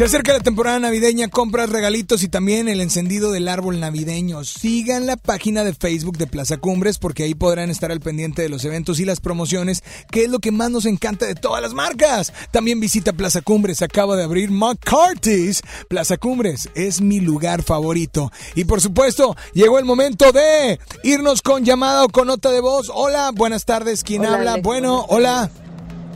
Se 0.00 0.06
acerca 0.06 0.32
la 0.32 0.40
temporada 0.40 0.78
navideña, 0.78 1.28
compras 1.28 1.68
regalitos 1.68 2.22
y 2.22 2.28
también 2.30 2.70
el 2.70 2.80
encendido 2.80 3.32
del 3.32 3.48
árbol 3.48 3.80
navideño. 3.80 4.44
Sigan 4.44 5.04
la 5.04 5.18
página 5.18 5.62
de 5.62 5.74
Facebook 5.74 6.16
de 6.16 6.26
Plaza 6.26 6.56
Cumbres 6.56 6.98
porque 6.98 7.24
ahí 7.24 7.34
podrán 7.34 7.68
estar 7.68 7.92
al 7.92 8.00
pendiente 8.00 8.40
de 8.40 8.48
los 8.48 8.64
eventos 8.64 8.98
y 8.98 9.04
las 9.04 9.20
promociones, 9.20 9.82
que 10.10 10.24
es 10.24 10.30
lo 10.30 10.38
que 10.38 10.52
más 10.52 10.70
nos 10.70 10.86
encanta 10.86 11.26
de 11.26 11.34
todas 11.34 11.60
las 11.60 11.74
marcas. 11.74 12.32
También 12.50 12.80
visita 12.80 13.12
Plaza 13.12 13.42
Cumbres, 13.42 13.82
acaba 13.82 14.16
de 14.16 14.24
abrir 14.24 14.50
McCarthy's. 14.50 15.60
Plaza 15.86 16.16
Cumbres 16.16 16.70
es 16.74 17.02
mi 17.02 17.20
lugar 17.20 17.62
favorito. 17.62 18.32
Y 18.54 18.64
por 18.64 18.80
supuesto, 18.80 19.36
llegó 19.52 19.78
el 19.78 19.84
momento 19.84 20.32
de 20.32 20.80
irnos 21.04 21.42
con 21.42 21.62
llamada 21.62 22.04
o 22.04 22.08
con 22.08 22.26
nota 22.26 22.50
de 22.50 22.62
voz. 22.62 22.90
Hola, 22.90 23.32
buenas 23.34 23.66
tardes, 23.66 24.02
¿quién 24.02 24.22
Hola, 24.22 24.38
habla? 24.38 24.52
Alex, 24.52 24.64
bueno, 24.64 25.06
buenas 25.10 25.10
hola. 25.10 25.50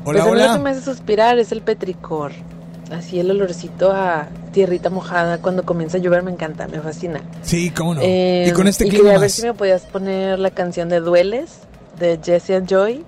Pues 0.05 0.16
Hola, 0.16 0.19
lo 0.20 0.24
que 0.24 0.31
hola. 0.31 0.59
me 0.59 0.70
hace 0.70 0.81
suspirar 0.81 1.39
es 1.39 1.52
el 1.52 1.61
petricor. 1.61 2.32
Así 2.90 3.19
el 3.19 3.31
olorcito 3.31 3.93
a 3.93 4.28
tierrita 4.52 4.90
mojada 4.90 5.39
cuando 5.39 5.65
comienza 5.65 5.97
a 5.97 6.01
llover 6.01 6.23
me 6.23 6.31
encanta, 6.31 6.69
me 6.69 6.81
fascina. 6.81 7.20
Sí, 7.43 7.70
cómo 7.70 7.94
no. 7.94 8.01
Eh, 8.02 8.47
y 8.48 8.52
con 8.52 8.69
este 8.69 8.86
y 8.86 8.90
clima 8.90 9.05
quería 9.05 9.19
ver 9.19 9.31
si 9.31 9.43
me 9.43 9.55
podías 9.55 9.82
poner 9.82 10.39
la 10.39 10.51
canción 10.51 10.89
de 10.89 11.01
Dueles 11.01 11.51
de 11.98 12.20
Jesse 12.23 12.51
and 12.51 12.69
Joy. 12.69 13.05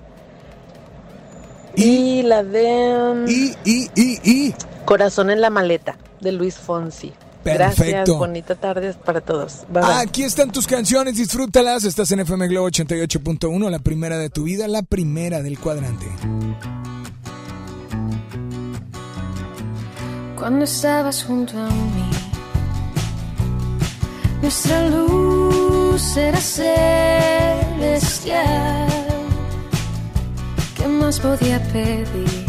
Y, 1.75 2.23
la 2.23 2.43
de 2.43 3.11
um, 3.11 3.27
y, 3.27 3.53
y, 3.63 3.89
y, 3.95 4.53
Corazón 4.85 5.29
en 5.29 5.41
la 5.41 5.51
maleta 5.51 5.97
de 6.21 6.31
Luis 6.31 6.55
Fonsi. 6.55 7.13
Gracias, 7.43 7.77
Perfecto. 7.77 8.17
bonita 8.17 8.55
tarde 8.55 8.93
para 9.05 9.21
todos. 9.21 9.65
Bye, 9.69 9.83
bye. 9.83 9.93
Aquí 10.01 10.23
están 10.23 10.51
tus 10.51 10.65
canciones, 10.65 11.17
disfrútalas. 11.17 11.83
Estás 11.83 12.11
en 12.11 12.21
FM 12.21 12.47
Globo 12.47 12.67
88.1, 12.69 13.69
la 13.69 13.79
primera 13.79 14.17
de 14.17 14.29
tu 14.29 14.43
vida, 14.43 14.67
la 14.67 14.81
primera 14.81 15.41
del 15.43 15.59
cuadrante. 15.59 16.07
Cuando 20.37 20.65
estabas 20.65 21.23
junto 21.23 21.57
a 21.57 21.67
mí, 21.67 22.09
nuestra 24.39 24.87
luz 24.87 26.15
era 26.15 26.39
celestial. 26.39 27.97
¿Qué 30.75 30.87
más 30.87 31.19
podía 31.19 31.59
pedir? 31.73 32.45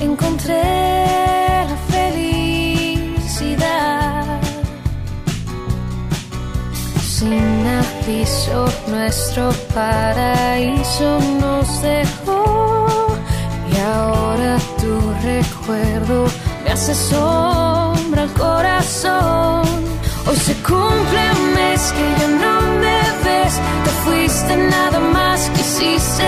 Encontré 0.00 0.62
la 1.70 1.76
felicidad. 1.92 3.38
Sin 7.00 7.66
aviso, 7.66 8.66
nuestro 8.88 9.52
paraíso 9.72 11.20
nos 11.40 11.82
dejó. 11.82 13.07
Y 13.78 13.80
ahora 13.80 14.58
tu 14.80 14.92
recuerdo 15.22 16.26
me 16.64 16.70
hace 16.72 16.92
sombra 16.96 18.22
al 18.22 18.32
corazón. 18.32 19.62
Hoy 20.26 20.36
se 20.36 20.54
cumple 20.54 21.22
un 21.38 21.54
mes 21.54 21.92
que 21.92 22.06
ya 22.20 22.28
no 22.44 22.60
me 22.82 23.00
ves. 23.24 23.54
Te 23.84 23.90
fuiste 24.02 24.56
nada 24.56 24.98
más, 24.98 25.48
quisiste 25.50 26.27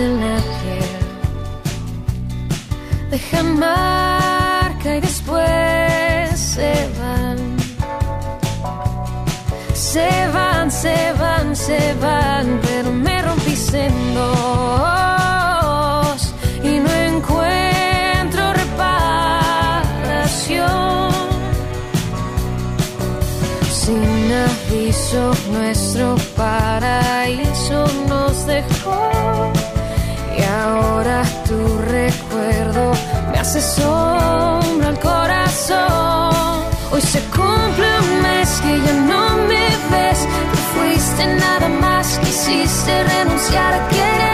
en 0.00 0.20
la 0.20 0.36
piel 0.36 1.00
dejan 3.10 3.58
marca 3.58 4.96
y 4.96 5.00
después 5.00 6.38
se 6.38 6.88
van. 6.98 7.38
Se 9.74 10.28
van, 10.32 10.70
se 10.70 11.12
van, 11.18 11.56
se 11.56 11.94
van, 12.00 12.60
pero 12.62 12.92
me 12.92 13.20
rompís 13.22 13.74
en 13.74 14.14
dos 14.14 14.30
y 16.62 16.78
no 16.78 16.90
encuentro 17.10 18.52
reparación. 18.52 19.10
Sin 23.70 24.32
aviso, 24.48 25.32
nuestro 25.50 26.16
hace 33.50 33.82
sombra 33.82 34.88
al 34.90 35.00
corazón. 35.00 36.64
Hoy 36.92 37.00
se 37.00 37.18
cumple 37.30 37.88
un 37.98 38.22
mes 38.22 38.48
que 38.60 38.78
ya 38.78 38.92
no 38.92 39.38
me 39.48 39.68
ves. 39.90 40.20
Te 40.52 40.58
fuiste 40.72 41.26
nada 41.26 41.68
más, 41.68 42.18
quisiste 42.18 43.02
renunciar 43.02 43.74
a 43.74 43.88
quererme. 43.88 44.29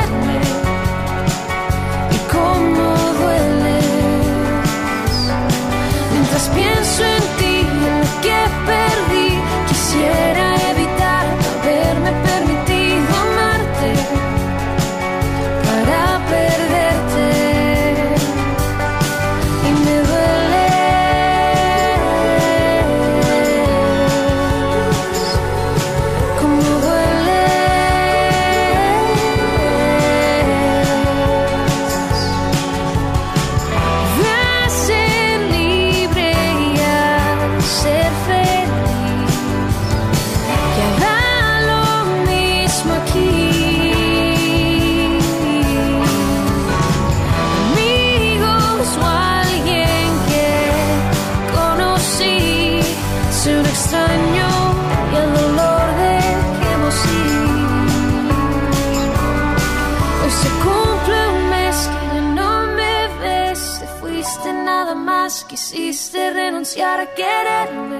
Renunciar 67.44 67.92
a 67.92 67.95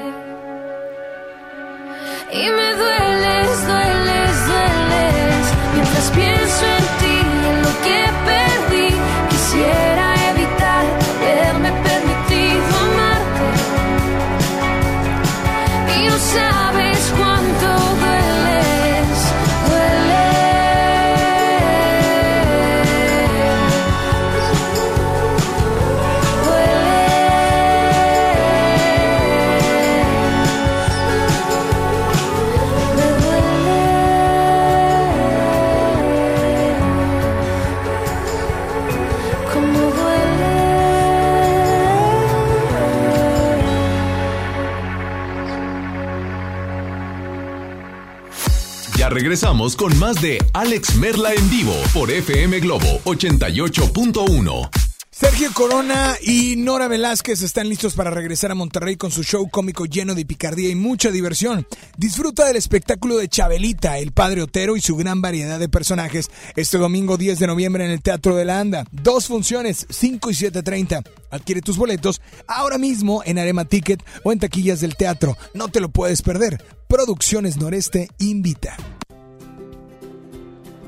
regresamos 49.36 49.76
con 49.76 49.98
más 49.98 50.22
de 50.22 50.38
Alex 50.54 50.94
Merla 50.94 51.34
en 51.34 51.50
vivo 51.50 51.74
por 51.92 52.10
FM 52.10 52.58
Globo 52.60 52.86
88.1. 53.04 54.70
Sergio 55.10 55.52
Corona 55.52 56.16
y 56.22 56.56
Nora 56.56 56.88
Velázquez 56.88 57.42
están 57.42 57.68
listos 57.68 57.92
para 57.92 58.10
regresar 58.10 58.50
a 58.50 58.54
Monterrey 58.54 58.96
con 58.96 59.10
su 59.10 59.22
show 59.22 59.46
cómico 59.50 59.84
lleno 59.84 60.14
de 60.14 60.24
picardía 60.24 60.70
y 60.70 60.74
mucha 60.74 61.10
diversión. 61.10 61.66
Disfruta 61.98 62.46
del 62.46 62.56
espectáculo 62.56 63.18
de 63.18 63.28
Chabelita, 63.28 63.98
el 63.98 64.12
padre 64.12 64.40
Otero 64.40 64.74
y 64.74 64.80
su 64.80 64.96
gran 64.96 65.20
variedad 65.20 65.58
de 65.58 65.68
personajes 65.68 66.30
este 66.54 66.78
domingo 66.78 67.18
10 67.18 67.38
de 67.38 67.46
noviembre 67.46 67.84
en 67.84 67.90
el 67.90 68.00
Teatro 68.00 68.36
de 68.36 68.46
la 68.46 68.58
Anda. 68.58 68.84
Dos 68.90 69.26
funciones, 69.26 69.86
5 69.90 70.30
y 70.30 70.34
7.30. 70.34 71.06
Adquiere 71.30 71.60
tus 71.60 71.76
boletos 71.76 72.22
ahora 72.46 72.78
mismo 72.78 73.20
en 73.26 73.38
Arema 73.38 73.66
Ticket 73.66 74.02
o 74.22 74.32
en 74.32 74.38
taquillas 74.38 74.80
del 74.80 74.96
teatro. 74.96 75.36
No 75.52 75.68
te 75.68 75.80
lo 75.80 75.90
puedes 75.90 76.22
perder. 76.22 76.64
Producciones 76.88 77.58
Noreste 77.58 78.08
invita. 78.18 78.78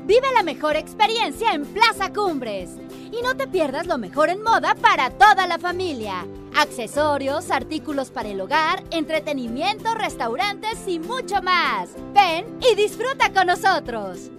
Vive 0.09 0.25
la 0.33 0.41
mejor 0.41 0.75
experiencia 0.75 1.53
en 1.53 1.67
Plaza 1.67 2.11
Cumbres. 2.11 2.71
Y 3.11 3.21
no 3.21 3.37
te 3.37 3.47
pierdas 3.47 3.85
lo 3.85 3.99
mejor 3.99 4.31
en 4.31 4.41
moda 4.41 4.73
para 4.73 5.11
toda 5.11 5.45
la 5.45 5.59
familia. 5.59 6.25
Accesorios, 6.57 7.51
artículos 7.51 8.09
para 8.09 8.29
el 8.29 8.41
hogar, 8.41 8.83
entretenimiento, 8.89 9.93
restaurantes 9.93 10.79
y 10.87 10.97
mucho 10.97 11.43
más. 11.43 11.89
Ven 12.11 12.57
y 12.59 12.73
disfruta 12.73 13.31
con 13.31 13.45
nosotros. 13.45 14.31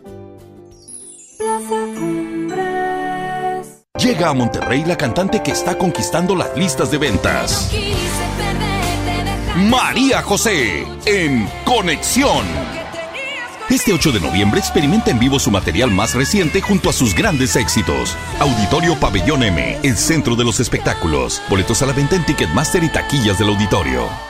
Plaza 1.39 1.85
Cumbres. 1.95 3.85
Llega 3.97 4.31
a 4.31 4.35
Monterrey 4.35 4.85
la 4.85 4.97
cantante 4.97 5.41
que 5.41 5.53
está 5.53 5.79
conquistando 5.79 6.35
las 6.35 6.57
listas 6.57 6.91
de 6.91 6.99
ventas. 6.99 7.69
Quise 7.71 7.95
perderte, 8.37 9.23
dejar 9.23 9.57
María 9.71 10.21
José 10.23 10.85
en 11.07 11.49
Conexión. 11.65 12.70
Este 13.71 13.93
8 13.93 14.11
de 14.11 14.21
noviembre 14.21 14.59
experimenta 14.59 15.13
en 15.13 15.21
vivo 15.21 15.39
su 15.39 15.53
material 15.53 15.93
más 15.93 16.17
reciente 16.17 16.61
junto 16.61 16.91
a 16.91 16.93
sus 16.93 17.15
grandes 17.15 17.55
éxitos. 17.55 18.17
Auditorio 18.41 18.99
Pabellón 18.99 19.45
M, 19.45 19.79
el 19.85 19.97
centro 19.97 20.35
de 20.35 20.43
los 20.43 20.59
espectáculos. 20.59 21.41
Boletos 21.49 21.81
a 21.81 21.87
la 21.87 21.93
venta 21.93 22.17
en 22.17 22.27
Ticketmaster 22.27 22.83
y 22.83 22.89
taquillas 22.89 23.39
del 23.39 23.51
auditorio. 23.51 24.30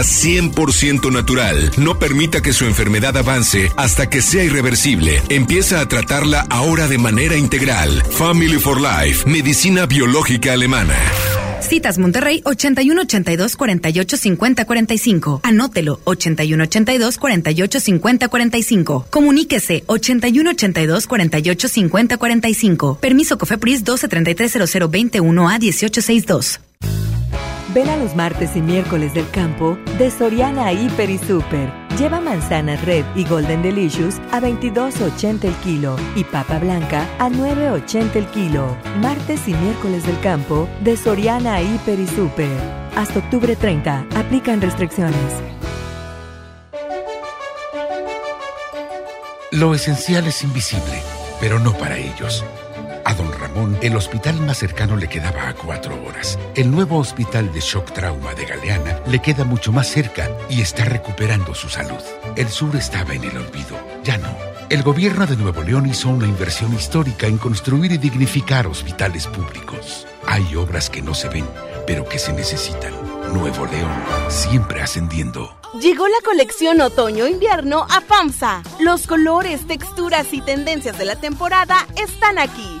100% 0.00 1.12
natural. 1.12 1.70
No 1.76 1.98
permita 1.98 2.42
que 2.42 2.52
su 2.52 2.64
enfermedad 2.64 3.16
avance 3.16 3.70
hasta 3.76 4.08
que 4.08 4.22
sea 4.22 4.44
irreversible. 4.44 5.22
Empieza 5.28 5.80
a 5.80 5.86
tratarla 5.88 6.46
ahora 6.50 6.88
de 6.88 6.98
manera 6.98 7.36
integral. 7.36 8.02
Family 8.10 8.58
for 8.58 8.80
Life, 8.80 9.28
medicina 9.28 9.86
biológica 9.86 10.52
alemana. 10.52 10.96
Citas 11.60 11.98
Monterrey 11.98 12.42
81 12.44 13.02
82 13.02 13.56
48 13.56 14.16
50 14.16 14.64
45. 14.64 15.40
Anótelo 15.42 16.00
81 16.04 16.64
82 16.64 17.18
48 17.18 17.80
50 17.80 18.28
45. 18.28 19.06
Comuníquese 19.10 19.82
81 19.86 20.50
82 20.50 21.06
48 21.06 21.68
50 21.68 22.16
45. 22.16 22.98
Permiso 23.00 23.38
Cofepris 23.38 23.84
12 23.84 24.08
33 24.08 24.52
00 24.70 24.88
21 24.88 25.48
a 25.48 25.58
18 25.58 26.02
62. 26.02 26.60
Ven 27.76 27.90
a 27.90 27.96
los 27.98 28.16
martes 28.16 28.56
y 28.56 28.62
miércoles 28.62 29.12
del 29.12 29.28
campo 29.28 29.76
de 29.98 30.10
Soriana 30.10 30.72
Hiper 30.72 31.10
y 31.10 31.18
Super. 31.18 31.70
Lleva 31.98 32.22
manzana 32.22 32.74
red 32.76 33.04
y 33.14 33.24
golden 33.24 33.60
delicious 33.60 34.14
a 34.32 34.40
22.80 34.40 35.44
el 35.44 35.54
kilo 35.56 35.94
y 36.14 36.24
papa 36.24 36.58
blanca 36.58 37.06
a 37.18 37.28
9.80 37.28 38.16
el 38.16 38.26
kilo. 38.28 38.74
Martes 39.02 39.46
y 39.46 39.52
miércoles 39.52 40.06
del 40.06 40.18
campo 40.20 40.66
de 40.80 40.96
Soriana 40.96 41.60
Hiper 41.60 42.00
y 42.00 42.06
Super. 42.06 42.58
Hasta 42.96 43.18
octubre 43.18 43.54
30. 43.54 44.06
Aplican 44.14 44.62
restricciones. 44.62 45.34
Lo 49.50 49.74
esencial 49.74 50.26
es 50.26 50.42
invisible, 50.42 51.02
pero 51.42 51.58
no 51.58 51.74
para 51.74 51.98
ellos. 51.98 52.42
A 53.06 53.14
don 53.14 53.32
Ramón, 53.32 53.78
el 53.82 53.94
hospital 53.94 54.40
más 54.40 54.58
cercano 54.58 54.96
le 54.96 55.08
quedaba 55.08 55.48
a 55.48 55.54
cuatro 55.54 55.94
horas. 56.04 56.36
El 56.56 56.72
nuevo 56.72 56.98
hospital 56.98 57.52
de 57.52 57.60
shock 57.60 57.92
trauma 57.92 58.34
de 58.34 58.46
Galeana 58.46 58.98
le 59.06 59.22
queda 59.22 59.44
mucho 59.44 59.70
más 59.70 59.86
cerca 59.86 60.28
y 60.48 60.60
está 60.60 60.84
recuperando 60.86 61.54
su 61.54 61.68
salud. 61.68 62.02
El 62.34 62.48
sur 62.48 62.74
estaba 62.74 63.14
en 63.14 63.22
el 63.22 63.36
olvido, 63.36 63.78
ya 64.02 64.18
no. 64.18 64.36
El 64.70 64.82
gobierno 64.82 65.24
de 65.24 65.36
Nuevo 65.36 65.62
León 65.62 65.86
hizo 65.86 66.08
una 66.08 66.26
inversión 66.26 66.74
histórica 66.74 67.28
en 67.28 67.38
construir 67.38 67.92
y 67.92 67.98
dignificar 67.98 68.66
hospitales 68.66 69.28
públicos. 69.28 70.04
Hay 70.26 70.56
obras 70.56 70.90
que 70.90 71.00
no 71.00 71.14
se 71.14 71.28
ven, 71.28 71.46
pero 71.86 72.08
que 72.08 72.18
se 72.18 72.32
necesitan. 72.32 72.92
Nuevo 73.32 73.66
León, 73.66 74.02
siempre 74.28 74.82
ascendiendo. 74.82 75.56
Llegó 75.80 76.08
la 76.08 76.20
colección 76.24 76.80
otoño-invierno 76.80 77.86
a 77.88 78.00
FAMSA. 78.00 78.64
Los 78.80 79.06
colores, 79.06 79.64
texturas 79.68 80.32
y 80.32 80.40
tendencias 80.40 80.98
de 80.98 81.04
la 81.04 81.14
temporada 81.14 81.86
están 81.96 82.38
aquí. 82.38 82.80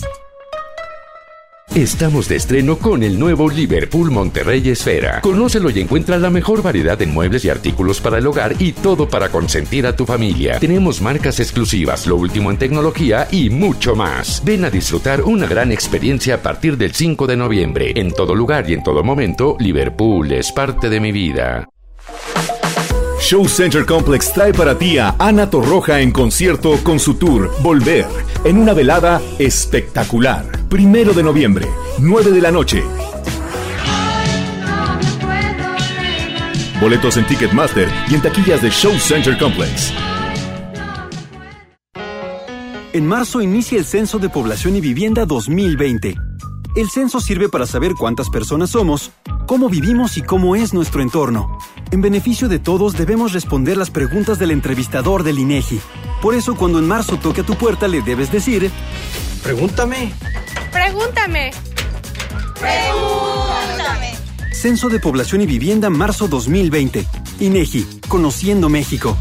Estamos 1.75 2.27
de 2.27 2.35
estreno 2.35 2.77
con 2.77 3.01
el 3.01 3.17
nuevo 3.17 3.49
Liverpool 3.49 4.11
Monterrey 4.11 4.67
Esfera. 4.67 5.21
Conócelo 5.21 5.69
y 5.69 5.79
encuentra 5.79 6.17
la 6.17 6.29
mejor 6.29 6.61
variedad 6.61 6.97
de 6.97 7.05
muebles 7.05 7.45
y 7.45 7.49
artículos 7.49 8.01
para 8.01 8.17
el 8.17 8.27
hogar 8.27 8.55
y 8.59 8.73
todo 8.73 9.07
para 9.07 9.29
consentir 9.29 9.87
a 9.87 9.95
tu 9.95 10.05
familia. 10.05 10.59
Tenemos 10.59 11.01
marcas 11.01 11.39
exclusivas, 11.39 12.07
lo 12.07 12.17
último 12.17 12.51
en 12.51 12.57
tecnología 12.57 13.25
y 13.31 13.49
mucho 13.49 13.95
más. 13.95 14.43
Ven 14.43 14.65
a 14.65 14.69
disfrutar 14.69 15.21
una 15.21 15.47
gran 15.47 15.71
experiencia 15.71 16.35
a 16.35 16.41
partir 16.41 16.75
del 16.75 16.93
5 16.93 17.25
de 17.25 17.37
noviembre. 17.37 17.93
En 17.95 18.11
todo 18.11 18.35
lugar 18.35 18.69
y 18.69 18.73
en 18.73 18.83
todo 18.83 19.01
momento, 19.01 19.55
Liverpool 19.57 20.29
es 20.33 20.51
parte 20.51 20.89
de 20.89 20.99
mi 20.99 21.13
vida. 21.13 21.69
Show 23.21 23.47
Center 23.47 23.85
Complex 23.85 24.33
trae 24.33 24.53
para 24.53 24.77
ti 24.77 24.97
a 24.97 25.15
Ana 25.17 25.49
Torroja 25.49 26.01
en 26.01 26.11
concierto 26.11 26.77
con 26.83 26.99
su 26.99 27.13
tour 27.13 27.49
Volver, 27.61 28.07
en 28.43 28.57
una 28.57 28.73
velada 28.73 29.21
espectacular. 29.39 30.60
Primero 30.71 31.11
de 31.11 31.21
noviembre, 31.21 31.67
9 31.99 32.31
de 32.31 32.39
la 32.39 32.49
noche. 32.49 32.81
Boletos 36.79 37.17
en 37.17 37.27
Ticketmaster 37.27 37.89
y 38.09 38.15
en 38.15 38.21
taquillas 38.21 38.61
de 38.61 38.69
Show 38.69 38.93
Center 38.97 39.37
Complex. 39.37 39.91
En 42.93 43.05
marzo 43.05 43.41
inicia 43.41 43.77
el 43.79 43.83
Censo 43.83 44.17
de 44.17 44.29
Población 44.29 44.77
y 44.77 44.79
Vivienda 44.79 45.25
2020. 45.25 46.15
El 46.77 46.89
censo 46.89 47.19
sirve 47.19 47.49
para 47.49 47.65
saber 47.65 47.95
cuántas 47.99 48.29
personas 48.29 48.69
somos, 48.69 49.11
cómo 49.47 49.67
vivimos 49.67 50.15
y 50.15 50.21
cómo 50.21 50.55
es 50.55 50.73
nuestro 50.73 51.01
entorno. 51.01 51.57
En 51.91 51.99
beneficio 51.99 52.47
de 52.47 52.59
todos 52.59 52.93
debemos 52.93 53.33
responder 53.33 53.75
las 53.75 53.91
preguntas 53.91 54.39
del 54.39 54.51
entrevistador 54.51 55.23
del 55.23 55.37
INEGI. 55.37 55.81
Por 56.21 56.33
eso 56.33 56.55
cuando 56.55 56.79
en 56.79 56.87
marzo 56.87 57.17
toque 57.17 57.41
a 57.41 57.45
tu 57.45 57.55
puerta 57.55 57.89
le 57.89 58.01
debes 58.01 58.31
decir, 58.31 58.71
pregúntame. 59.43 60.13
Pregúntame. 60.91 61.51
Pregúntame. 62.59 64.11
Censo 64.51 64.89
de 64.89 64.99
Población 64.99 65.39
y 65.39 65.45
Vivienda 65.45 65.89
marzo 65.89 66.27
2020. 66.27 67.07
INEGI, 67.39 68.01
Conociendo 68.09 68.67
México. 68.67 69.17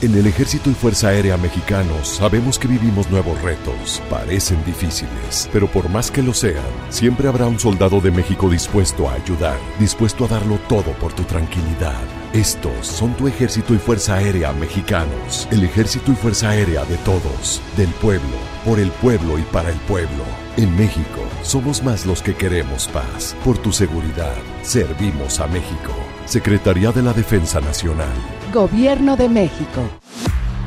En 0.00 0.16
el 0.16 0.26
Ejército 0.26 0.68
y 0.68 0.74
Fuerza 0.74 1.08
Aérea 1.08 1.36
Mexicanos 1.36 2.08
sabemos 2.08 2.58
que 2.58 2.66
vivimos 2.66 3.08
nuevos 3.10 3.40
retos. 3.40 4.02
Parecen 4.10 4.64
difíciles, 4.64 5.48
pero 5.52 5.68
por 5.68 5.88
más 5.88 6.10
que 6.10 6.22
lo 6.22 6.34
sean, 6.34 6.64
siempre 6.88 7.28
habrá 7.28 7.46
un 7.46 7.60
soldado 7.60 8.00
de 8.00 8.10
México 8.10 8.50
dispuesto 8.50 9.08
a 9.08 9.14
ayudar, 9.14 9.58
dispuesto 9.78 10.24
a 10.24 10.28
darlo 10.28 10.58
todo 10.68 10.90
por 10.94 11.12
tu 11.12 11.22
tranquilidad. 11.22 12.00
Estos 12.32 12.86
son 12.86 13.16
tu 13.16 13.26
Ejército 13.26 13.74
y 13.74 13.78
Fuerza 13.78 14.16
Aérea 14.16 14.52
Mexicanos. 14.52 15.48
El 15.52 15.62
Ejército 15.62 16.10
y 16.12 16.16
Fuerza 16.16 16.50
Aérea 16.50 16.84
de 16.84 16.96
todos, 16.98 17.60
del 17.76 17.88
pueblo, 17.88 18.36
por 18.64 18.78
el 18.78 18.90
pueblo 18.90 19.38
y 19.38 19.42
para 19.42 19.70
el 19.70 19.78
pueblo. 19.80 20.24
En 20.56 20.76
México 20.76 21.22
somos 21.42 21.82
más 21.82 22.06
los 22.06 22.22
que 22.22 22.34
queremos 22.34 22.88
paz. 22.88 23.36
Por 23.44 23.58
tu 23.58 23.72
seguridad, 23.72 24.34
servimos 24.62 25.40
a 25.40 25.46
México. 25.46 25.92
Secretaría 26.26 26.92
de 26.92 27.02
la 27.02 27.12
Defensa 27.12 27.60
Nacional. 27.60 28.12
Gobierno 28.52 29.16
de 29.16 29.28
México. 29.28 29.82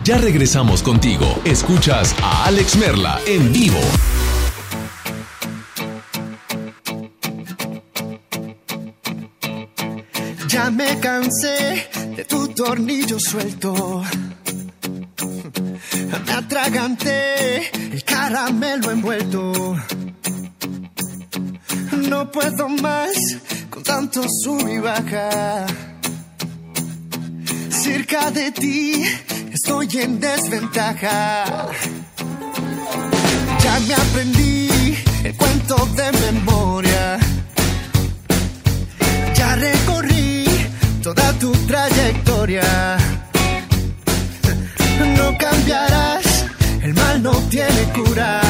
Ya 0.04 0.18
regresamos 0.18 0.82
contigo. 0.82 1.26
Escuchas 1.46 2.16
a 2.24 2.46
Alex 2.46 2.76
Merla 2.78 3.20
en 3.28 3.54
vivo. 3.54 3.80
Ya 10.48 10.72
me 10.72 11.00
cansé 11.00 11.88
de 12.16 12.26
tu 12.26 12.48
tornillo 12.48 13.20
suelto. 13.20 14.04
Me 16.12 16.34
atraganté 16.34 17.72
el 17.94 18.04
caramelo 18.04 18.92
envuelto. 18.92 19.78
No 22.10 22.30
puedo 22.32 22.68
más 22.68 23.16
con 23.70 23.82
tanto 23.84 24.22
sub 24.44 24.68
y 24.68 24.80
baja. 24.80 25.66
Cerca 27.70 28.30
de 28.32 28.52
ti 28.52 29.04
estoy 29.54 29.88
en 30.02 30.20
desventaja. 30.20 31.70
Ya 33.64 33.80
me 33.80 33.94
aprendí 33.94 34.98
el 35.24 35.36
cuento 35.36 35.76
de 35.96 36.12
memoria. 36.12 37.20
Ya 39.34 39.56
recorrí 39.56 40.46
toda 41.02 41.32
tu 41.40 41.52
trayectoria. 41.68 43.21
No 45.08 45.36
cambiarás, 45.38 46.46
el 46.84 46.94
mal 46.94 47.24
no 47.24 47.32
tiene 47.50 47.84
cura. 47.96 48.42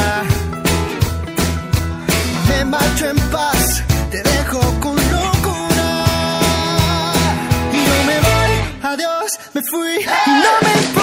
Me 2.48 2.64
marcho 2.66 3.08
en 3.08 3.16
paz, 3.30 3.82
te 4.10 4.22
dejo 4.22 4.60
con 4.80 4.96
locura. 4.96 6.04
Y 7.72 7.76
yo 7.86 8.04
me 8.06 8.16
voy, 8.20 8.52
adiós, 8.82 9.38
me 9.54 9.62
fui, 9.62 10.04
no 10.04 10.52
me 10.62 10.82
importa. 10.82 11.01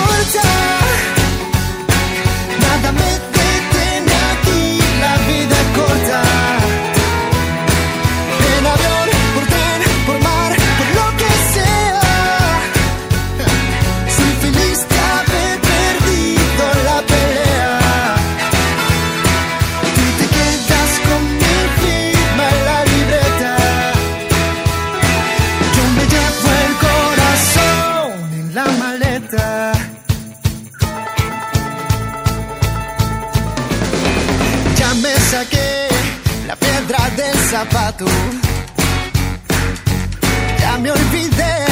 Ya 40.61 40.77
me 40.77 40.91
olvidé 40.91 41.65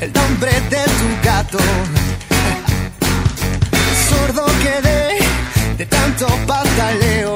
el 0.00 0.12
nombre 0.12 0.52
de 0.70 0.84
tu 0.84 1.08
gato. 1.24 1.58
Sordo 4.08 4.46
quedé 4.62 5.18
de 5.76 5.86
tanto 5.86 6.28
pataleo. 6.46 7.34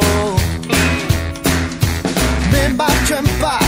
Me 2.52 2.68
marcho 2.68 3.16
en 3.16 3.26
paz, 3.40 3.67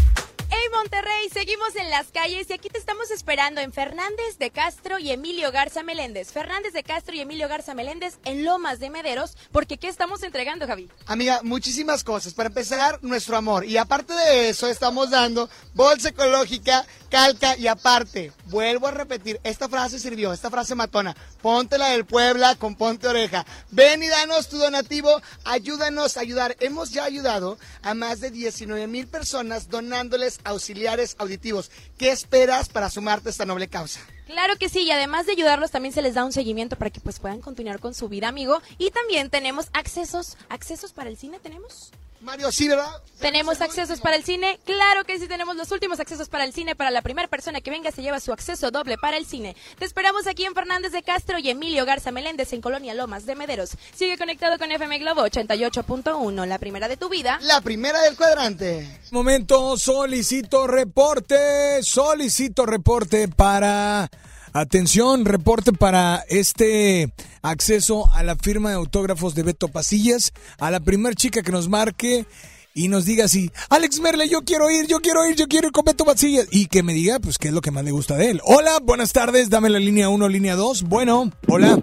Monterrey, 0.81 1.29
seguimos 1.31 1.75
en 1.75 1.91
las 1.91 2.07
calles 2.07 2.49
y 2.49 2.53
aquí 2.53 2.67
te 2.67 2.79
estamos 2.79 3.11
esperando 3.11 3.61
en 3.61 3.71
Fernández 3.71 4.39
de 4.39 4.49
Castro 4.49 4.97
y 4.97 5.11
Emilio 5.11 5.51
Garza 5.51 5.83
Meléndez. 5.83 6.31
Fernández 6.31 6.73
de 6.73 6.81
Castro 6.81 7.13
y 7.13 7.19
Emilio 7.19 7.47
Garza 7.47 7.75
Meléndez 7.75 8.17
en 8.25 8.43
Lomas 8.43 8.79
de 8.79 8.89
Mederos, 8.89 9.37
porque 9.51 9.77
¿qué 9.77 9.87
estamos 9.87 10.23
entregando, 10.23 10.65
Javi? 10.65 10.89
Amiga, 11.05 11.41
muchísimas 11.43 12.03
cosas. 12.03 12.33
Para 12.33 12.47
empezar, 12.47 12.97
nuestro 13.03 13.37
amor. 13.37 13.63
Y 13.63 13.77
aparte 13.77 14.15
de 14.15 14.49
eso, 14.49 14.67
estamos 14.67 15.11
dando 15.11 15.51
bolsa 15.75 16.09
ecológica, 16.09 16.83
calca 17.11 17.55
y 17.57 17.67
aparte, 17.67 18.31
vuelvo 18.45 18.87
a 18.87 18.91
repetir, 18.91 19.39
esta 19.43 19.69
frase 19.69 19.99
sirvió, 19.99 20.33
esta 20.33 20.49
frase 20.49 20.73
matona. 20.73 21.15
Ponte 21.43 21.77
la 21.77 21.89
del 21.89 22.05
Puebla 22.05 22.55
con 22.55 22.75
ponte 22.75 23.07
oreja. 23.07 23.45
Ven 23.69 24.01
y 24.01 24.07
danos 24.07 24.49
tu 24.49 24.57
donativo, 24.57 25.21
ayúdanos 25.43 26.17
a 26.17 26.21
ayudar. 26.21 26.55
Hemos 26.59 26.89
ya 26.89 27.03
ayudado 27.03 27.59
a 27.83 27.93
más 27.93 28.19
de 28.19 28.31
19 28.31 28.87
mil 28.87 29.07
personas 29.07 29.69
donándoles 29.69 30.39
auxiliares 30.71 31.15
auditivos. 31.19 31.69
¿Qué 31.97 32.11
esperas 32.11 32.69
para 32.69 32.89
sumarte 32.89 33.29
a 33.29 33.31
esta 33.31 33.45
noble 33.45 33.67
causa? 33.67 33.99
Claro 34.25 34.55
que 34.57 34.69
sí, 34.69 34.83
y 34.83 34.91
además 34.91 35.25
de 35.25 35.33
ayudarlos 35.33 35.71
también 35.71 35.93
se 35.93 36.01
les 36.01 36.13
da 36.13 36.23
un 36.23 36.31
seguimiento 36.31 36.77
para 36.77 36.89
que 36.89 37.01
pues 37.01 37.19
puedan 37.19 37.41
continuar 37.41 37.79
con 37.79 37.93
su 37.93 38.07
vida, 38.07 38.29
amigo. 38.29 38.61
Y 38.77 38.91
también 38.91 39.29
tenemos 39.29 39.67
accesos, 39.73 40.37
accesos 40.49 40.93
para 40.93 41.09
el 41.09 41.17
cine 41.17 41.39
tenemos. 41.39 41.91
Mario, 42.21 42.51
sí, 42.51 42.67
¿verdad? 42.67 42.91
Tenemos 43.19 43.61
accesos 43.61 43.99
para 43.99 44.15
el 44.15 44.23
cine, 44.23 44.59
claro 44.65 45.03
que 45.05 45.19
sí 45.19 45.27
tenemos 45.27 45.55
los 45.55 45.71
últimos 45.71 45.99
accesos 45.99 46.29
para 46.29 46.43
el 46.43 46.53
cine, 46.53 46.75
para 46.75 46.91
la 46.91 47.01
primera 47.01 47.27
persona 47.27 47.61
que 47.61 47.71
venga 47.71 47.91
se 47.91 48.01
lleva 48.01 48.19
su 48.19 48.31
acceso 48.31 48.69
doble 48.71 48.97
para 48.97 49.17
el 49.17 49.25
cine. 49.25 49.55
Te 49.79 49.85
esperamos 49.85 50.27
aquí 50.27 50.45
en 50.45 50.53
Fernández 50.53 50.91
de 50.91 51.03
Castro 51.03 51.39
y 51.39 51.49
Emilio 51.49 51.85
Garza 51.85 52.11
Meléndez 52.11 52.53
en 52.53 52.61
Colonia 52.61 52.93
Lomas 52.93 53.25
de 53.25 53.35
Mederos. 53.35 53.71
Sigue 53.95 54.17
conectado 54.17 54.57
con 54.57 54.71
FM 54.71 54.99
Globo 54.99 55.21
88.1, 55.21 56.45
la 56.45 56.59
primera 56.59 56.87
de 56.87 56.97
tu 56.97 57.09
vida. 57.09 57.39
La 57.41 57.61
primera 57.61 58.01
del 58.01 58.15
cuadrante. 58.15 58.99
Momento, 59.11 59.77
solicito 59.77 60.67
reporte, 60.67 61.81
solicito 61.83 62.65
reporte 62.65 63.27
para... 63.27 64.09
Atención, 64.53 65.25
reporte 65.25 65.71
para 65.71 66.23
este 66.27 67.13
acceso 67.41 68.11
a 68.13 68.23
la 68.23 68.35
firma 68.35 68.69
de 68.69 68.75
autógrafos 68.75 69.33
de 69.33 69.43
Beto 69.43 69.69
Pasillas, 69.69 70.33
a 70.59 70.71
la 70.71 70.81
primer 70.81 71.15
chica 71.15 71.41
que 71.41 71.51
nos 71.51 71.69
marque 71.69 72.25
y 72.73 72.87
nos 72.87 73.05
diga 73.05 73.25
así, 73.25 73.51
Alex 73.69 73.99
Merle, 73.99 74.29
yo 74.29 74.41
quiero 74.41 74.69
ir, 74.69 74.87
yo 74.87 74.99
quiero 74.99 75.25
ir, 75.25 75.35
yo 75.35 75.47
quiero 75.47 75.67
ir 75.67 75.73
con 75.73 75.85
Beto 75.85 76.05
Pasillas. 76.05 76.47
Y 76.51 76.67
que 76.67 76.83
me 76.83 76.93
diga, 76.93 77.19
pues, 77.19 77.37
qué 77.37 77.49
es 77.49 77.53
lo 77.53 77.61
que 77.61 77.71
más 77.71 77.83
le 77.83 77.91
gusta 77.91 78.15
de 78.15 78.31
él. 78.31 78.41
Hola, 78.43 78.79
buenas 78.81 79.13
tardes, 79.13 79.49
dame 79.49 79.69
la 79.69 79.79
línea 79.79 80.09
1, 80.09 80.27
línea 80.27 80.55
2. 80.55 80.83
Bueno, 80.83 81.31
hola. 81.47 81.79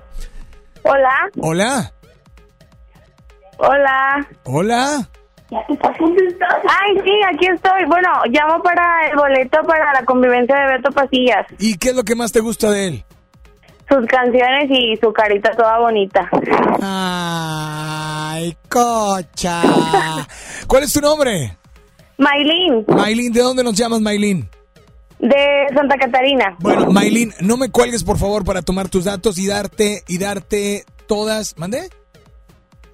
Hola. 0.82 1.30
Hola. 1.40 1.94
Hola. 3.58 4.28
Hola. 4.44 5.10
Ay, 5.50 6.96
sí, 7.04 7.12
aquí 7.32 7.46
estoy. 7.46 7.84
Bueno, 7.86 8.08
llamo 8.26 8.62
para 8.62 9.08
el 9.10 9.16
boleto 9.16 9.58
para 9.66 9.92
la 9.94 10.04
convivencia 10.04 10.54
de 10.56 10.76
Beto 10.76 10.90
Pasillas. 10.90 11.46
¿Y 11.58 11.78
qué 11.78 11.90
es 11.90 11.96
lo 11.96 12.04
que 12.04 12.14
más 12.14 12.32
te 12.32 12.40
gusta 12.40 12.70
de 12.70 12.88
él? 12.88 13.04
Sus 13.88 14.04
canciones 14.06 14.70
y 14.70 14.96
su 15.00 15.10
carita 15.12 15.50
toda 15.52 15.78
bonita. 15.78 16.28
Ay, 16.82 18.54
cocha. 18.68 19.62
¿Cuál 20.66 20.82
es 20.82 20.92
tu 20.92 21.00
nombre? 21.00 21.56
Maylin. 22.18 22.84
Maylin, 22.86 23.32
¿de 23.32 23.40
dónde 23.40 23.64
nos 23.64 23.74
llamas, 23.74 24.00
Maylin? 24.00 24.46
De 25.18 25.66
Santa 25.74 25.96
Catarina. 25.96 26.56
Bueno, 26.60 26.90
Maylin, 26.90 27.32
no 27.40 27.56
me 27.56 27.70
cuelgues, 27.70 28.04
por 28.04 28.18
favor, 28.18 28.44
para 28.44 28.60
tomar 28.60 28.90
tus 28.90 29.04
datos 29.04 29.38
y 29.38 29.46
darte, 29.46 30.02
y 30.06 30.18
darte 30.18 30.84
todas, 31.06 31.56
¿mandé? 31.56 31.88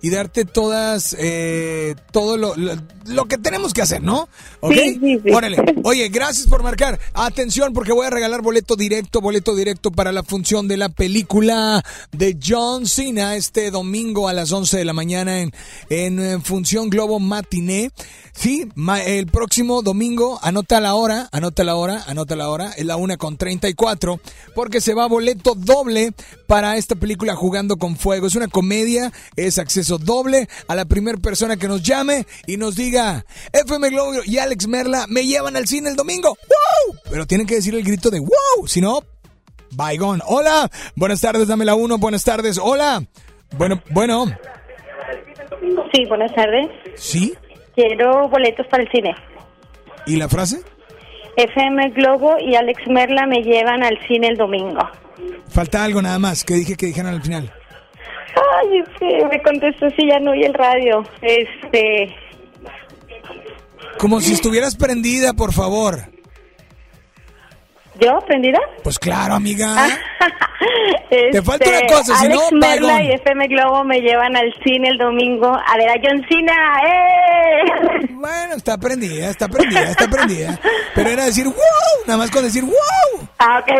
Y 0.04 0.10
darte 0.10 0.44
todas, 0.44 1.16
eh, 1.18 1.94
todo 2.12 2.36
lo, 2.36 2.54
lo, 2.56 2.74
lo 3.06 3.24
que 3.24 3.38
tenemos 3.38 3.72
que 3.72 3.80
hacer, 3.80 4.02
¿no? 4.02 4.28
¿Ok? 4.60 4.74
Sí, 4.74 4.98
sí, 5.00 5.18
sí. 5.24 5.30
Órale. 5.32 5.56
Oye, 5.82 6.10
gracias 6.10 6.46
por 6.46 6.62
marcar. 6.62 7.00
Atención, 7.14 7.72
porque 7.72 7.92
voy 7.94 8.06
a 8.06 8.10
regalar 8.10 8.42
boleto 8.42 8.76
directo, 8.76 9.22
boleto 9.22 9.54
directo 9.56 9.90
para 9.90 10.12
la 10.12 10.22
función 10.22 10.68
de 10.68 10.76
la 10.76 10.90
película 10.90 11.82
de 12.12 12.36
John 12.46 12.86
Cena 12.86 13.34
este 13.34 13.70
domingo 13.70 14.28
a 14.28 14.34
las 14.34 14.52
11 14.52 14.76
de 14.76 14.84
la 14.84 14.92
mañana 14.92 15.40
en, 15.40 15.52
en, 15.88 16.18
eh, 16.18 16.38
función 16.44 16.90
Globo 16.90 17.18
Matiné. 17.18 17.90
Sí, 18.36 18.68
ma- 18.74 19.00
el 19.02 19.26
próximo 19.28 19.80
domingo, 19.80 20.40
anota 20.42 20.80
la 20.80 20.96
hora, 20.96 21.28
anota 21.32 21.62
la 21.64 21.76
hora, 21.76 22.02
anota 22.08 22.34
la 22.36 22.48
hora, 22.50 22.72
es 22.76 22.84
la 22.84 22.96
una 22.96 23.16
con 23.16 23.36
34, 23.36 24.20
porque 24.56 24.80
se 24.80 24.92
va 24.92 25.06
boleto 25.06 25.54
doble 25.54 26.12
para 26.48 26.76
esta 26.76 26.96
película 26.96 27.36
Jugando 27.36 27.76
con 27.76 27.96
Fuego. 27.96 28.26
Es 28.26 28.34
una 28.34 28.48
comedia, 28.48 29.12
es 29.36 29.58
acceso 29.58 29.93
doble 29.98 30.48
a 30.68 30.74
la 30.74 30.84
primera 30.84 31.18
persona 31.18 31.56
que 31.56 31.68
nos 31.68 31.82
llame 31.82 32.26
y 32.46 32.56
nos 32.56 32.76
diga, 32.76 33.24
FM 33.52 33.90
Globo 33.90 34.12
y 34.24 34.38
Alex 34.38 34.66
Merla 34.66 35.06
me 35.08 35.26
llevan 35.26 35.56
al 35.56 35.66
cine 35.66 35.90
el 35.90 35.96
domingo. 35.96 36.36
¡Wow! 36.48 36.96
Pero 37.10 37.26
tienen 37.26 37.46
que 37.46 37.56
decir 37.56 37.74
el 37.74 37.82
grito 37.84 38.10
de 38.10 38.20
wow, 38.20 38.66
si 38.66 38.80
no, 38.80 39.02
bygone. 39.70 40.22
Hola, 40.26 40.70
buenas 40.96 41.20
tardes, 41.20 41.48
dame 41.48 41.64
la 41.64 41.74
uno, 41.74 41.98
buenas 41.98 42.24
tardes, 42.24 42.58
hola. 42.58 43.04
Bueno, 43.56 43.82
bueno, 43.90 44.26
Sí, 45.92 46.04
buenas 46.06 46.34
tardes. 46.34 46.68
¿sí? 46.96 47.34
Quiero 47.74 48.28
boletos 48.28 48.66
para 48.66 48.82
el 48.82 48.90
cine. 48.90 49.14
¿Y 50.06 50.16
la 50.16 50.28
frase? 50.28 50.60
FM 51.36 51.90
Globo 51.90 52.36
y 52.38 52.54
Alex 52.54 52.82
Merla 52.88 53.26
me 53.26 53.42
llevan 53.42 53.82
al 53.82 53.98
cine 54.06 54.28
el 54.28 54.36
domingo. 54.36 54.80
Falta 55.48 55.84
algo 55.84 56.02
nada 56.02 56.18
más 56.18 56.44
que 56.44 56.54
dije 56.54 56.76
que 56.76 56.86
dijeron 56.86 57.14
al 57.14 57.22
final. 57.22 57.52
Ay, 58.36 58.78
es 58.78 59.28
me 59.28 59.42
contestó 59.42 59.88
si 59.90 60.08
ya 60.08 60.18
no 60.20 60.32
oí 60.32 60.42
el 60.42 60.54
radio. 60.54 61.04
Este, 61.22 62.14
Como 63.98 64.20
si 64.20 64.32
estuvieras 64.32 64.76
prendida, 64.76 65.32
por 65.34 65.52
favor. 65.52 66.13
¿Yo 68.00 68.18
prendida? 68.26 68.58
Pues 68.82 68.98
claro, 68.98 69.34
amiga. 69.34 69.74
Este, 71.10 71.42
falta 71.42 71.68
una 71.68 71.86
cosa, 71.86 72.16
si 72.16 72.24
Alex 72.26 72.40
no, 72.50 72.58
Merla 72.58 73.02
y 73.02 73.10
FM 73.12 73.46
Globo 73.48 73.84
me 73.84 74.00
llevan 74.00 74.34
al 74.34 74.52
cine 74.64 74.88
el 74.88 74.98
domingo 74.98 75.46
a 75.48 75.76
ver 75.76 75.90
a 75.90 75.94
John 76.02 76.24
Cena. 76.28 76.54
¡Eh! 76.86 78.06
Bueno, 78.24 78.54
está 78.54 78.78
prendida, 78.78 79.28
está 79.28 79.48
prendida, 79.48 79.82
está 79.90 80.08
prendida. 80.08 80.58
Pero 80.94 81.10
era 81.10 81.26
decir 81.26 81.44
wow, 81.44 81.54
nada 82.06 82.16
más 82.18 82.30
con 82.30 82.42
decir 82.42 82.64
wow. 82.64 83.28
Ah, 83.38 83.60
ok. 83.60 83.70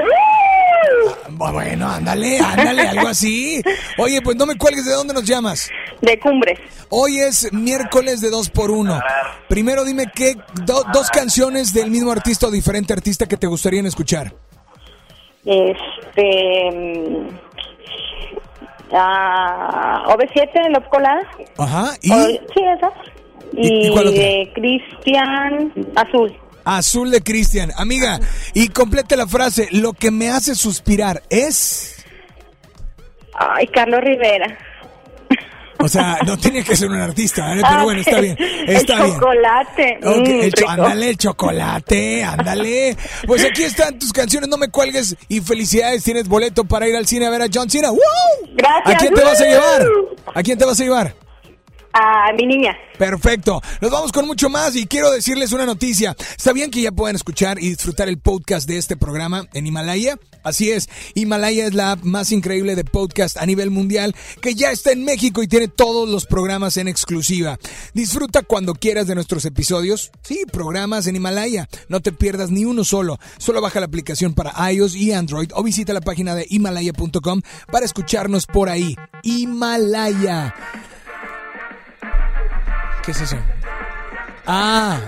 Bueno, 1.30 1.88
ándale, 1.88 2.38
ándale, 2.40 2.82
algo 2.88 3.08
así. 3.08 3.62
Oye, 3.96 4.20
pues 4.20 4.36
no 4.36 4.44
me 4.44 4.56
cuelgues, 4.56 4.84
¿de 4.84 4.92
dónde 4.92 5.14
nos 5.14 5.24
llamas? 5.24 5.70
De 6.02 6.18
Cumbres. 6.18 6.58
Hoy 6.90 7.18
es 7.20 7.50
miércoles 7.52 8.20
de 8.20 8.28
dos 8.28 8.50
por 8.50 8.70
uno. 8.70 9.00
Primero 9.48 9.84
dime 9.84 10.04
qué 10.14 10.36
do- 10.64 10.84
dos 10.92 11.08
canciones 11.10 11.72
del 11.72 11.90
mismo 11.90 12.12
artista 12.12 12.46
o 12.46 12.50
diferente 12.50 12.92
artista 12.92 13.26
que 13.26 13.38
te 13.38 13.46
gustarían 13.46 13.86
escuchar. 13.86 14.03
Este. 15.44 16.70
ah, 18.92 20.04
OV7, 20.08 20.70
Love 20.74 20.88
Colada. 20.90 21.22
Ajá, 21.58 21.92
¿y? 22.02 22.10
O- 22.12 22.26
sí, 22.26 22.60
esa. 22.76 22.90
¿Y- 23.56 23.86
Y, 23.88 23.92
y 23.92 24.18
de 24.18 24.52
Cristian 24.54 25.72
Azul. 25.96 26.36
Azul 26.64 27.10
de 27.10 27.20
Cristian. 27.22 27.70
Amiga, 27.76 28.18
y 28.54 28.68
complete 28.68 29.16
la 29.16 29.26
frase, 29.26 29.68
lo 29.70 29.92
que 29.92 30.10
me 30.10 30.30
hace 30.30 30.54
suspirar 30.54 31.22
es... 31.28 32.04
Ay, 33.34 33.66
Carlos 33.68 34.00
Rivera. 34.00 34.58
O 35.78 35.88
sea, 35.88 36.18
no 36.26 36.38
tiene 36.38 36.62
que 36.64 36.76
ser 36.76 36.88
un 36.88 37.00
artista, 37.00 37.54
¿eh? 37.54 37.60
pero 37.68 37.82
bueno, 37.84 38.00
está 38.00 38.20
bien, 38.20 38.36
el 38.66 38.76
está 38.76 39.02
bien. 39.04 39.14
chocolate. 39.18 39.98
Ok, 40.04 40.16
mm, 40.28 40.40
el 40.40 40.52
cho- 40.52 40.60
rico. 40.60 40.70
ándale, 40.70 41.08
el 41.10 41.16
chocolate, 41.18 42.24
ándale. 42.24 42.96
Pues 43.26 43.44
aquí 43.44 43.62
están 43.64 43.98
tus 43.98 44.12
canciones, 44.12 44.48
no 44.48 44.56
me 44.56 44.68
cuelgues 44.68 45.16
y 45.28 45.40
felicidades, 45.40 46.02
tienes 46.04 46.28
boleto 46.28 46.64
para 46.64 46.88
ir 46.88 46.96
al 46.96 47.06
cine 47.06 47.26
a 47.26 47.30
ver 47.30 47.42
a 47.42 47.46
John 47.52 47.68
Cena. 47.68 47.90
¡Woo! 47.90 47.98
Gracias. 48.54 48.94
¿A 48.94 48.98
quién 48.98 49.14
te 49.14 49.22
vas 49.24 49.40
a 49.40 49.44
llevar? 49.44 49.86
¿A 50.34 50.42
quién 50.42 50.58
te 50.58 50.64
vas 50.64 50.80
a 50.80 50.84
llevar? 50.84 51.14
A 51.96 52.32
mi 52.32 52.44
niña. 52.44 52.76
Perfecto. 52.98 53.62
Nos 53.80 53.90
vamos 53.90 54.10
con 54.10 54.26
mucho 54.26 54.50
más 54.50 54.74
y 54.74 54.86
quiero 54.86 55.12
decirles 55.12 55.52
una 55.52 55.64
noticia. 55.64 56.16
¿Sabían 56.36 56.72
que 56.72 56.82
ya 56.82 56.90
pueden 56.90 57.14
escuchar 57.14 57.60
y 57.60 57.68
disfrutar 57.68 58.08
el 58.08 58.18
podcast 58.18 58.68
de 58.68 58.78
este 58.78 58.96
programa 58.96 59.46
en 59.52 59.66
Himalaya? 59.66 60.18
Así 60.42 60.70
es, 60.72 60.88
Himalaya 61.14 61.66
es 61.66 61.74
la 61.74 61.92
app 61.92 62.02
más 62.02 62.32
increíble 62.32 62.74
de 62.74 62.84
podcast 62.84 63.38
a 63.38 63.46
nivel 63.46 63.70
mundial 63.70 64.14
que 64.42 64.54
ya 64.54 64.72
está 64.72 64.92
en 64.92 65.04
México 65.04 65.42
y 65.42 65.48
tiene 65.48 65.68
todos 65.68 66.08
los 66.08 66.26
programas 66.26 66.76
en 66.76 66.86
exclusiva. 66.88 67.58
Disfruta 67.94 68.42
cuando 68.42 68.74
quieras 68.74 69.06
de 69.06 69.14
nuestros 69.14 69.44
episodios. 69.44 70.10
Sí, 70.22 70.42
programas 70.52 71.06
en 71.06 71.16
Himalaya. 71.16 71.68
No 71.88 72.00
te 72.00 72.12
pierdas 72.12 72.50
ni 72.50 72.64
uno 72.64 72.84
solo. 72.84 73.18
Solo 73.38 73.60
baja 73.60 73.80
la 73.80 73.86
aplicación 73.86 74.34
para 74.34 74.70
iOS 74.72 74.96
y 74.96 75.12
Android 75.12 75.50
o 75.54 75.62
visita 75.62 75.92
la 75.92 76.00
página 76.00 76.34
de 76.34 76.46
himalaya.com 76.48 77.40
para 77.70 77.86
escucharnos 77.86 78.46
por 78.46 78.68
ahí. 78.68 78.96
Himalaya. 79.22 80.54
¿Qué 83.04 83.12
es 83.12 83.20
eso? 83.20 83.36
Ah, 84.46 84.98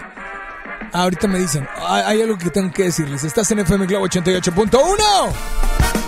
ahorita 0.93 1.29
me 1.29 1.39
dicen. 1.39 1.67
Hay, 1.87 2.21
algo 2.21 2.37
que 2.37 2.51
tengo 2.51 2.73
que 2.73 2.85
decirles. 2.85 3.25
Estás 3.25 3.51
en 3.53 3.61
FM 3.61 3.87
Globo 3.87 4.07
88.1. 4.07 6.06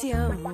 tu 0.00 0.53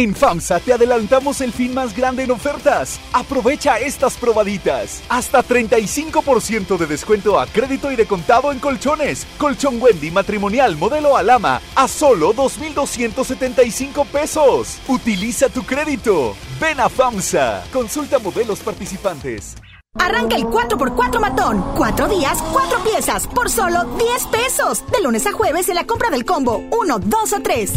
En 0.00 0.14
FAMSA 0.14 0.60
te 0.60 0.72
adelantamos 0.72 1.42
el 1.42 1.52
fin 1.52 1.74
más 1.74 1.94
grande 1.94 2.22
en 2.22 2.30
ofertas. 2.30 2.98
Aprovecha 3.12 3.78
estas 3.78 4.16
probaditas. 4.16 5.02
Hasta 5.10 5.44
35% 5.44 6.78
de 6.78 6.86
descuento 6.86 7.38
a 7.38 7.46
crédito 7.46 7.92
y 7.92 7.96
de 7.96 8.06
contado 8.06 8.50
en 8.50 8.60
colchones. 8.60 9.26
Colchón 9.36 9.76
Wendy 9.78 10.10
matrimonial 10.10 10.78
modelo 10.78 11.18
Alama 11.18 11.60
a 11.74 11.86
solo 11.86 12.32
2,275 12.32 14.06
pesos. 14.06 14.78
Utiliza 14.88 15.50
tu 15.50 15.64
crédito. 15.64 16.34
Ven 16.58 16.80
a 16.80 16.88
FAMSA. 16.88 17.64
Consulta 17.70 18.18
modelos 18.18 18.60
participantes. 18.60 19.54
Arranca 19.98 20.34
el 20.34 20.44
4x4 20.44 21.20
matón. 21.20 21.62
Cuatro 21.76 22.08
días, 22.08 22.42
cuatro 22.54 22.82
piezas, 22.84 23.26
por 23.26 23.50
solo 23.50 23.84
10 23.98 24.26
pesos. 24.28 24.82
De 24.90 25.02
lunes 25.02 25.26
a 25.26 25.32
jueves 25.32 25.68
en 25.68 25.74
la 25.74 25.84
compra 25.84 26.08
del 26.08 26.24
combo 26.24 26.64
1, 26.70 26.98
2 27.00 27.32
o 27.34 27.42
3. 27.42 27.74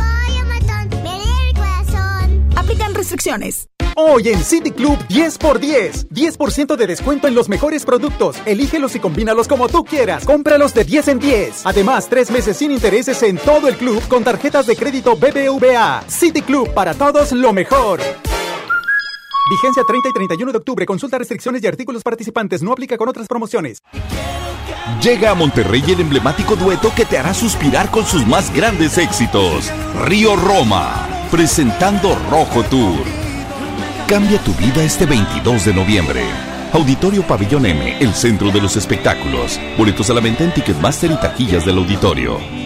Restricciones. 3.03 3.67
Hoy 3.97 4.29
en 4.29 4.41
City 4.41 4.71
Club 4.71 4.97
10 5.09 5.35
x 5.35 5.59
10. 5.59 6.37
10% 6.37 6.77
de 6.77 6.87
descuento 6.87 7.27
en 7.27 7.35
los 7.35 7.49
mejores 7.49 7.83
productos. 7.83 8.37
Elígelos 8.45 8.95
y 8.95 9.01
combínalos 9.01 9.49
como 9.49 9.67
tú 9.67 9.83
quieras. 9.83 10.23
Cómpralos 10.23 10.73
de 10.73 10.85
10 10.85 11.07
en 11.09 11.19
10. 11.19 11.65
Además, 11.65 12.07
tres 12.07 12.31
meses 12.31 12.55
sin 12.55 12.71
intereses 12.71 13.21
en 13.23 13.37
todo 13.39 13.67
el 13.67 13.75
club 13.75 14.01
con 14.07 14.23
tarjetas 14.23 14.67
de 14.67 14.77
crédito 14.77 15.17
BBVA. 15.17 16.05
City 16.07 16.41
Club 16.41 16.73
para 16.73 16.93
todos 16.93 17.33
lo 17.33 17.51
mejor. 17.51 17.99
Vigencia 19.49 19.83
30 19.85 20.07
y 20.07 20.13
31 20.13 20.51
de 20.53 20.57
octubre. 20.59 20.85
Consulta 20.85 21.17
restricciones 21.17 21.61
y 21.61 21.67
artículos 21.67 22.03
participantes. 22.03 22.63
No 22.63 22.71
aplica 22.71 22.97
con 22.97 23.09
otras 23.09 23.27
promociones. 23.27 23.79
Llega 25.01 25.31
a 25.31 25.35
Monterrey 25.35 25.83
el 25.89 25.99
emblemático 25.99 26.55
dueto 26.55 26.89
que 26.95 27.03
te 27.03 27.17
hará 27.17 27.33
suspirar 27.33 27.91
con 27.91 28.05
sus 28.05 28.25
más 28.25 28.53
grandes 28.53 28.97
éxitos. 28.97 29.69
Río 30.05 30.37
Roma, 30.37 31.12
presentando 31.33 32.15
Rojo 32.29 32.61
Tour. 32.65 33.03
Cambia 34.07 34.37
tu 34.43 34.53
vida 34.53 34.83
este 34.83 35.07
22 35.07 35.65
de 35.65 35.73
noviembre. 35.73 36.21
Auditorio 36.73 37.25
Pabellón 37.25 37.65
M, 37.65 37.97
el 37.99 38.13
centro 38.13 38.51
de 38.51 38.61
los 38.61 38.75
espectáculos. 38.75 39.59
Boletos 39.75 40.11
a 40.11 40.13
la 40.13 40.21
venta 40.21 40.43
en 40.43 40.53
Ticketmaster 40.53 41.09
y 41.09 41.15
taquillas 41.15 41.65
del 41.65 41.79
auditorio. 41.79 42.62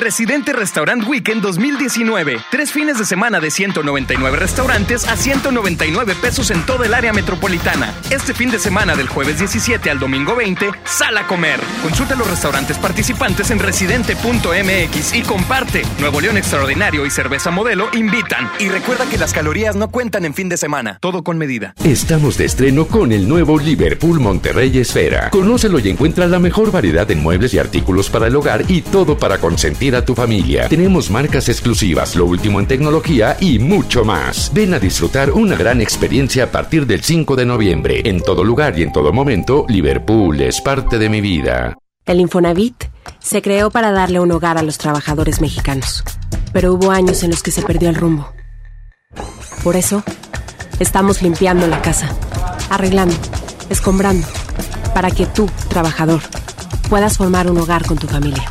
Residente 0.00 0.54
Restaurant 0.54 1.06
Weekend 1.06 1.42
2019. 1.42 2.38
Tres 2.50 2.72
fines 2.72 2.98
de 2.98 3.04
semana 3.04 3.38
de 3.38 3.50
199 3.50 4.38
restaurantes 4.38 5.06
a 5.06 5.14
199 5.14 6.14
pesos 6.14 6.50
en 6.50 6.64
toda 6.64 6.86
el 6.86 6.94
área 6.94 7.12
metropolitana. 7.12 7.92
Este 8.08 8.32
fin 8.32 8.50
de 8.50 8.58
semana 8.58 8.96
del 8.96 9.08
jueves 9.08 9.38
17 9.38 9.90
al 9.90 9.98
domingo 9.98 10.34
20, 10.34 10.70
sal 10.84 11.18
a 11.18 11.26
comer. 11.26 11.60
Consulta 11.82 12.14
los 12.14 12.30
restaurantes 12.30 12.78
participantes 12.78 13.50
en 13.50 13.58
residente.mx 13.58 15.14
y 15.14 15.22
comparte. 15.22 15.82
Nuevo 15.98 16.22
León 16.22 16.38
Extraordinario 16.38 17.04
y 17.04 17.10
Cerveza 17.10 17.50
Modelo 17.50 17.90
invitan. 17.92 18.50
Y 18.58 18.70
recuerda 18.70 19.04
que 19.04 19.18
las 19.18 19.34
calorías 19.34 19.76
no 19.76 19.90
cuentan 19.90 20.24
en 20.24 20.32
fin 20.32 20.48
de 20.48 20.56
semana. 20.56 20.96
Todo 21.00 21.22
con 21.22 21.36
medida. 21.36 21.74
Estamos 21.84 22.38
de 22.38 22.46
estreno 22.46 22.86
con 22.86 23.12
el 23.12 23.28
nuevo 23.28 23.58
Liverpool 23.58 24.18
Monterrey 24.18 24.78
Esfera. 24.78 25.28
Conócelo 25.28 25.78
y 25.78 25.90
encuentra 25.90 26.26
la 26.26 26.38
mejor 26.38 26.72
variedad 26.72 27.06
de 27.06 27.16
muebles 27.16 27.52
y 27.52 27.58
artículos 27.58 28.08
para 28.08 28.28
el 28.28 28.36
hogar 28.36 28.64
y 28.66 28.80
todo 28.80 29.18
para 29.18 29.36
consentir 29.36 29.89
a 29.96 30.04
tu 30.04 30.14
familia. 30.14 30.68
Tenemos 30.68 31.10
marcas 31.10 31.48
exclusivas, 31.48 32.16
lo 32.16 32.26
último 32.26 32.60
en 32.60 32.66
tecnología 32.66 33.36
y 33.40 33.58
mucho 33.58 34.04
más. 34.04 34.50
Ven 34.52 34.74
a 34.74 34.78
disfrutar 34.78 35.30
una 35.30 35.56
gran 35.56 35.80
experiencia 35.80 36.44
a 36.44 36.50
partir 36.50 36.86
del 36.86 37.02
5 37.02 37.36
de 37.36 37.46
noviembre. 37.46 38.02
En 38.04 38.20
todo 38.20 38.44
lugar 38.44 38.78
y 38.78 38.82
en 38.82 38.92
todo 38.92 39.12
momento, 39.12 39.66
Liverpool 39.68 40.40
es 40.40 40.60
parte 40.60 40.98
de 40.98 41.08
mi 41.08 41.20
vida. 41.20 41.76
El 42.06 42.20
Infonavit 42.20 42.84
se 43.18 43.42
creó 43.42 43.70
para 43.70 43.92
darle 43.92 44.20
un 44.20 44.32
hogar 44.32 44.58
a 44.58 44.62
los 44.62 44.78
trabajadores 44.78 45.40
mexicanos, 45.40 46.02
pero 46.52 46.72
hubo 46.72 46.90
años 46.90 47.22
en 47.22 47.30
los 47.30 47.42
que 47.42 47.50
se 47.50 47.62
perdió 47.62 47.88
el 47.88 47.94
rumbo. 47.94 48.32
Por 49.62 49.76
eso, 49.76 50.02
estamos 50.78 51.22
limpiando 51.22 51.66
la 51.66 51.82
casa, 51.82 52.08
arreglando, 52.70 53.14
escombrando, 53.68 54.26
para 54.94 55.10
que 55.10 55.26
tú, 55.26 55.48
trabajador, 55.68 56.20
puedas 56.88 57.18
formar 57.18 57.50
un 57.50 57.58
hogar 57.58 57.86
con 57.86 57.98
tu 57.98 58.08
familia. 58.08 58.50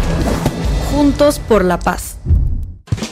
Juntos 0.91 1.39
por 1.39 1.63
la 1.63 1.79
paz. 1.79 2.17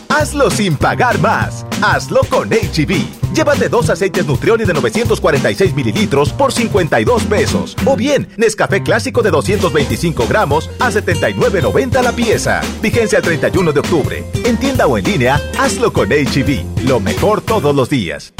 Hazlo 0.10 0.51
sin 0.51 0.76
pagar 0.76 1.18
más. 1.19 1.65
Hazlo 1.81 2.22
con 2.30 2.49
HB. 2.49 3.34
Llévate 3.34 3.69
dos 3.69 3.89
aceites 3.89 4.26
Nutrioli 4.26 4.65
de 4.65 4.73
946 4.73 5.73
mililitros 5.73 6.34
por 6.34 6.51
52 6.51 7.23
pesos. 7.23 7.77
O 7.85 7.95
bien, 7.95 8.27
Nescafé 8.35 8.84
clásico 8.84 9.22
de 9.22 9.31
225 9.31 10.27
gramos 10.27 10.69
a 10.80 10.91
79.90 10.91 12.01
la 12.03 12.11
pieza. 12.11 12.60
Vigencia 12.81 13.19
el 13.19 13.23
31 13.23 13.72
de 13.72 13.80
octubre. 13.80 14.23
En 14.43 14.57
tienda 14.57 14.85
o 14.88 14.97
en 14.97 15.06
línea, 15.06 15.39
hazlo 15.57 15.93
con 15.93 16.10
HB. 16.10 16.84
Lo 16.85 16.99
mejor 16.99 17.39
todos 17.39 17.73
los 17.73 17.89
días. 17.89 18.34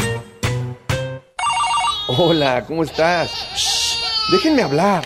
Hola, 2.08 2.66
¿cómo 2.66 2.84
estás? 2.84 3.30
Déjenme 4.32 4.64
hablar. 4.64 5.06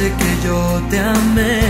Noche 0.00 0.12
que 0.16 0.46
yo 0.46 0.82
te 0.90 0.98
amé. 0.98 1.60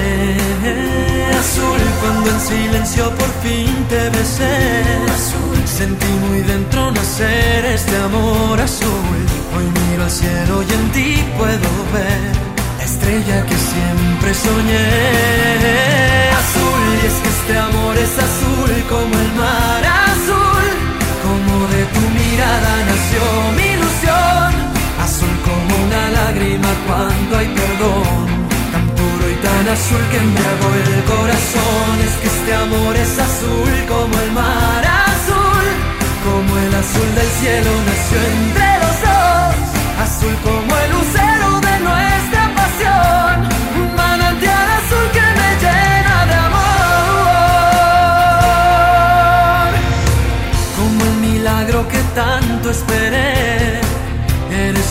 Azul 1.38 1.80
cuando 2.00 2.30
en 2.30 2.40
silencio 2.40 3.10
por 3.10 3.30
fin 3.42 3.86
te 3.88 4.10
besé, 4.10 4.82
azul 5.14 5.58
sentí 5.66 6.06
muy 6.28 6.40
dentro 6.42 6.90
nacer 6.90 7.64
este 7.66 7.96
amor 7.96 8.60
azul. 8.60 9.20
Hoy 9.56 9.64
miro 9.64 10.04
al 10.04 10.10
cielo 10.10 10.62
y 10.62 10.72
en 10.72 10.92
ti 10.92 11.24
puedo 11.38 11.70
ver 11.92 12.32
la 12.78 12.84
estrella 12.84 13.46
que 13.46 13.56
siempre 13.56 14.34
soñé. 14.34 14.88
Azul 16.42 16.82
y 17.02 17.06
es 17.06 17.16
que 17.22 17.28
este 17.28 17.58
amor 17.58 17.96
es 17.96 18.14
azul 18.28 18.72
como 18.88 19.14
el 19.24 19.32
mar 19.34 19.82
azul, 20.12 20.68
como 21.24 21.66
de 21.68 21.82
tu 21.94 22.02
mirada 22.18 22.72
nació 22.90 23.22
mi 23.56 23.66
ilusión, 23.76 24.69
azul 25.02 25.34
como 25.44 25.72
una 25.86 26.02
lágrima 26.10 26.70
cuando 26.86 27.38
hay 27.38 27.48
perdón, 27.48 28.26
tan 28.72 28.86
puro 28.98 29.24
y 29.30 29.36
tan 29.46 29.68
azul 29.68 30.02
que 30.10 30.18
embriagó 30.18 30.68
el 30.84 31.04
corazón, 31.04 31.92
es 32.06 32.14
que 32.20 32.28
este 32.28 32.52
amor 32.54 32.96
es 32.96 33.18
azul 33.18 33.72
como 33.88 34.14
el 34.24 34.30
mar 34.32 34.84
azul, 34.84 35.66
como 36.26 36.50
el 36.64 36.74
azul 36.74 37.10
del 37.18 37.30
cielo 37.40 37.70
nació 37.88 38.18
entre 38.34 38.68
los 38.82 38.96
dos, 39.06 39.54
azul 40.06 40.34
como 40.48 40.70
el 40.82 40.88
lucero 40.96 41.48
de 41.68 41.74
nuestra 41.88 42.42
pasión, 42.58 43.34
un 43.80 43.88
manantial 43.94 44.66
azul 44.80 45.06
que 45.16 45.26
me 45.38 45.48
llena 45.62 46.16
de 46.30 46.36
amor, 46.48 46.70
como 50.76 50.98
el 51.10 51.16
milagro 51.28 51.78
que 51.88 52.00
tanto 52.14 52.66
esperé. 52.70 53.69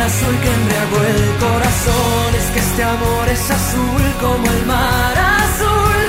azul 0.00 0.34
que 0.42 0.50
embriagó 0.60 0.98
el 1.12 1.22
corazón. 1.38 2.34
Es 2.40 2.50
que 2.52 2.60
este 2.60 2.82
amor 2.84 3.28
es 3.28 3.50
azul 3.50 4.04
como 4.20 4.44
el 4.50 4.66
mar 4.66 5.14
azul, 5.44 6.00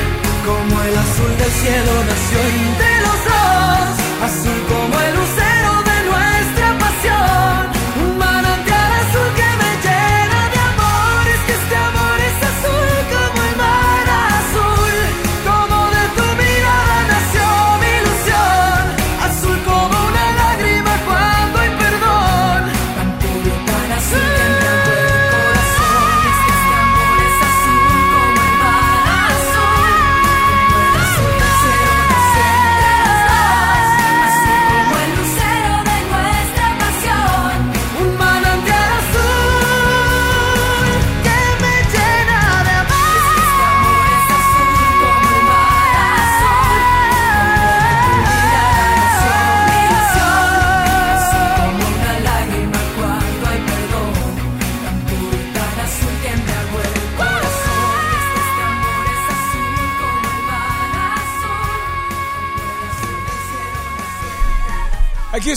como 0.45 0.81
el 0.81 0.97
azul 1.05 1.37
del 1.37 1.51
cielo 1.61 1.93
nació 2.11 2.39
entre 2.59 2.91
los 3.05 3.19
dos, 3.29 3.89
azul 4.27 4.59
como 4.69 4.99
el 5.01 5.15
lucero 5.15 5.50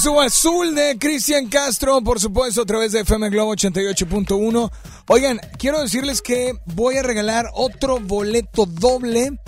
Azul 0.05 0.75
de 0.75 0.99
Cristian 0.99 1.49
Castro, 1.49 2.03
por 2.03 2.21
supuesto, 2.21 2.61
a 2.61 2.67
través 2.67 2.93
de 2.93 3.01
FM 3.01 3.31
Globo 3.31 3.55
88.1. 3.55 4.71
Oigan, 5.09 5.41
quiero 5.59 5.81
decirles 5.81 6.21
que 6.21 6.53
voy 6.67 6.99
a 6.99 7.03
regalar 7.03 7.47
otro 7.55 8.01
boleto 8.01 8.67
doble 8.67 9.39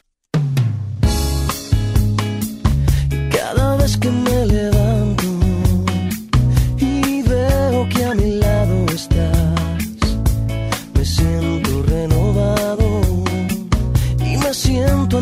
Cada 3.31 3.77
vez 3.77 3.97
que 3.97 4.09
me 4.09 4.45
levanto 4.47 5.23
y 6.77 7.21
veo 7.21 7.89
que 7.89 8.05
a 8.05 8.15
mi 8.15 8.31
lado 8.35 8.85
estás, 8.93 10.17
me 10.93 11.05
siento 11.05 11.83
renovado 11.83 13.01
y 14.19 14.37
me 14.37 14.53
siento 14.53 15.21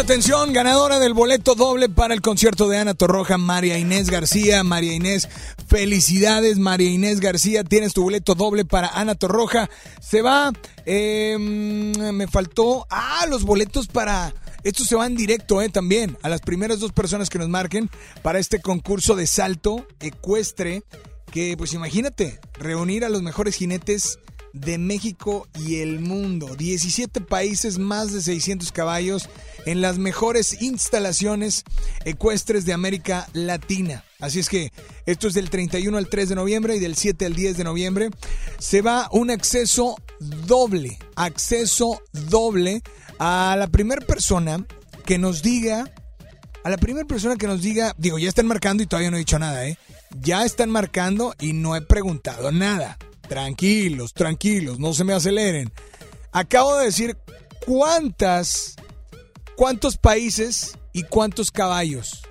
Atención, 0.00 0.52
ganadora 0.52 1.00
del 1.00 1.12
boleto 1.12 1.54
doble 1.54 1.88
para 1.88 2.14
el 2.14 2.20
concierto 2.20 2.68
de 2.68 2.78
Ana 2.78 2.94
Torroja, 2.94 3.36
María 3.36 3.78
Inés 3.78 4.10
García. 4.10 4.62
María 4.62 4.92
Inés, 4.92 5.28
felicidades, 5.66 6.58
María 6.58 6.90
Inés 6.90 7.20
García, 7.20 7.64
tienes 7.64 7.94
tu 7.94 8.02
boleto 8.02 8.34
doble 8.34 8.64
para 8.64 8.88
Ana 8.88 9.16
Torroja. 9.16 9.68
Se 10.00 10.22
va, 10.22 10.52
eh, 10.86 11.36
me 11.38 12.28
faltó, 12.28 12.86
ah, 12.90 13.26
los 13.28 13.44
boletos 13.44 13.88
para... 13.88 14.32
Estos 14.62 14.86
se 14.86 14.94
van 14.94 15.16
directo, 15.16 15.62
eh, 15.62 15.68
también, 15.68 16.16
a 16.22 16.28
las 16.28 16.42
primeras 16.42 16.80
dos 16.80 16.92
personas 16.92 17.28
que 17.28 17.38
nos 17.38 17.48
marquen 17.48 17.90
para 18.22 18.38
este 18.38 18.60
concurso 18.60 19.16
de 19.16 19.26
salto 19.26 19.86
ecuestre, 20.00 20.82
que 21.32 21.56
pues 21.56 21.72
imagínate, 21.72 22.40
reunir 22.54 23.04
a 23.04 23.08
los 23.08 23.22
mejores 23.22 23.56
jinetes 23.56 24.18
de 24.52 24.78
México 24.78 25.46
y 25.54 25.76
el 25.76 26.00
mundo. 26.00 26.54
17 26.56 27.20
países, 27.20 27.78
más 27.78 28.12
de 28.12 28.22
600 28.22 28.72
caballos 28.72 29.28
en 29.66 29.80
las 29.80 29.98
mejores 29.98 30.62
instalaciones 30.62 31.64
ecuestres 32.04 32.64
de 32.64 32.72
América 32.72 33.28
Latina. 33.32 34.04
Así 34.20 34.40
es 34.40 34.48
que 34.48 34.72
esto 35.06 35.28
es 35.28 35.34
del 35.34 35.50
31 35.50 35.96
al 35.96 36.08
3 36.08 36.30
de 36.30 36.34
noviembre 36.34 36.76
y 36.76 36.80
del 36.80 36.96
7 36.96 37.26
al 37.26 37.34
10 37.34 37.56
de 37.56 37.64
noviembre. 37.64 38.10
Se 38.58 38.82
va 38.82 39.08
un 39.12 39.30
acceso 39.30 39.96
doble, 40.20 40.98
acceso 41.14 42.02
doble 42.12 42.82
a 43.18 43.56
la 43.58 43.68
primera 43.68 44.04
persona 44.04 44.64
que 45.04 45.18
nos 45.18 45.42
diga 45.42 45.90
A 46.64 46.70
la 46.70 46.76
primera 46.76 47.06
persona 47.06 47.36
que 47.36 47.46
nos 47.46 47.62
diga, 47.62 47.94
digo, 47.96 48.18
ya 48.18 48.28
están 48.28 48.46
marcando 48.46 48.82
y 48.82 48.86
todavía 48.86 49.10
no 49.10 49.16
he 49.16 49.20
dicho 49.20 49.38
nada, 49.38 49.66
¿eh? 49.66 49.78
Ya 50.20 50.44
están 50.44 50.70
marcando 50.70 51.34
y 51.38 51.52
no 51.52 51.76
he 51.76 51.80
preguntado 51.80 52.50
nada. 52.50 52.98
Tranquilos, 53.28 54.14
tranquilos, 54.14 54.78
no 54.78 54.94
se 54.94 55.04
me 55.04 55.12
aceleren. 55.12 55.70
Acabo 56.32 56.76
de 56.76 56.86
decir 56.86 57.16
cuántas, 57.66 58.76
cuántos 59.56 59.96
países 59.96 60.78
y 60.92 61.02
cuántos 61.02 61.50
caballos. 61.50 62.22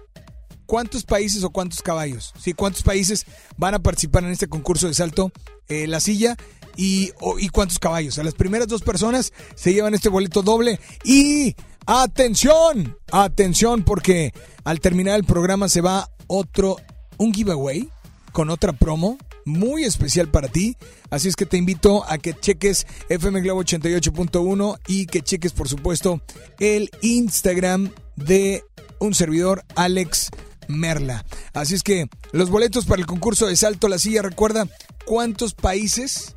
¿Cuántos 0.65 1.05
países 1.05 1.43
o 1.43 1.49
cuántos 1.49 1.81
caballos? 1.81 2.33
Sí, 2.39 2.53
¿cuántos 2.53 2.83
países 2.83 3.25
van 3.55 3.73
a 3.73 3.79
participar 3.79 4.25
en 4.25 4.31
este 4.31 4.49
concurso 4.49 4.87
de 4.87 4.93
salto 4.93 5.31
eh, 5.69 5.87
la 5.87 6.01
silla? 6.01 6.35
Y, 6.75 7.11
y 7.39 7.49
cuántos 7.49 7.79
caballos. 7.79 8.19
A 8.19 8.23
las 8.23 8.33
primeras 8.33 8.67
dos 8.67 8.81
personas 8.81 9.31
se 9.55 9.73
llevan 9.73 9.93
este 9.93 10.09
boleto 10.09 10.41
doble. 10.43 10.79
Y 11.03 11.55
atención, 11.85 12.97
atención, 13.11 13.83
porque 13.83 14.33
al 14.63 14.79
terminar 14.81 15.15
el 15.15 15.23
programa 15.23 15.69
se 15.69 15.81
va 15.81 16.11
otro, 16.27 16.75
un 17.17 17.33
giveaway 17.33 17.89
con 18.33 18.49
otra 18.49 18.73
promo 18.73 19.17
muy 19.47 19.85
especial 19.85 20.29
para 20.29 20.49
ti. 20.49 20.77
Así 21.09 21.27
es 21.27 21.35
que 21.35 21.45
te 21.45 21.57
invito 21.57 22.03
a 22.07 22.17
que 22.17 22.33
cheques 22.33 22.85
FM 23.09 23.41
Globo 23.41 23.63
88.1 23.63 24.79
y 24.87 25.07
que 25.07 25.21
cheques, 25.21 25.53
por 25.53 25.69
supuesto, 25.69 26.21
el 26.59 26.91
Instagram 27.01 27.91
de 28.15 28.63
un 28.99 29.15
servidor, 29.15 29.63
Alex 29.75 30.29
Merla. 30.67 31.25
Así 31.53 31.75
es 31.75 31.83
que 31.83 32.07
los 32.31 32.49
boletos 32.49 32.85
para 32.85 32.99
el 32.99 33.07
concurso 33.07 33.47
de 33.47 33.55
Salto 33.55 33.87
a 33.87 33.89
la 33.89 33.99
Silla, 33.99 34.21
recuerda 34.21 34.67
cuántos 35.05 35.53
países 35.53 36.36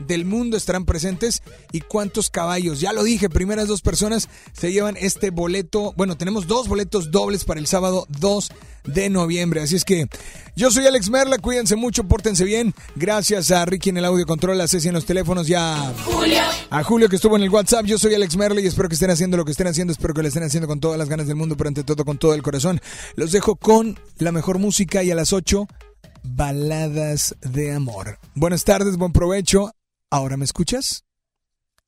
del 0.00 0.24
mundo 0.24 0.56
estarán 0.56 0.84
presentes 0.84 1.42
y 1.72 1.80
cuántos 1.80 2.30
caballos. 2.30 2.80
Ya 2.80 2.92
lo 2.92 3.02
dije, 3.02 3.28
primeras 3.28 3.68
dos 3.68 3.82
personas 3.82 4.28
se 4.52 4.72
llevan 4.72 4.96
este 4.98 5.30
boleto. 5.30 5.92
Bueno, 5.96 6.16
tenemos 6.16 6.46
dos 6.46 6.68
boletos 6.68 7.10
dobles 7.10 7.44
para 7.44 7.60
el 7.60 7.66
sábado 7.66 8.06
2 8.20 8.50
de 8.84 9.10
noviembre. 9.10 9.60
Así 9.60 9.76
es 9.76 9.84
que 9.84 10.08
yo 10.56 10.70
soy 10.70 10.86
Alex 10.86 11.10
Merla, 11.10 11.38
cuídense 11.38 11.76
mucho, 11.76 12.04
pórtense 12.04 12.44
bien. 12.44 12.74
Gracias 12.96 13.50
a 13.50 13.64
Ricky 13.64 13.90
en 13.90 13.98
el 13.98 14.04
audio 14.04 14.26
control, 14.26 14.60
a 14.60 14.68
Ceci 14.68 14.88
en 14.88 14.94
los 14.94 15.04
teléfonos, 15.04 15.46
ya 15.46 15.92
Julio. 16.04 16.40
a 16.70 16.82
Julio 16.82 17.08
que 17.08 17.16
estuvo 17.16 17.36
en 17.36 17.42
el 17.42 17.50
WhatsApp. 17.50 17.84
Yo 17.84 17.98
soy 17.98 18.14
Alex 18.14 18.36
Merla 18.36 18.60
y 18.60 18.66
espero 18.66 18.88
que 18.88 18.94
estén 18.94 19.10
haciendo 19.10 19.36
lo 19.36 19.44
que 19.44 19.52
estén 19.52 19.66
haciendo. 19.66 19.92
Espero 19.92 20.14
que 20.14 20.22
lo 20.22 20.28
estén 20.28 20.42
haciendo 20.42 20.66
con 20.66 20.80
todas 20.80 20.98
las 20.98 21.08
ganas 21.08 21.26
del 21.26 21.36
mundo, 21.36 21.56
pero 21.56 21.68
ante 21.68 21.84
todo 21.84 22.04
con 22.04 22.18
todo 22.18 22.34
el 22.34 22.42
corazón. 22.42 22.80
Los 23.14 23.32
dejo 23.32 23.56
con 23.56 23.98
la 24.18 24.32
mejor 24.32 24.58
música 24.58 25.02
y 25.02 25.10
a 25.10 25.14
las 25.14 25.32
8, 25.32 25.66
baladas 26.22 27.36
de 27.40 27.72
amor. 27.72 28.18
Buenas 28.34 28.64
tardes, 28.64 28.96
buen 28.96 29.12
provecho. 29.12 29.72
¿Ahora 30.10 30.38
me 30.38 30.46
escuchas? 30.46 31.04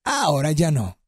Ahora 0.05 0.53
ya 0.53 0.71
no. 0.71 0.99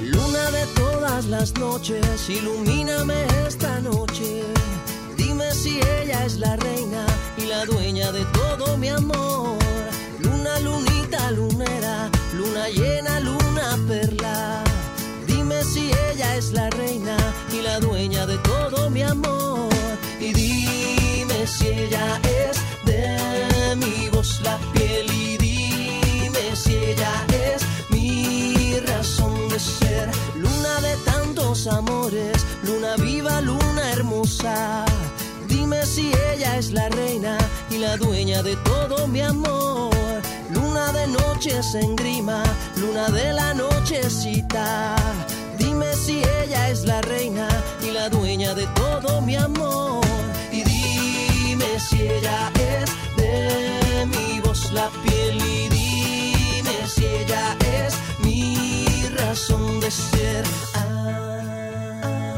Luna 0.00 0.50
de 0.50 0.66
todas 0.74 1.26
las 1.26 1.54
noches, 1.58 2.30
ilumíname 2.30 3.31
la 6.42 6.56
reina 6.56 7.06
y 7.36 7.44
la 7.46 7.64
dueña 7.64 8.10
de 8.10 8.24
todo 8.38 8.76
mi 8.76 8.88
amor. 8.88 9.56
Luna, 10.18 10.58
lunita, 10.58 11.30
lunera, 11.30 12.10
luna 12.34 12.68
llena, 12.68 13.20
luna 13.20 13.66
perla. 13.88 14.64
Dime 15.26 15.62
si 15.62 15.84
ella 16.08 16.36
es 16.36 16.52
la 16.52 16.68
reina 16.70 17.16
y 17.56 17.62
la 17.62 17.78
dueña 17.78 18.26
de 18.26 18.36
todo 18.38 18.90
mi 18.90 19.02
amor. 19.02 19.68
Y 20.20 20.32
dime 20.32 21.38
si 21.46 21.68
ella 21.68 22.06
es 22.40 22.56
de 22.90 23.76
mi 23.76 24.08
voz 24.14 24.40
la 24.42 24.56
piel. 24.72 25.06
Y 25.22 25.36
dime 25.46 26.44
si 26.62 26.74
ella 26.90 27.14
es 27.46 27.60
mi 27.90 28.80
razón 28.90 29.48
de 29.48 29.60
ser. 29.60 30.10
Luna 30.34 30.74
de 30.86 30.94
tantos 31.10 31.68
amores, 31.68 32.36
luna 32.64 32.96
viva, 32.96 33.40
luna 33.40 33.82
hermosa. 33.92 34.84
Si 35.84 36.12
ella 36.32 36.56
es 36.56 36.70
la 36.70 36.88
reina 36.90 37.36
y 37.68 37.78
la 37.78 37.96
dueña 37.96 38.42
de 38.42 38.56
todo 38.58 39.08
mi 39.08 39.20
amor. 39.20 39.90
Luna 40.50 40.92
de 40.92 41.08
noches 41.08 41.74
en 41.74 41.96
grima, 41.96 42.42
luna 42.76 43.08
de 43.08 43.32
la 43.32 43.52
nochecita. 43.52 44.94
Dime 45.58 45.92
si 45.94 46.22
ella 46.40 46.70
es 46.70 46.84
la 46.84 47.00
reina 47.02 47.48
y 47.82 47.90
la 47.90 48.08
dueña 48.08 48.54
de 48.54 48.66
todo 48.68 49.20
mi 49.20 49.34
amor. 49.34 50.00
Y 50.52 50.62
dime 50.62 51.80
si 51.80 52.00
ella 52.00 52.50
es 52.54 52.90
de 53.16 54.06
mi 54.06 54.40
voz 54.40 54.72
la 54.72 54.88
piel. 55.02 55.36
Y 55.36 55.68
dime 55.68 56.76
si 56.86 57.04
ella 57.04 57.56
es 57.60 57.94
mi 58.20 59.08
razón 59.16 59.80
de 59.80 59.90
ser. 59.90 60.44
Yo 60.44 62.31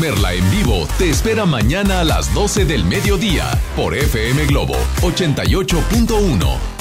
Merla 0.00 0.32
en 0.32 0.50
vivo 0.50 0.88
te 0.96 1.10
espera 1.10 1.44
mañana 1.44 2.00
a 2.00 2.04
las 2.04 2.32
12 2.32 2.64
del 2.64 2.84
mediodía 2.84 3.50
por 3.76 3.94
FM 3.94 4.46
Globo 4.46 4.74
88.1. 5.02 6.79